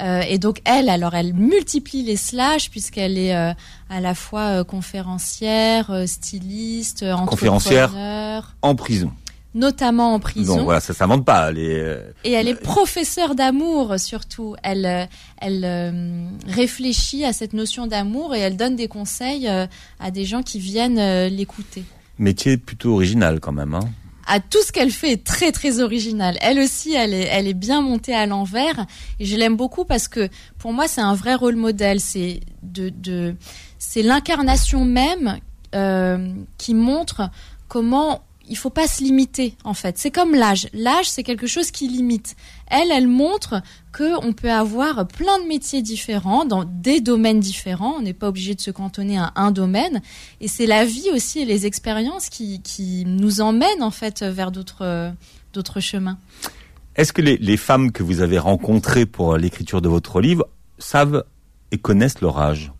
et 0.00 0.38
donc 0.38 0.62
elle, 0.64 0.88
alors 0.88 1.14
elle 1.14 1.34
multiplie 1.34 2.02
les 2.02 2.16
slash 2.16 2.70
puisqu'elle 2.70 3.18
est 3.18 3.34
à 3.34 4.00
la 4.00 4.14
fois 4.14 4.64
conférencière, 4.64 6.04
styliste, 6.06 7.02
entrepreneur. 7.02 7.26
Conférencière 7.28 8.54
en 8.62 8.74
prison. 8.74 9.12
Notamment 9.54 10.14
en 10.14 10.20
prison. 10.20 10.56
Donc 10.56 10.64
voilà, 10.64 10.80
ça 10.80 10.94
s'invente 10.94 11.24
pas. 11.24 11.50
Les... 11.52 11.78
Euh, 11.78 12.00
Et 12.24 12.32
elle 12.32 12.48
est 12.48 12.54
professeure 12.54 13.34
d'amour 13.34 13.98
surtout. 13.98 14.56
Elle, 14.62 14.86
euh, 14.86 15.04
elle 15.38 15.62
euh, 15.64 16.26
réfléchit 16.46 17.24
à 17.24 17.32
cette 17.32 17.52
notion 17.52 17.86
d'amour 17.86 18.34
et 18.34 18.40
elle 18.40 18.56
donne 18.56 18.76
des 18.76 18.88
conseils 18.88 19.48
à 19.48 20.10
des 20.10 20.24
gens 20.24 20.42
qui 20.42 20.58
viennent 20.58 21.28
l'écouter. 21.28 21.84
Métier 22.18 22.56
plutôt 22.56 22.94
original 22.94 23.40
quand 23.40 23.52
même. 23.52 23.74
Hein 23.74 23.88
à 24.26 24.40
tout 24.40 24.62
ce 24.64 24.72
qu'elle 24.72 24.90
fait 24.90 25.12
est 25.12 25.24
très 25.24 25.52
très 25.52 25.80
original. 25.80 26.38
Elle 26.40 26.58
aussi, 26.60 26.94
elle 26.94 27.12
est, 27.12 27.28
elle 27.30 27.48
est 27.48 27.54
bien 27.54 27.82
montée 27.82 28.14
à 28.14 28.26
l'envers 28.26 28.86
et 29.18 29.24
je 29.24 29.36
l'aime 29.36 29.56
beaucoup 29.56 29.84
parce 29.84 30.08
que 30.08 30.28
pour 30.58 30.72
moi 30.72 30.88
c'est 30.88 31.00
un 31.00 31.14
vrai 31.14 31.34
rôle 31.34 31.56
modèle. 31.56 32.00
C'est 32.00 32.40
de, 32.62 32.88
de 32.88 33.34
c'est 33.78 34.02
l'incarnation 34.02 34.84
même 34.84 35.38
euh, 35.74 36.32
qui 36.58 36.74
montre 36.74 37.30
comment 37.68 38.22
il 38.48 38.56
faut 38.56 38.70
pas 38.70 38.86
se 38.86 39.02
limiter 39.02 39.56
en 39.64 39.74
fait. 39.74 39.98
C'est 39.98 40.10
comme 40.10 40.34
l'âge. 40.34 40.68
L'âge 40.72 41.08
c'est 41.08 41.22
quelque 41.22 41.46
chose 41.46 41.70
qui 41.70 41.88
limite. 41.88 42.36
Elle, 42.68 42.90
elle 42.90 43.08
montre 43.08 43.62
que 43.92 44.24
on 44.24 44.32
peut 44.32 44.50
avoir 44.50 45.06
plein 45.06 45.38
de 45.40 45.46
métiers 45.46 45.82
différents 45.82 46.44
dans 46.44 46.64
des 46.64 47.00
domaines 47.00 47.40
différents. 47.40 47.94
On 47.98 48.02
n'est 48.02 48.14
pas 48.14 48.28
obligé 48.28 48.54
de 48.54 48.60
se 48.60 48.70
cantonner 48.70 49.18
à 49.18 49.32
un 49.36 49.50
domaine. 49.50 50.02
Et 50.40 50.48
c'est 50.48 50.66
la 50.66 50.84
vie 50.84 51.10
aussi 51.12 51.40
et 51.40 51.44
les 51.44 51.66
expériences 51.66 52.28
qui, 52.28 52.60
qui 52.62 53.04
nous 53.06 53.40
emmènent 53.40 53.82
en 53.82 53.90
fait 53.90 54.22
vers 54.22 54.50
d'autres 54.52 55.12
d'autres 55.52 55.80
chemins. 55.80 56.18
Est-ce 56.96 57.12
que 57.12 57.22
les, 57.22 57.36
les 57.38 57.56
femmes 57.56 57.92
que 57.92 58.02
vous 58.02 58.20
avez 58.20 58.38
rencontrées 58.38 59.06
pour 59.06 59.36
l'écriture 59.36 59.80
de 59.80 59.88
votre 59.88 60.20
livre 60.20 60.46
savent 60.78 61.24
et 61.70 61.78
connaissent 61.78 62.20
leur 62.20 62.38
âge? 62.38 62.72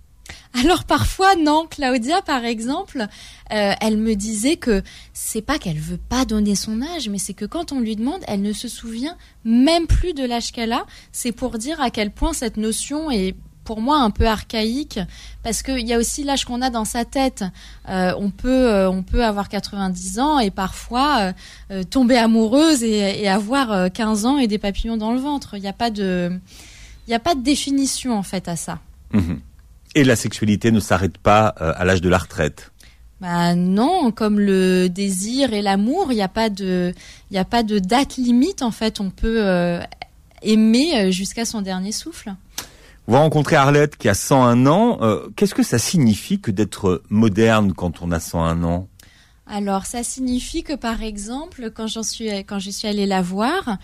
Alors 0.54 0.84
parfois 0.84 1.34
non, 1.36 1.66
Claudia 1.68 2.20
par 2.22 2.44
exemple, 2.44 3.06
euh, 3.52 3.72
elle 3.80 3.96
me 3.96 4.14
disait 4.14 4.56
que 4.56 4.82
c'est 5.12 5.42
pas 5.42 5.58
qu'elle 5.58 5.78
veut 5.78 6.00
pas 6.08 6.24
donner 6.24 6.54
son 6.54 6.82
âge, 6.82 7.08
mais 7.08 7.18
c'est 7.18 7.34
que 7.34 7.44
quand 7.44 7.72
on 7.72 7.80
lui 7.80 7.96
demande, 7.96 8.20
elle 8.28 8.42
ne 8.42 8.52
se 8.52 8.68
souvient 8.68 9.16
même 9.44 9.86
plus 9.86 10.12
de 10.12 10.24
l'âge 10.24 10.52
qu'elle 10.52 10.72
a. 10.72 10.84
C'est 11.10 11.32
pour 11.32 11.58
dire 11.58 11.80
à 11.80 11.90
quel 11.90 12.10
point 12.10 12.32
cette 12.32 12.58
notion 12.58 13.10
est 13.10 13.34
pour 13.64 13.80
moi 13.80 13.98
un 13.98 14.10
peu 14.10 14.26
archaïque 14.26 14.98
parce 15.44 15.62
qu'il 15.62 15.86
y 15.86 15.94
a 15.94 15.98
aussi 15.98 16.24
l'âge 16.24 16.44
qu'on 16.44 16.60
a 16.60 16.68
dans 16.68 16.84
sa 16.84 17.04
tête. 17.04 17.44
Euh, 17.88 18.12
on 18.18 18.30
peut 18.30 18.68
euh, 18.68 18.90
on 18.90 19.02
peut 19.02 19.24
avoir 19.24 19.48
90 19.48 20.18
ans 20.18 20.38
et 20.38 20.50
parfois 20.50 21.32
tomber 21.88 22.18
amoureuse 22.18 22.82
et, 22.82 23.26
avoir 23.28 23.90
15 23.90 24.26
ans 24.26 24.38
et 24.38 24.48
des 24.48 24.58
papillons 24.58 24.96
dans 24.96 25.12
le 25.12 25.20
ventre. 25.20 25.54
Il 25.54 25.62
n'y 25.62 25.68
a 25.68 25.72
pas 25.72 25.90
de 25.90 26.38
il 27.08 27.14
a 27.14 27.20
pas 27.20 27.34
de 27.34 27.40
définition 27.40 28.18
en 28.18 28.22
fait 28.22 28.48
à 28.48 28.56
ça. 28.56 28.80
Mmh 29.12 29.34
et 29.94 30.04
la 30.04 30.16
sexualité 30.16 30.70
ne 30.70 30.80
s'arrête 30.80 31.18
pas 31.18 31.54
euh, 31.60 31.72
à 31.76 31.84
l'âge 31.84 32.00
de 32.00 32.08
la 32.08 32.18
retraite. 32.18 32.72
Bah 33.20 33.54
non, 33.54 34.10
comme 34.10 34.40
le 34.40 34.88
désir 34.88 35.52
et 35.52 35.62
l'amour, 35.62 36.08
il 36.10 36.16
n'y 36.16 36.22
a 36.22 36.28
pas 36.28 36.50
de, 36.50 36.92
il 37.30 37.38
a 37.38 37.44
pas 37.44 37.62
de 37.62 37.78
date 37.78 38.16
limite 38.16 38.62
en 38.62 38.72
fait. 38.72 39.00
On 39.00 39.10
peut 39.10 39.46
euh, 39.46 39.80
aimer 40.42 40.96
euh, 40.96 41.10
jusqu'à 41.10 41.44
son 41.44 41.62
dernier 41.62 41.92
souffle. 41.92 42.34
Vous 43.06 43.16
rencontrez 43.16 43.56
Arlette 43.56 43.96
qui 43.96 44.08
a 44.08 44.14
101 44.14 44.66
ans. 44.66 45.00
Qu'est-ce 45.34 45.56
que 45.56 45.64
ça 45.64 45.78
signifie 45.78 46.40
que 46.40 46.52
d'être 46.52 47.02
moderne 47.10 47.72
quand 47.72 48.00
on 48.00 48.12
a 48.12 48.20
101 48.20 48.62
ans? 48.62 48.88
Alors, 49.48 49.86
ça 49.86 50.04
signifie 50.04 50.62
que, 50.62 50.74
par 50.74 51.02
exemple, 51.02 51.72
quand 51.74 51.88
j'en 51.88 52.04
suis, 52.04 52.28
quand 52.44 52.60
je 52.60 52.70
suis 52.70 52.86
allée 52.86 53.06
la 53.06 53.20
voir, 53.20 53.76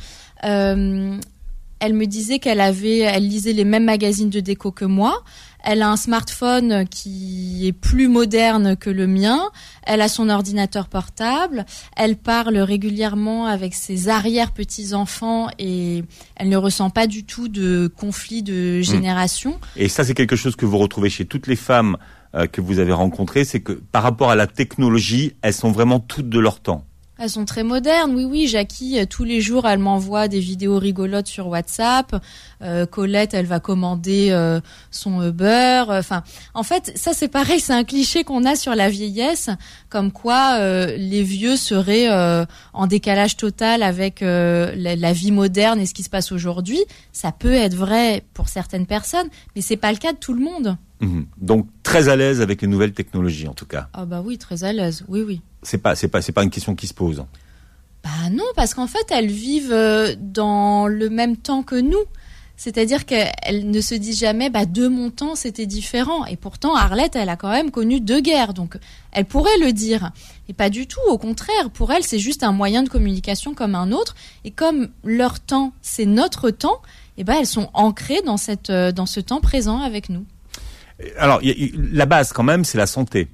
elle 1.80 1.94
me 1.94 2.06
disait 2.06 2.38
qu'elle 2.38 2.60
avait, 2.60 2.98
elle 2.98 3.28
lisait 3.28 3.52
les 3.52 3.64
mêmes 3.64 3.84
magazines 3.84 4.30
de 4.30 4.40
déco 4.40 4.72
que 4.72 4.84
moi. 4.84 5.22
Elle 5.64 5.82
a 5.82 5.90
un 5.90 5.96
smartphone 5.96 6.86
qui 6.88 7.66
est 7.66 7.72
plus 7.72 8.08
moderne 8.08 8.76
que 8.76 8.90
le 8.90 9.06
mien. 9.06 9.50
Elle 9.82 10.00
a 10.00 10.08
son 10.08 10.28
ordinateur 10.28 10.88
portable. 10.88 11.66
Elle 11.96 12.16
parle 12.16 12.58
régulièrement 12.58 13.46
avec 13.46 13.74
ses 13.74 14.08
arrière-petits-enfants 14.08 15.48
et 15.58 16.04
elle 16.36 16.48
ne 16.48 16.56
ressent 16.56 16.90
pas 16.90 17.06
du 17.06 17.24
tout 17.24 17.48
de 17.48 17.90
conflit 17.96 18.42
de 18.42 18.78
hmm. 18.80 18.82
génération. 18.82 19.58
Et 19.76 19.88
ça, 19.88 20.04
c'est 20.04 20.14
quelque 20.14 20.36
chose 20.36 20.56
que 20.56 20.64
vous 20.64 20.78
retrouvez 20.78 21.10
chez 21.10 21.24
toutes 21.26 21.48
les 21.48 21.56
femmes 21.56 21.96
euh, 22.34 22.46
que 22.46 22.60
vous 22.60 22.78
avez 22.78 22.92
rencontrées. 22.92 23.44
C'est 23.44 23.60
que 23.60 23.72
par 23.72 24.02
rapport 24.02 24.30
à 24.30 24.36
la 24.36 24.46
technologie, 24.46 25.34
elles 25.42 25.54
sont 25.54 25.72
vraiment 25.72 25.98
toutes 25.98 26.28
de 26.28 26.38
leur 26.38 26.60
temps. 26.60 26.84
Elles 27.20 27.30
sont 27.30 27.44
très 27.44 27.64
modernes, 27.64 28.14
oui, 28.14 28.24
oui. 28.24 28.46
Jackie, 28.46 29.00
euh, 29.00 29.04
tous 29.04 29.24
les 29.24 29.40
jours, 29.40 29.66
elle 29.66 29.80
m'envoie 29.80 30.28
des 30.28 30.38
vidéos 30.38 30.78
rigolotes 30.78 31.26
sur 31.26 31.48
WhatsApp. 31.48 32.14
Euh, 32.62 32.86
Colette, 32.86 33.34
elle 33.34 33.46
va 33.46 33.58
commander 33.58 34.28
euh, 34.30 34.60
son 34.92 35.26
Uber. 35.26 35.82
Enfin, 35.88 36.22
en 36.54 36.62
fait, 36.62 36.92
ça 36.96 37.12
c'est 37.14 37.26
pareil, 37.26 37.58
c'est 37.58 37.72
un 37.72 37.82
cliché 37.82 38.22
qu'on 38.22 38.44
a 38.44 38.54
sur 38.54 38.76
la 38.76 38.88
vieillesse, 38.88 39.50
comme 39.88 40.12
quoi 40.12 40.58
les 40.58 41.22
vieux 41.22 41.56
seraient 41.56 42.08
en 42.72 42.86
décalage 42.86 43.36
total 43.36 43.82
avec 43.82 44.20
la, 44.20 44.74
la, 44.74 45.12
vie 45.12 45.32
moderne 45.32 45.80
et 45.80 45.86
ce 45.86 45.94
qui 45.94 46.02
se 46.02 46.10
passe 46.10 46.32
aujourd'hui. 46.32 46.80
Ça 47.12 47.32
peut 47.32 47.52
être 47.52 47.74
vrai 47.74 48.22
pour 48.34 48.48
certaines 48.48 48.86
personnes, 48.86 49.28
mais 49.56 49.62
c'est 49.62 49.76
pas 49.76 49.92
le 49.92 49.98
cas 49.98 50.12
de 50.12 50.18
tout 50.18 50.34
le 50.34 50.40
monde. 50.40 50.76
Mhm. 51.00 51.26
Donc 51.40 51.66
très 51.82 52.08
à 52.08 52.16
l'aise 52.16 52.40
avec 52.40 52.62
les 52.62 52.68
nouvelles 52.68 52.92
technologies 52.92 53.48
en 53.48 53.54
tout 53.54 53.66
cas. 53.66 53.88
Ah 53.92 54.04
bah 54.04 54.22
oui, 54.24 54.38
très 54.38 54.64
à 54.64 54.72
l'aise. 54.72 55.04
Oui 55.08 55.22
oui. 55.22 55.40
C'est 55.62 55.78
pas 55.78 55.94
c'est 55.94 56.08
pas 56.08 56.22
c'est 56.22 56.32
pas 56.32 56.42
une 56.42 56.50
question 56.50 56.74
qui 56.74 56.86
se 56.86 56.94
pose. 56.94 57.24
Bah 58.04 58.30
non, 58.30 58.44
parce 58.54 58.74
qu'en 58.74 58.86
fait, 58.86 59.06
elles 59.10 59.30
vivent 59.30 59.72
euh, 59.72 60.14
dans 60.18 60.86
le 60.86 61.10
même 61.10 61.36
temps 61.36 61.62
que 61.62 61.74
nous. 61.74 62.04
C'est-à-dire 62.56 63.06
qu'elles 63.06 63.70
ne 63.70 63.80
se 63.80 63.94
disent 63.94 64.18
jamais, 64.18 64.50
bah, 64.50 64.66
de 64.66 64.88
mon 64.88 65.10
temps, 65.10 65.36
c'était 65.36 65.66
différent. 65.66 66.26
Et 66.26 66.36
pourtant, 66.36 66.74
Arlette, 66.74 67.14
elle 67.14 67.28
a 67.28 67.36
quand 67.36 67.50
même 67.50 67.70
connu 67.70 68.00
deux 68.00 68.20
guerres. 68.20 68.52
Donc, 68.52 68.78
elle 69.12 69.26
pourrait 69.26 69.58
le 69.60 69.72
dire. 69.72 70.10
Et 70.48 70.52
pas 70.54 70.68
du 70.68 70.88
tout. 70.88 71.00
Au 71.08 71.18
contraire, 71.18 71.70
pour 71.72 71.92
elle, 71.92 72.02
c'est 72.02 72.18
juste 72.18 72.42
un 72.42 72.50
moyen 72.50 72.82
de 72.82 72.88
communication 72.88 73.54
comme 73.54 73.76
un 73.76 73.92
autre. 73.92 74.16
Et 74.44 74.50
comme 74.50 74.88
leur 75.04 75.38
temps, 75.38 75.72
c'est 75.82 76.06
notre 76.06 76.50
temps, 76.50 76.82
eh 77.16 77.22
ben, 77.22 77.36
elles 77.38 77.46
sont 77.46 77.70
ancrées 77.74 78.22
dans 78.22 78.36
cette, 78.36 78.70
euh, 78.70 78.90
dans 78.90 79.06
ce 79.06 79.20
temps 79.20 79.40
présent 79.40 79.78
avec 79.80 80.08
nous. 80.08 80.24
Alors, 81.18 81.40
la 81.42 82.06
base 82.06 82.32
quand 82.32 82.42
même, 82.42 82.64
c'est 82.64 82.78
la 82.78 82.86
santé. 82.86 83.28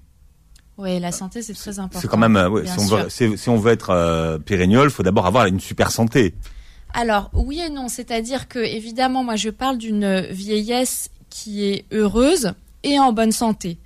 Oui, 0.76 0.98
la 0.98 1.12
santé, 1.12 1.42
c'est 1.42 1.54
très 1.54 1.78
important. 1.78 2.00
C'est 2.00 2.08
quand 2.08 2.18
même, 2.18 2.36
euh, 2.36 2.64
si, 2.66 2.78
on 2.78 2.86
veut, 2.86 3.08
si, 3.08 3.48
on 3.48 3.56
veut, 3.56 3.72
être 3.72 3.90
euh, 3.90 4.38
il 4.48 4.90
faut 4.90 5.04
d'abord 5.04 5.26
avoir 5.26 5.46
une 5.46 5.60
super 5.60 5.92
santé. 5.92 6.34
Alors, 6.92 7.30
oui 7.32 7.60
et 7.60 7.70
non. 7.70 7.88
C'est-à-dire 7.88 8.48
que, 8.48 8.58
évidemment, 8.58 9.22
moi, 9.22 9.36
je 9.36 9.50
parle 9.50 9.78
d'une 9.78 10.20
vieillesse 10.30 11.10
qui 11.30 11.64
est 11.64 11.84
heureuse 11.92 12.52
et 12.82 12.98
en 12.98 13.12
bonne 13.12 13.32
santé. 13.32 13.78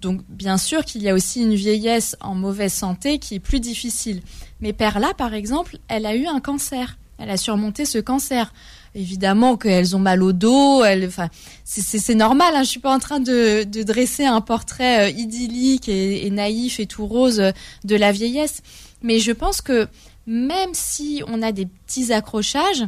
Donc, 0.00 0.20
bien 0.28 0.56
sûr 0.56 0.84
qu'il 0.84 1.02
y 1.02 1.08
a 1.08 1.14
aussi 1.14 1.42
une 1.42 1.54
vieillesse 1.54 2.16
en 2.20 2.34
mauvaise 2.34 2.72
santé 2.72 3.18
qui 3.18 3.34
est 3.36 3.40
plus 3.40 3.60
difficile. 3.60 4.22
Mais 4.60 4.72
Perla, 4.72 5.14
par 5.14 5.34
exemple, 5.34 5.78
elle 5.88 6.06
a 6.06 6.14
eu 6.14 6.26
un 6.26 6.40
cancer. 6.40 6.96
Elle 7.18 7.30
a 7.30 7.36
surmonté 7.36 7.86
ce 7.86 7.98
cancer 7.98 8.52
évidemment 8.96 9.56
qu'elles 9.56 9.94
ont 9.94 10.00
mal 10.00 10.22
au 10.22 10.32
dos. 10.32 10.82
enfin, 11.04 11.28
c'est 11.64 12.14
normal. 12.14 12.54
Hein, 12.54 12.62
je 12.62 12.68
suis 12.68 12.80
pas 12.80 12.94
en 12.94 12.98
train 12.98 13.20
de, 13.20 13.64
dresser 13.82 14.24
un 14.24 14.40
portrait 14.40 15.06
euh, 15.06 15.10
idyllique 15.10 15.88
et, 15.88 16.28
naïf 16.30 16.80
et 16.80 16.86
tout 16.86 17.06
rose 17.06 17.40
euh, 17.40 17.52
de 17.84 17.94
la 17.94 18.10
vieillesse. 18.10 18.62
Mais 19.02 19.20
je 19.20 19.32
pense 19.32 19.60
que 19.60 19.88
même 20.26 20.70
si 20.72 21.22
on 21.28 21.42
a 21.42 21.52
des 21.52 21.66
petits 21.66 22.12
accrochages, 22.12 22.84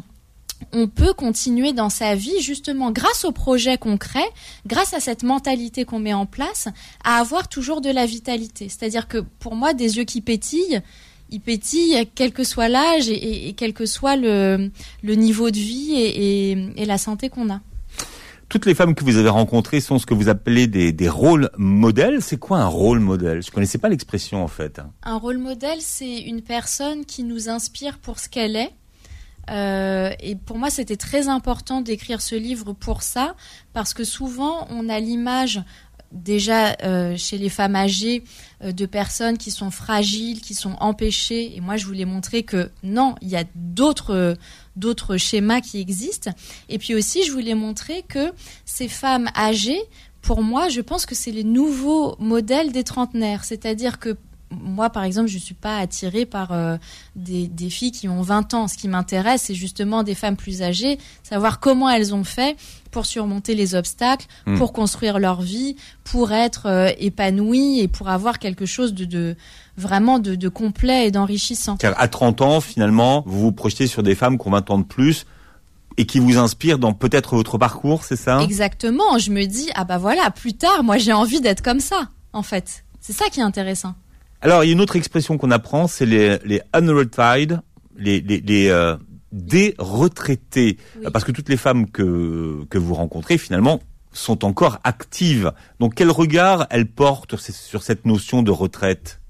on 0.73 0.89
peut 0.89 1.13
continuer 1.13 1.73
dans 1.73 1.91
sa 1.91 2.17
vie 2.17 2.41
justement 2.41 2.91
grâce 2.91 3.25
au 3.25 3.31
projet 3.31 3.79
concret, 3.79 4.25
grâce 4.67 4.93
à 4.93 4.99
cette 4.99 5.23
mentalité 5.23 5.85
qu'on 5.85 6.01
met 6.01 6.15
en 6.15 6.27
place, 6.27 6.67
à 7.05 7.19
avoir 7.19 7.49
toujours 7.49 7.81
de 7.81 7.91
la 7.91 8.07
vitalité. 8.07 8.69
C'est-à-dire 8.69 9.07
que 9.07 9.19
pour 9.19 9.55
moi, 9.55 9.73
des 9.73 9.99
yeux 9.99 10.05
qui 10.05 10.21
pétillent, 10.21 10.81
il 11.31 11.41
pétille, 11.41 12.09
quel 12.15 12.33
que 12.33 12.45
soit 12.45 12.69
l'âge 12.69 13.09
et, 13.09 13.55
quel 13.57 13.73
que 13.73 13.87
soit 13.87 14.17
le, 14.17 14.71
niveau 15.03 15.51
de 15.51 15.57
vie 15.57 15.95
et, 15.95 16.85
la 16.85 16.99
santé 16.99 17.29
qu'on 17.29 17.51
a. 17.51 17.61
Toutes 18.49 18.65
les 18.65 18.75
femmes 18.75 18.95
que 18.95 19.05
vous 19.05 19.17
avez 19.17 19.29
rencontrées 19.29 19.81
sont 19.81 19.99
ce 19.99 20.07
que 20.07 20.15
vous 20.15 20.31
appelez 20.31 20.67
des, 20.67 21.09
rôles 21.09 21.51
modèles. 21.59 22.23
C'est 22.23 22.39
quoi 22.39 22.59
un 22.59 22.67
rôle 22.67 23.01
modèle? 23.01 23.43
Je 23.43 23.51
connaissais 23.51 23.79
pas 23.79 23.89
l'expression 23.89 24.43
en 24.43 24.49
fait. 24.49 24.81
Un 25.03 25.17
rôle 25.17 25.39
modèle, 25.39 25.79
c'est 25.81 26.19
une 26.21 26.41
personne 26.41 27.05
qui 27.05 27.25
nous 27.25 27.49
inspire 27.49 27.99
pour 27.99 28.19
ce 28.19 28.29
qu'elle 28.29 28.57
est. 28.57 28.73
Euh, 29.51 30.11
et 30.21 30.37
pour 30.37 30.59
moi, 30.59 30.71
c'était 30.71 30.97
très 30.97 31.29
important 31.29 31.81
d'écrire 31.81 32.21
ce 32.21 32.35
livre 32.35 32.73
pour 32.73 33.03
ça, 33.03 33.35
parce 33.73 33.95
que 33.95 34.05
souvent, 34.05 34.67
on 34.71 34.89
a 34.89 35.01
l'image 35.01 35.63
déjà 36.13 36.77
euh, 36.83 37.17
chez 37.17 37.39
les 37.39 37.49
femmes 37.49 37.77
âgées 37.77 38.25
euh, 38.63 38.73
de 38.73 38.87
personnes 38.87 39.39
qui 39.39 39.51
sont 39.51 39.71
fragiles, 39.71 40.41
qui 40.41 40.55
sont 40.55 40.77
empêchées. 40.81 41.57
Et 41.57 41.61
moi, 41.61 41.77
je 41.77 41.87
voulais 41.87 42.05
montrer 42.05 42.43
que 42.43 42.71
non, 42.83 43.15
il 43.21 43.29
y 43.29 43.37
a 43.37 43.45
d'autres 43.55 45.17
schémas 45.17 45.61
qui 45.61 45.81
existent. 45.81 46.31
Et 46.69 46.79
puis 46.79 46.95
aussi, 46.95 47.25
je 47.25 47.33
voulais 47.33 47.55
montrer 47.55 48.03
que 48.03 48.33
ces 48.65 48.89
femmes 48.89 49.29
âgées, 49.37 49.81
pour 50.23 50.43
moi, 50.43 50.69
je 50.69 50.81
pense 50.81 51.07
que 51.07 51.15
c'est 51.15 51.33
les 51.33 51.45
nouveaux 51.45 52.17
modèles 52.19 52.73
des 52.73 52.85
trentenaires. 52.85 53.45
C'est-à-dire 53.45 53.99
que 53.99 54.17
moi, 54.51 54.91
par 54.91 55.05
exemple, 55.05 55.29
je 55.29 55.39
suis 55.39 55.55
pas 55.55 55.79
attirée 55.79 56.25
par 56.25 56.53
euh, 56.53 56.77
des, 57.17 57.49
des, 57.49 57.71
filles 57.71 57.93
qui 57.93 58.09
ont 58.09 58.23
20 58.23 58.55
ans. 58.55 58.69
Ce 58.69 58.77
qui 58.77 58.89
m'intéresse, 58.89 59.43
c'est 59.43 59.55
justement 59.55 60.03
des 60.03 60.15
femmes 60.15 60.37
plus 60.37 60.63
âgées, 60.63 60.99
savoir 61.23 61.61
comment 61.61 61.89
elles 61.91 62.15
ont 62.15 62.25
fait 62.25 62.57
pour 62.91 63.07
surmonter 63.07 63.55
les 63.55 63.75
obstacles, 63.75 64.27
hmm. 64.47 64.57
pour 64.57 64.73
construire 64.73 65.19
leur 65.19 65.41
vie, 65.41 65.77
pour 66.05 66.33
être 66.33 66.67
euh, 66.67 66.91
épanouies 66.99 67.81
et 67.81 67.89
pour 67.89 68.09
avoir 68.09 68.39
quelque 68.39 68.67
chose 68.67 68.95
de, 68.95 69.05
de 69.05 69.37
vraiment 69.77 70.19
de, 70.19 70.35
de, 70.35 70.49
complet 70.49 71.07
et 71.07 71.11
d'enrichissant. 71.11 71.77
Car 71.77 71.95
à 72.01 72.09
30 72.09 72.41
ans, 72.41 72.61
finalement, 72.61 73.23
vous 73.27 73.41
vous 73.41 73.53
projetez 73.53 73.87
sur 73.87 74.03
des 74.03 74.15
femmes 74.15 74.39
qui 74.39 74.49
ont 74.49 74.53
20 74.53 74.71
ans 74.71 74.79
de 74.79 74.85
plus 74.85 75.27
et 75.97 76.07
qui 76.07 76.21
vous 76.21 76.39
inspirent 76.39 76.79
dans 76.79 76.93
peut-être 76.93 77.37
votre 77.37 77.59
parcours, 77.59 78.05
c'est 78.05 78.17
ça? 78.17 78.41
Exactement. 78.43 79.19
Je 79.19 79.31
me 79.31 79.45
dis, 79.47 79.69
ah 79.75 79.85
bah 79.85 79.99
voilà, 79.99 80.31
plus 80.31 80.55
tard, 80.55 80.85
moi 80.85 80.97
j'ai 80.97 81.13
envie 81.13 81.41
d'être 81.41 81.63
comme 81.63 81.81
ça, 81.81 82.09
en 82.33 82.43
fait. 82.43 82.85
C'est 83.01 83.13
ça 83.13 83.27
qui 83.31 83.41
est 83.41 83.45
intéressant. 83.45 83.95
Alors, 84.41 84.63
il 84.63 84.69
y 84.69 84.71
a 84.71 84.73
une 84.73 84.81
autre 84.81 84.97
expression 84.97 85.37
qu'on 85.39 85.51
apprend, 85.51 85.89
c'est 85.89 86.07
les, 86.07 86.39
les 86.45 86.63
unretired, 86.73 87.61
les, 87.97 88.21
les, 88.21 88.41
les 88.41 88.69
euh, 88.69 88.97
des 89.33 89.75
retraités. 89.79 90.79
Parce 91.13 91.25
que 91.25 91.33
toutes 91.33 91.49
les 91.49 91.57
femmes 91.57 91.91
que, 91.91 92.65
que 92.71 92.79
vous 92.79 92.95
rencontrez, 92.95 93.39
finalement, 93.39 93.81
sont 94.13 94.45
encore 94.45 94.79
actives. 94.85 95.53
Donc, 95.81 95.95
quel 95.95 96.11
regard 96.11 96.67
elles 96.71 96.89
portent 96.89 97.37
sur 97.37 97.83
cette 97.83 98.07
notion 98.07 98.43
de 98.43 98.51
retraite? 98.51 99.21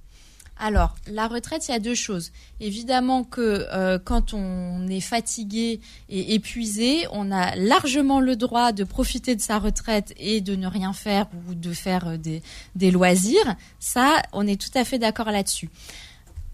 Alors, 0.60 0.96
la 1.06 1.28
retraite, 1.28 1.68
il 1.68 1.70
y 1.70 1.74
a 1.74 1.78
deux 1.78 1.94
choses. 1.94 2.32
Évidemment 2.58 3.22
que 3.22 3.66
euh, 3.72 3.98
quand 4.02 4.34
on 4.34 4.88
est 4.88 5.00
fatigué 5.00 5.80
et 6.08 6.34
épuisé, 6.34 7.06
on 7.12 7.30
a 7.30 7.54
largement 7.54 8.20
le 8.20 8.34
droit 8.34 8.72
de 8.72 8.82
profiter 8.82 9.36
de 9.36 9.40
sa 9.40 9.60
retraite 9.60 10.12
et 10.16 10.40
de 10.40 10.56
ne 10.56 10.66
rien 10.66 10.92
faire 10.92 11.28
ou 11.48 11.54
de 11.54 11.72
faire 11.72 12.08
euh, 12.08 12.16
des, 12.16 12.42
des 12.74 12.90
loisirs. 12.90 13.54
Ça, 13.78 14.20
on 14.32 14.48
est 14.48 14.60
tout 14.60 14.76
à 14.76 14.84
fait 14.84 14.98
d'accord 14.98 15.30
là-dessus. 15.30 15.70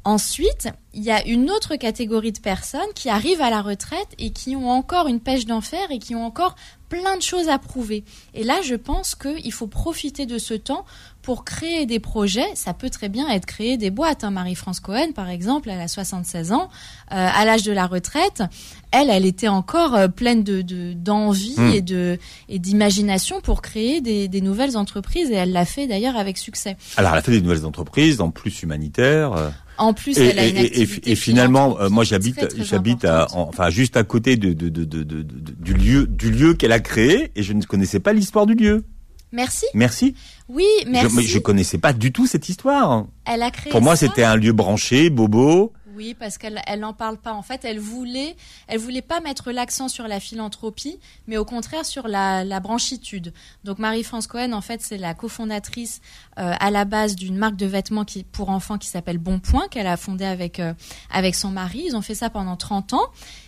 Ensuite, 0.05 0.69
il 0.93 1.03
y 1.03 1.11
a 1.11 1.27
une 1.27 1.51
autre 1.51 1.77
catégorie 1.77 2.33
de 2.33 2.39
personnes 2.39 2.81
qui 2.95 3.09
arrivent 3.09 3.41
à 3.41 3.49
la 3.49 3.63
retraite 3.63 4.09
et 4.19 4.31
qui 4.31 4.55
ont 4.55 4.69
encore 4.69 5.09
une 5.09 5.19
pêche 5.19 5.47
d'enfer 5.47 5.91
et 5.91 5.99
qui 5.99 6.15
ont 6.15 6.27
encore 6.27 6.57
plein 6.91 7.17
de 7.17 7.23
choses 7.23 7.49
à 7.49 7.59
prouver. 7.59 8.05
Et 8.35 8.45
là, 8.45 8.61
je 8.63 8.75
pense 8.75 9.15
qu'il 9.15 9.53
faut 9.53 9.67
profiter 9.67 10.27
de 10.27 10.37
ce 10.37 10.53
temps 10.53 10.85
pour 11.23 11.45
créer 11.45 11.87
des 11.87 12.01
projets. 12.01 12.47
Ça 12.55 12.75
peut 12.75 12.91
très 12.91 13.09
bien 13.09 13.29
être 13.31 13.47
créer 13.47 13.79
des 13.79 13.91
boîtes. 13.91 14.25
Hein. 14.25 14.31
Marie-France 14.31 14.81
Cohen, 14.81 15.13
par 15.15 15.31
exemple, 15.31 15.71
elle 15.71 15.81
a 15.81 15.89
76 15.89 16.53
ans. 16.53 16.69
Euh, 17.11 17.29
à 17.35 17.45
l'âge 17.47 17.63
de 17.63 17.73
la 17.73 17.87
retraite, 17.87 18.43
elle, 18.91 19.09
elle 19.09 19.25
était 19.25 19.49
encore 19.49 19.95
euh, 19.95 20.09
pleine 20.09 20.45
de 20.45 20.63
d'envie 20.93 21.59
hmm. 21.59 21.73
et 21.73 21.81
de 21.81 22.19
et 22.51 22.59
d'imagination 22.59 23.41
pour 23.41 23.63
créer 23.63 24.03
des, 24.03 24.29
des, 24.29 24.43
nouvelles 24.43 24.77
entreprises. 24.77 25.31
Et 25.31 25.35
elle 25.35 25.53
l'a 25.53 25.65
fait 25.65 25.87
d'ailleurs 25.87 26.17
avec 26.17 26.37
succès. 26.37 26.77
Alors, 26.99 27.13
elle 27.13 27.19
a 27.19 27.23
fait 27.23 27.33
des 27.33 27.41
nouvelles 27.41 27.65
entreprises, 27.65 28.21
en 28.21 28.31
plus 28.31 28.63
humanitaires. 28.63 29.33
En 29.79 29.93
plus, 29.93 30.17
et, 30.19 30.27
elle 30.27 30.39
a 30.39 30.47
une 30.47 30.57
activité 30.59 31.11
et, 31.11 31.15
finalement, 31.17 31.81
euh, 31.81 31.89
moi 31.89 32.05
j'habite, 32.05 32.63
j'habite 32.63 33.07
enfin 33.33 33.71
juste 33.71 33.97
à 33.97 34.05
côté 34.05 34.37
de, 34.37 34.53
de, 34.53 34.69
de, 34.69 34.85
de, 34.85 35.23
du 35.23 35.75
lieu, 35.75 36.07
du 36.07 36.31
lieu 36.31 36.55
qu'elle 36.55 36.73
a 36.73 36.81
créé, 36.81 37.33
et 37.35 37.43
je 37.43 37.53
ne 37.53 37.63
connaissais 37.63 38.01
pas 38.01 38.13
l'histoire 38.13 38.47
du 38.47 38.55
lieu. 38.55 38.85
Merci. 39.33 39.67
Merci. 39.75 40.15
Oui, 40.49 40.65
merci. 40.87 41.23
Je, 41.23 41.29
je 41.29 41.39
connaissais 41.41 41.79
pas 41.79 41.93
du 41.93 42.13
tout 42.13 42.27
cette 42.27 42.49
histoire. 42.49 43.07
Elle 43.25 43.43
a 43.43 43.51
créé. 43.51 43.73
Pour 43.73 43.83
moi, 43.83 43.97
c'était 43.97 44.23
un 44.23 44.37
lieu 44.37 44.53
branché, 44.53 45.11
bobo. 45.11 45.73
Oui, 45.97 46.15
parce 46.15 46.39
qu'elle 46.39 46.61
elle 46.67 46.81
n'en 46.81 46.93
parle 46.93 47.19
pas. 47.19 47.33
En 47.33 47.43
fait, 47.43 47.65
elle 47.65 47.79
voulait, 47.79 48.37
elle 48.67 48.79
voulait 48.79 49.03
pas 49.03 49.21
mettre 49.21 49.53
l'accent 49.53 49.89
sur 49.89 50.09
la 50.09 50.21
philanthropie, 50.21 50.99
mais 51.27 51.37
au 51.37 51.45
contraire 51.45 51.85
sur 51.85 52.09
la, 52.09 52.45
branchitude. 52.61 53.33
Donc 53.65 53.79
Marie-France 53.79 54.27
Cohen, 54.27 54.53
en 54.53 54.61
fait, 54.61 54.81
c'est 54.81 54.97
la 54.99 55.15
cofondatrice 55.15 56.01
euh, 56.39 56.55
à 56.59 56.71
la 56.71 56.85
base 56.85 57.15
d'une 57.15 57.37
marque 57.37 57.57
de 57.57 57.67
vêtements 57.67 58.05
pour 58.33 58.49
enfants 58.49 58.79
qui 58.79 58.89
s'appelle 58.89 59.19
Bonpoint, 59.19 59.69
qu'elle 59.69 59.87
a 59.87 59.97
fondée 59.97 60.25
avec 60.25 60.61
euh, 60.61 60.73
avec 61.11 61.35
son 61.35 61.51
mari. 61.51 61.85
Ils 61.87 61.97
ont 61.97 62.03
fait 62.03 62.15
ça 62.15 62.31
pendant 62.31 62.57
30 62.57 62.95
ans. 62.95 63.07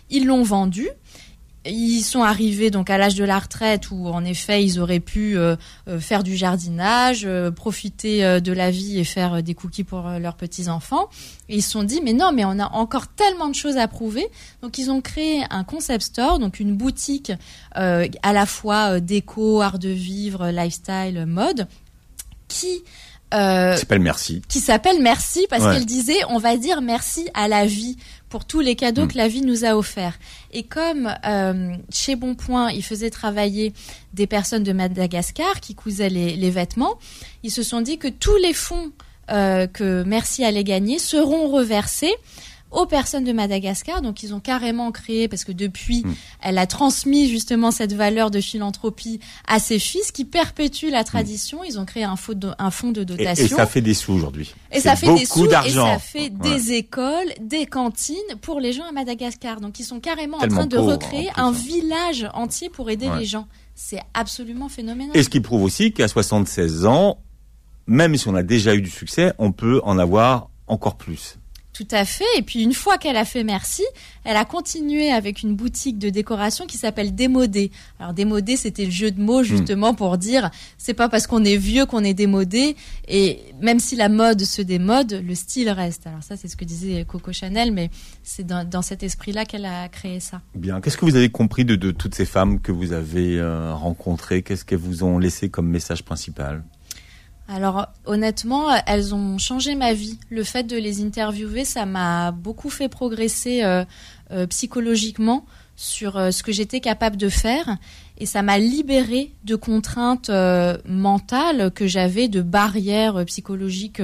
Ils 0.09 0.25
l'ont 0.25 0.43
vendu 0.43 0.87
ils 1.69 2.01
sont 2.01 2.23
arrivés 2.23 2.71
donc 2.71 2.89
à 2.89 2.97
l'âge 2.97 3.15
de 3.15 3.23
la 3.23 3.39
retraite 3.39 3.91
où 3.91 4.07
en 4.07 4.23
effet 4.23 4.63
ils 4.63 4.79
auraient 4.79 4.99
pu 4.99 5.37
euh, 5.37 5.55
euh, 5.87 5.99
faire 5.99 6.23
du 6.23 6.35
jardinage, 6.35 7.23
euh, 7.25 7.51
profiter 7.51 8.41
de 8.41 8.51
la 8.51 8.71
vie 8.71 8.99
et 8.99 9.03
faire 9.03 9.43
des 9.43 9.53
cookies 9.53 9.83
pour 9.83 10.07
leurs 10.19 10.35
petits 10.35 10.69
enfants. 10.69 11.09
Ils 11.49 11.61
se 11.61 11.71
sont 11.71 11.83
dit 11.83 12.01
mais 12.03 12.13
non 12.13 12.31
mais 12.31 12.45
on 12.45 12.59
a 12.59 12.71
encore 12.73 13.07
tellement 13.07 13.47
de 13.47 13.55
choses 13.55 13.77
à 13.77 13.87
prouver. 13.87 14.27
Donc 14.61 14.77
ils 14.77 14.89
ont 14.89 15.01
créé 15.01 15.43
un 15.49 15.63
concept 15.63 16.03
store, 16.03 16.39
donc 16.39 16.59
une 16.59 16.75
boutique 16.75 17.31
à 17.73 18.33
la 18.33 18.45
fois 18.45 18.99
déco, 18.99 19.61
art 19.61 19.79
de 19.79 19.89
vivre, 19.89 20.49
lifestyle, 20.49 21.25
mode, 21.25 21.67
qui 22.47 22.83
euh, 23.33 23.73
qui 23.73 23.79
s'appelle 23.79 24.01
Merci. 24.01 24.41
Qui 24.47 24.59
s'appelle 24.59 25.01
Merci 25.01 25.47
parce 25.49 25.63
qu'elle 25.63 25.85
disait 25.85 26.17
on 26.29 26.37
va 26.37 26.55
dire 26.55 26.81
merci 26.81 27.27
à 27.33 27.47
la 27.47 27.65
vie 27.65 27.97
pour 28.29 28.45
tous 28.45 28.61
les 28.61 28.75
cadeaux 28.75 29.05
mm. 29.05 29.07
que 29.09 29.17
la 29.17 29.27
vie 29.27 29.41
nous 29.41 29.65
a 29.65 29.75
offerts. 29.75 30.17
Et 30.51 30.63
comme 30.63 31.13
euh, 31.25 31.75
chez 31.91 32.15
Bonpoint, 32.15 32.71
ils 32.71 32.83
faisaient 32.83 33.09
travailler 33.09 33.73
des 34.13 34.27
personnes 34.27 34.63
de 34.63 34.71
Madagascar 34.71 35.59
qui 35.59 35.75
cousaient 35.75 36.09
les, 36.09 36.35
les 36.35 36.49
vêtements, 36.49 36.97
ils 37.43 37.51
se 37.51 37.63
sont 37.63 37.81
dit 37.81 37.97
que 37.97 38.07
tous 38.07 38.35
les 38.37 38.53
fonds 38.53 38.91
euh, 39.29 39.67
que 39.67 40.03
Merci 40.03 40.45
allait 40.45 40.63
gagner 40.63 40.99
seront 40.99 41.49
reversés 41.49 42.13
aux 42.71 42.85
personnes 42.85 43.23
de 43.23 43.31
Madagascar. 43.31 44.01
Donc 44.01 44.23
ils 44.23 44.33
ont 44.33 44.39
carrément 44.39 44.91
créé, 44.91 45.27
parce 45.27 45.43
que 45.43 45.51
depuis, 45.51 46.03
hmm. 46.03 46.13
elle 46.41 46.57
a 46.57 46.67
transmis 46.67 47.29
justement 47.29 47.71
cette 47.71 47.93
valeur 47.93 48.31
de 48.31 48.41
philanthropie 48.41 49.19
à 49.47 49.59
ses 49.59 49.79
fils 49.79 50.11
qui 50.11 50.25
perpétuent 50.25 50.89
la 50.89 51.03
tradition. 51.03 51.63
Ils 51.63 51.79
ont 51.79 51.85
créé 51.85 52.03
un, 52.03 52.15
fonds 52.15 52.33
de, 52.33 52.49
un 52.59 52.71
fonds 52.71 52.91
de 52.91 53.03
dotation. 53.03 53.45
Et, 53.45 53.49
ça 53.49 53.65
fait 53.65 53.81
des 53.81 53.93
sous 53.93 54.13
aujourd'hui. 54.13 54.53
Et 54.71 54.79
ça 54.79 54.95
fait 54.95 55.13
des 55.13 55.25
sous 55.25 55.45
et 55.45 55.69
ça 55.71 55.99
fait 55.99 56.29
des 56.29 56.73
écoles, 56.73 57.33
des 57.41 57.65
cantines 57.65 58.15
pour 58.41 58.59
les 58.59 58.73
gens 58.73 58.83
à 58.83 58.91
Madagascar. 58.91 59.61
Donc 59.61 59.79
ils 59.79 59.85
sont 59.85 59.99
carrément 59.99 60.37
en 60.37 60.47
train 60.47 60.67
de 60.67 60.77
recréer 60.77 61.29
un 61.35 61.47
hein. 61.47 61.51
village 61.51 62.27
entier 62.33 62.69
pour 62.69 62.89
aider 62.89 63.09
les 63.17 63.25
gens. 63.25 63.47
C'est 63.75 64.01
absolument 64.13 64.69
phénoménal. 64.69 65.15
Et 65.15 65.21
ce 65.23 65.29
qui 65.29 65.39
prouve 65.39 65.63
aussi 65.63 65.93
qu'à 65.93 66.07
76 66.07 66.85
ans, 66.85 67.19
même 67.85 68.15
si 68.17 68.27
on 68.27 68.35
a 68.35 68.43
déjà 68.43 68.75
eu 68.75 68.81
du 68.81 68.89
succès, 68.89 69.33
on 69.37 69.51
peut 69.51 69.81
en 69.83 69.97
avoir 69.97 70.49
encore 70.67 70.97
plus. 70.97 71.37
Tout 71.77 71.87
à 71.91 72.05
fait. 72.05 72.25
Et 72.39 72.41
puis 72.41 72.63
une 72.63 72.73
fois 72.73 72.97
qu'elle 72.97 73.17
a 73.17 73.23
fait 73.23 73.43
merci, 73.43 73.83
elle 74.23 74.35
a 74.35 74.45
continué 74.45 75.11
avec 75.11 75.43
une 75.43 75.55
boutique 75.55 75.99
de 75.99 76.09
décoration 76.09 76.65
qui 76.65 76.75
s'appelle 76.75 77.13
Démodé. 77.13 77.69
Alors 77.99 78.13
Démodé, 78.13 78.55
c'était 78.55 78.85
le 78.85 78.89
jeu 78.89 79.11
de 79.11 79.21
mots 79.21 79.41
hmm. 79.41 79.45
justement 79.45 79.93
pour 79.93 80.17
dire 80.17 80.49
c'est 80.79 80.95
pas 80.95 81.07
parce 81.07 81.27
qu'on 81.27 81.45
est 81.45 81.55
vieux 81.55 81.85
qu'on 81.85 82.03
est 82.03 82.15
démodé. 82.15 82.75
Et 83.07 83.41
même 83.61 83.79
si 83.79 83.95
la 83.95 84.09
mode 84.09 84.41
se 84.41 84.63
démode, 84.63 85.21
le 85.23 85.35
style 85.35 85.69
reste. 85.69 86.07
Alors 86.07 86.23
ça, 86.23 86.35
c'est 86.35 86.47
ce 86.47 86.55
que 86.55 86.65
disait 86.65 87.05
Coco 87.05 87.31
Chanel, 87.31 87.71
mais 87.71 87.91
c'est 88.23 88.47
dans, 88.47 88.81
cet 88.81 89.03
esprit-là 89.03 89.45
qu'elle 89.45 89.65
a 89.65 89.87
créé 89.87 90.19
ça. 90.19 90.41
Bien. 90.55 90.81
Qu'est-ce 90.81 90.97
que 90.97 91.05
vous 91.05 91.15
avez 91.15 91.29
compris 91.29 91.63
de, 91.63 91.91
toutes 91.91 92.15
ces 92.15 92.25
femmes 92.25 92.59
que 92.59 92.71
vous 92.71 92.91
avez 92.91 93.37
euh, 93.37 93.71
rencontrées? 93.75 94.41
Qu'est-ce 94.41 94.65
qu'elles 94.65 94.79
vous 94.79 95.03
ont 95.03 95.19
laissé 95.19 95.49
comme 95.49 95.67
message 95.67 96.03
principal? 96.03 96.63
Alors 97.47 97.87
honnêtement, 98.05 98.67
elles 98.85 99.15
ont 99.15 99.37
changé 99.37 99.75
ma 99.75 99.93
vie. 99.93 100.19
Le 100.29 100.43
fait 100.43 100.63
de 100.63 100.75
les 100.75 101.01
interviewer, 101.01 101.63
ça 101.63 101.85
m'a 101.85 102.31
beaucoup 102.31 102.69
fait 102.69 102.89
progresser 102.89 103.63
euh, 103.63 103.85
euh, 104.31 104.47
psychologiquement 104.47 105.45
sur 105.77 106.17
euh, 106.17 106.31
ce 106.31 106.43
que 106.43 106.51
j'étais 106.51 106.81
capable 106.81 107.15
de 107.15 107.29
faire 107.29 107.77
et 108.17 108.25
ça 108.25 108.41
m'a 108.41 108.57
libérée 108.57 109.31
de 109.45 109.55
contraintes 109.55 110.31
mentales 110.85 111.71
que 111.71 111.85
j'avais, 111.85 112.27
de 112.27 112.41
barrières 112.41 113.23
psychologiques 113.25 114.01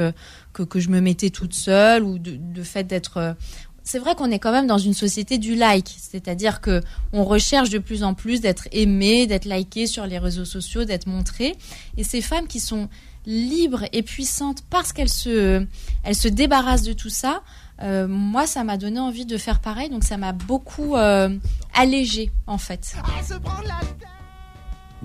que, 0.53 0.63
que 0.63 0.79
je 0.79 0.89
me 0.89 1.01
mettais 1.01 1.31
toute 1.31 1.55
seule 1.55 2.03
ou 2.03 2.19
de, 2.19 2.35
de 2.35 2.61
fait 2.61 2.83
d'être 2.83 3.35
c'est 3.84 3.99
vrai 3.99 4.15
qu'on 4.15 4.31
est 4.31 4.39
quand 4.39 4.51
même 4.51 4.67
dans 4.67 4.77
une 4.77 4.93
société 4.93 5.38
du 5.38 5.55
like, 5.55 5.93
c'est-à-dire 5.99 6.61
que 6.61 6.81
on 7.11 7.23
recherche 7.23 7.69
de 7.69 7.79
plus 7.79 8.03
en 8.03 8.13
plus 8.13 8.41
d'être 8.41 8.67
aimé, 8.71 9.27
d'être 9.27 9.45
liké 9.45 9.88
sur 9.88 10.05
les 10.05 10.17
réseaux 10.17 10.45
sociaux, 10.45 10.86
d'être 10.86 11.07
montré. 11.07 11.55
Et 11.97 12.03
ces 12.03 12.21
femmes 12.21 12.47
qui 12.47 12.59
sont 12.59 12.89
libre 13.25 13.86
et 13.91 14.03
puissante 14.03 14.63
parce 14.69 14.93
qu'elle 14.93 15.09
se, 15.09 15.65
elle 16.03 16.15
se 16.15 16.27
débarrasse 16.27 16.84
de 16.84 16.93
tout 16.93 17.09
ça, 17.09 17.41
euh, 17.81 18.07
moi, 18.07 18.47
ça 18.47 18.63
m'a 18.63 18.77
donné 18.77 18.99
envie 18.99 19.25
de 19.25 19.38
faire 19.38 19.59
pareil. 19.59 19.89
Donc, 19.89 20.03
ça 20.03 20.17
m'a 20.17 20.31
beaucoup 20.31 20.95
euh, 20.95 21.29
allégé, 21.73 22.31
en 22.47 22.57
fait. 22.57 22.95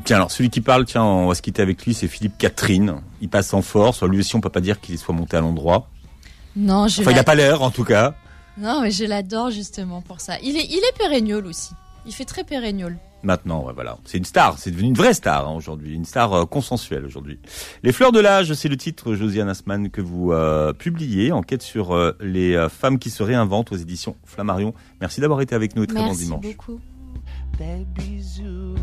Tiens, 0.05 0.17
alors 0.17 0.31
celui 0.31 0.49
qui 0.49 0.61
parle, 0.61 0.85
tiens, 0.85 1.03
on 1.03 1.27
va 1.27 1.35
se 1.35 1.43
quitter 1.43 1.61
avec 1.61 1.85
lui, 1.85 1.95
c'est 1.95 2.07
Philippe 2.07 2.39
Catherine. 2.39 3.01
Il 3.21 3.29
passe 3.29 3.53
en 3.53 3.63
force. 3.63 4.03
Lui 4.05 4.21
aussi, 4.21 4.37
on 4.37 4.41
peut 4.41 4.49
pas 4.49 4.61
dire 4.61 4.81
qu'il 4.81 4.97
soit 4.99 5.15
monté 5.15 5.37
à 5.37 5.41
l'endroit. 5.41 5.89
Non, 6.55 6.87
je. 6.87 7.01
Enfin, 7.01 7.11
il 7.11 7.17
n'a 7.17 7.25
pas 7.25 7.35
l'air, 7.35 7.63
en 7.63 7.71
tout 7.71 7.85
cas. 7.85 8.15
Non, 8.59 8.81
mais 8.83 8.91
je 8.91 9.05
l'adore 9.05 9.51
justement 9.51 10.03
pour 10.03 10.21
ça. 10.21 10.39
Il 10.43 10.57
est, 10.57 10.67
il 10.67 10.79
est 10.79 10.99
péréniol 10.99 11.47
aussi. 11.47 11.71
Il 12.07 12.13
fait 12.13 12.25
très 12.25 12.45
péréniol. 12.45 12.97
Maintenant, 13.23 13.67
voilà, 13.75 13.99
c'est 14.05 14.17
une 14.17 14.25
star, 14.25 14.59
c'est 14.59 14.71
devenu 14.71 14.89
une 14.89 14.95
vraie 14.95 15.13
star 15.13 15.49
hein, 15.49 15.55
aujourd'hui, 15.55 15.95
une 15.95 16.05
star 16.05 16.33
euh, 16.33 16.47
consensuelle 16.47 17.05
aujourd'hui. 17.05 17.41
Les 17.83 17.91
fleurs 17.91 18.13
de 18.13 18.21
l'âge, 18.21 18.53
c'est 18.55 18.69
le 18.69 18.77
titre 18.77 19.15
Josiane 19.15 19.49
Asman 19.49 19.91
que 19.91 20.01
vous 20.01 20.31
euh, 20.33 20.73
publiez, 20.73 21.33
enquête 21.33 21.63
sur 21.63 21.93
euh, 21.93 22.17
les 22.21 22.69
femmes 22.69 23.01
qui 23.01 23.11
se 23.11 23.25
réinventent 23.25 23.73
aux 23.73 23.77
éditions 23.77 24.15
Flammarion. 24.25 24.73
Merci 25.01 25.21
d'avoir 25.21 25.41
été 25.41 25.57
avec 25.57 25.75
nous 25.75 25.83
et 25.83 25.89
très 25.89 25.99
bon 25.99 26.15
dimanche. 26.15 26.45
Merci 26.45 26.57
beaucoup. 26.57 26.81
bisous, 27.97 28.77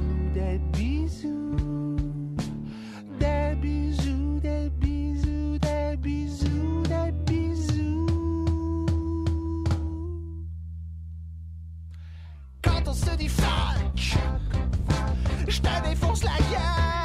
Je 15.47 15.61
te 15.61 15.87
défonce 15.87 16.23
la 16.23 16.37
gueule. 16.49 17.04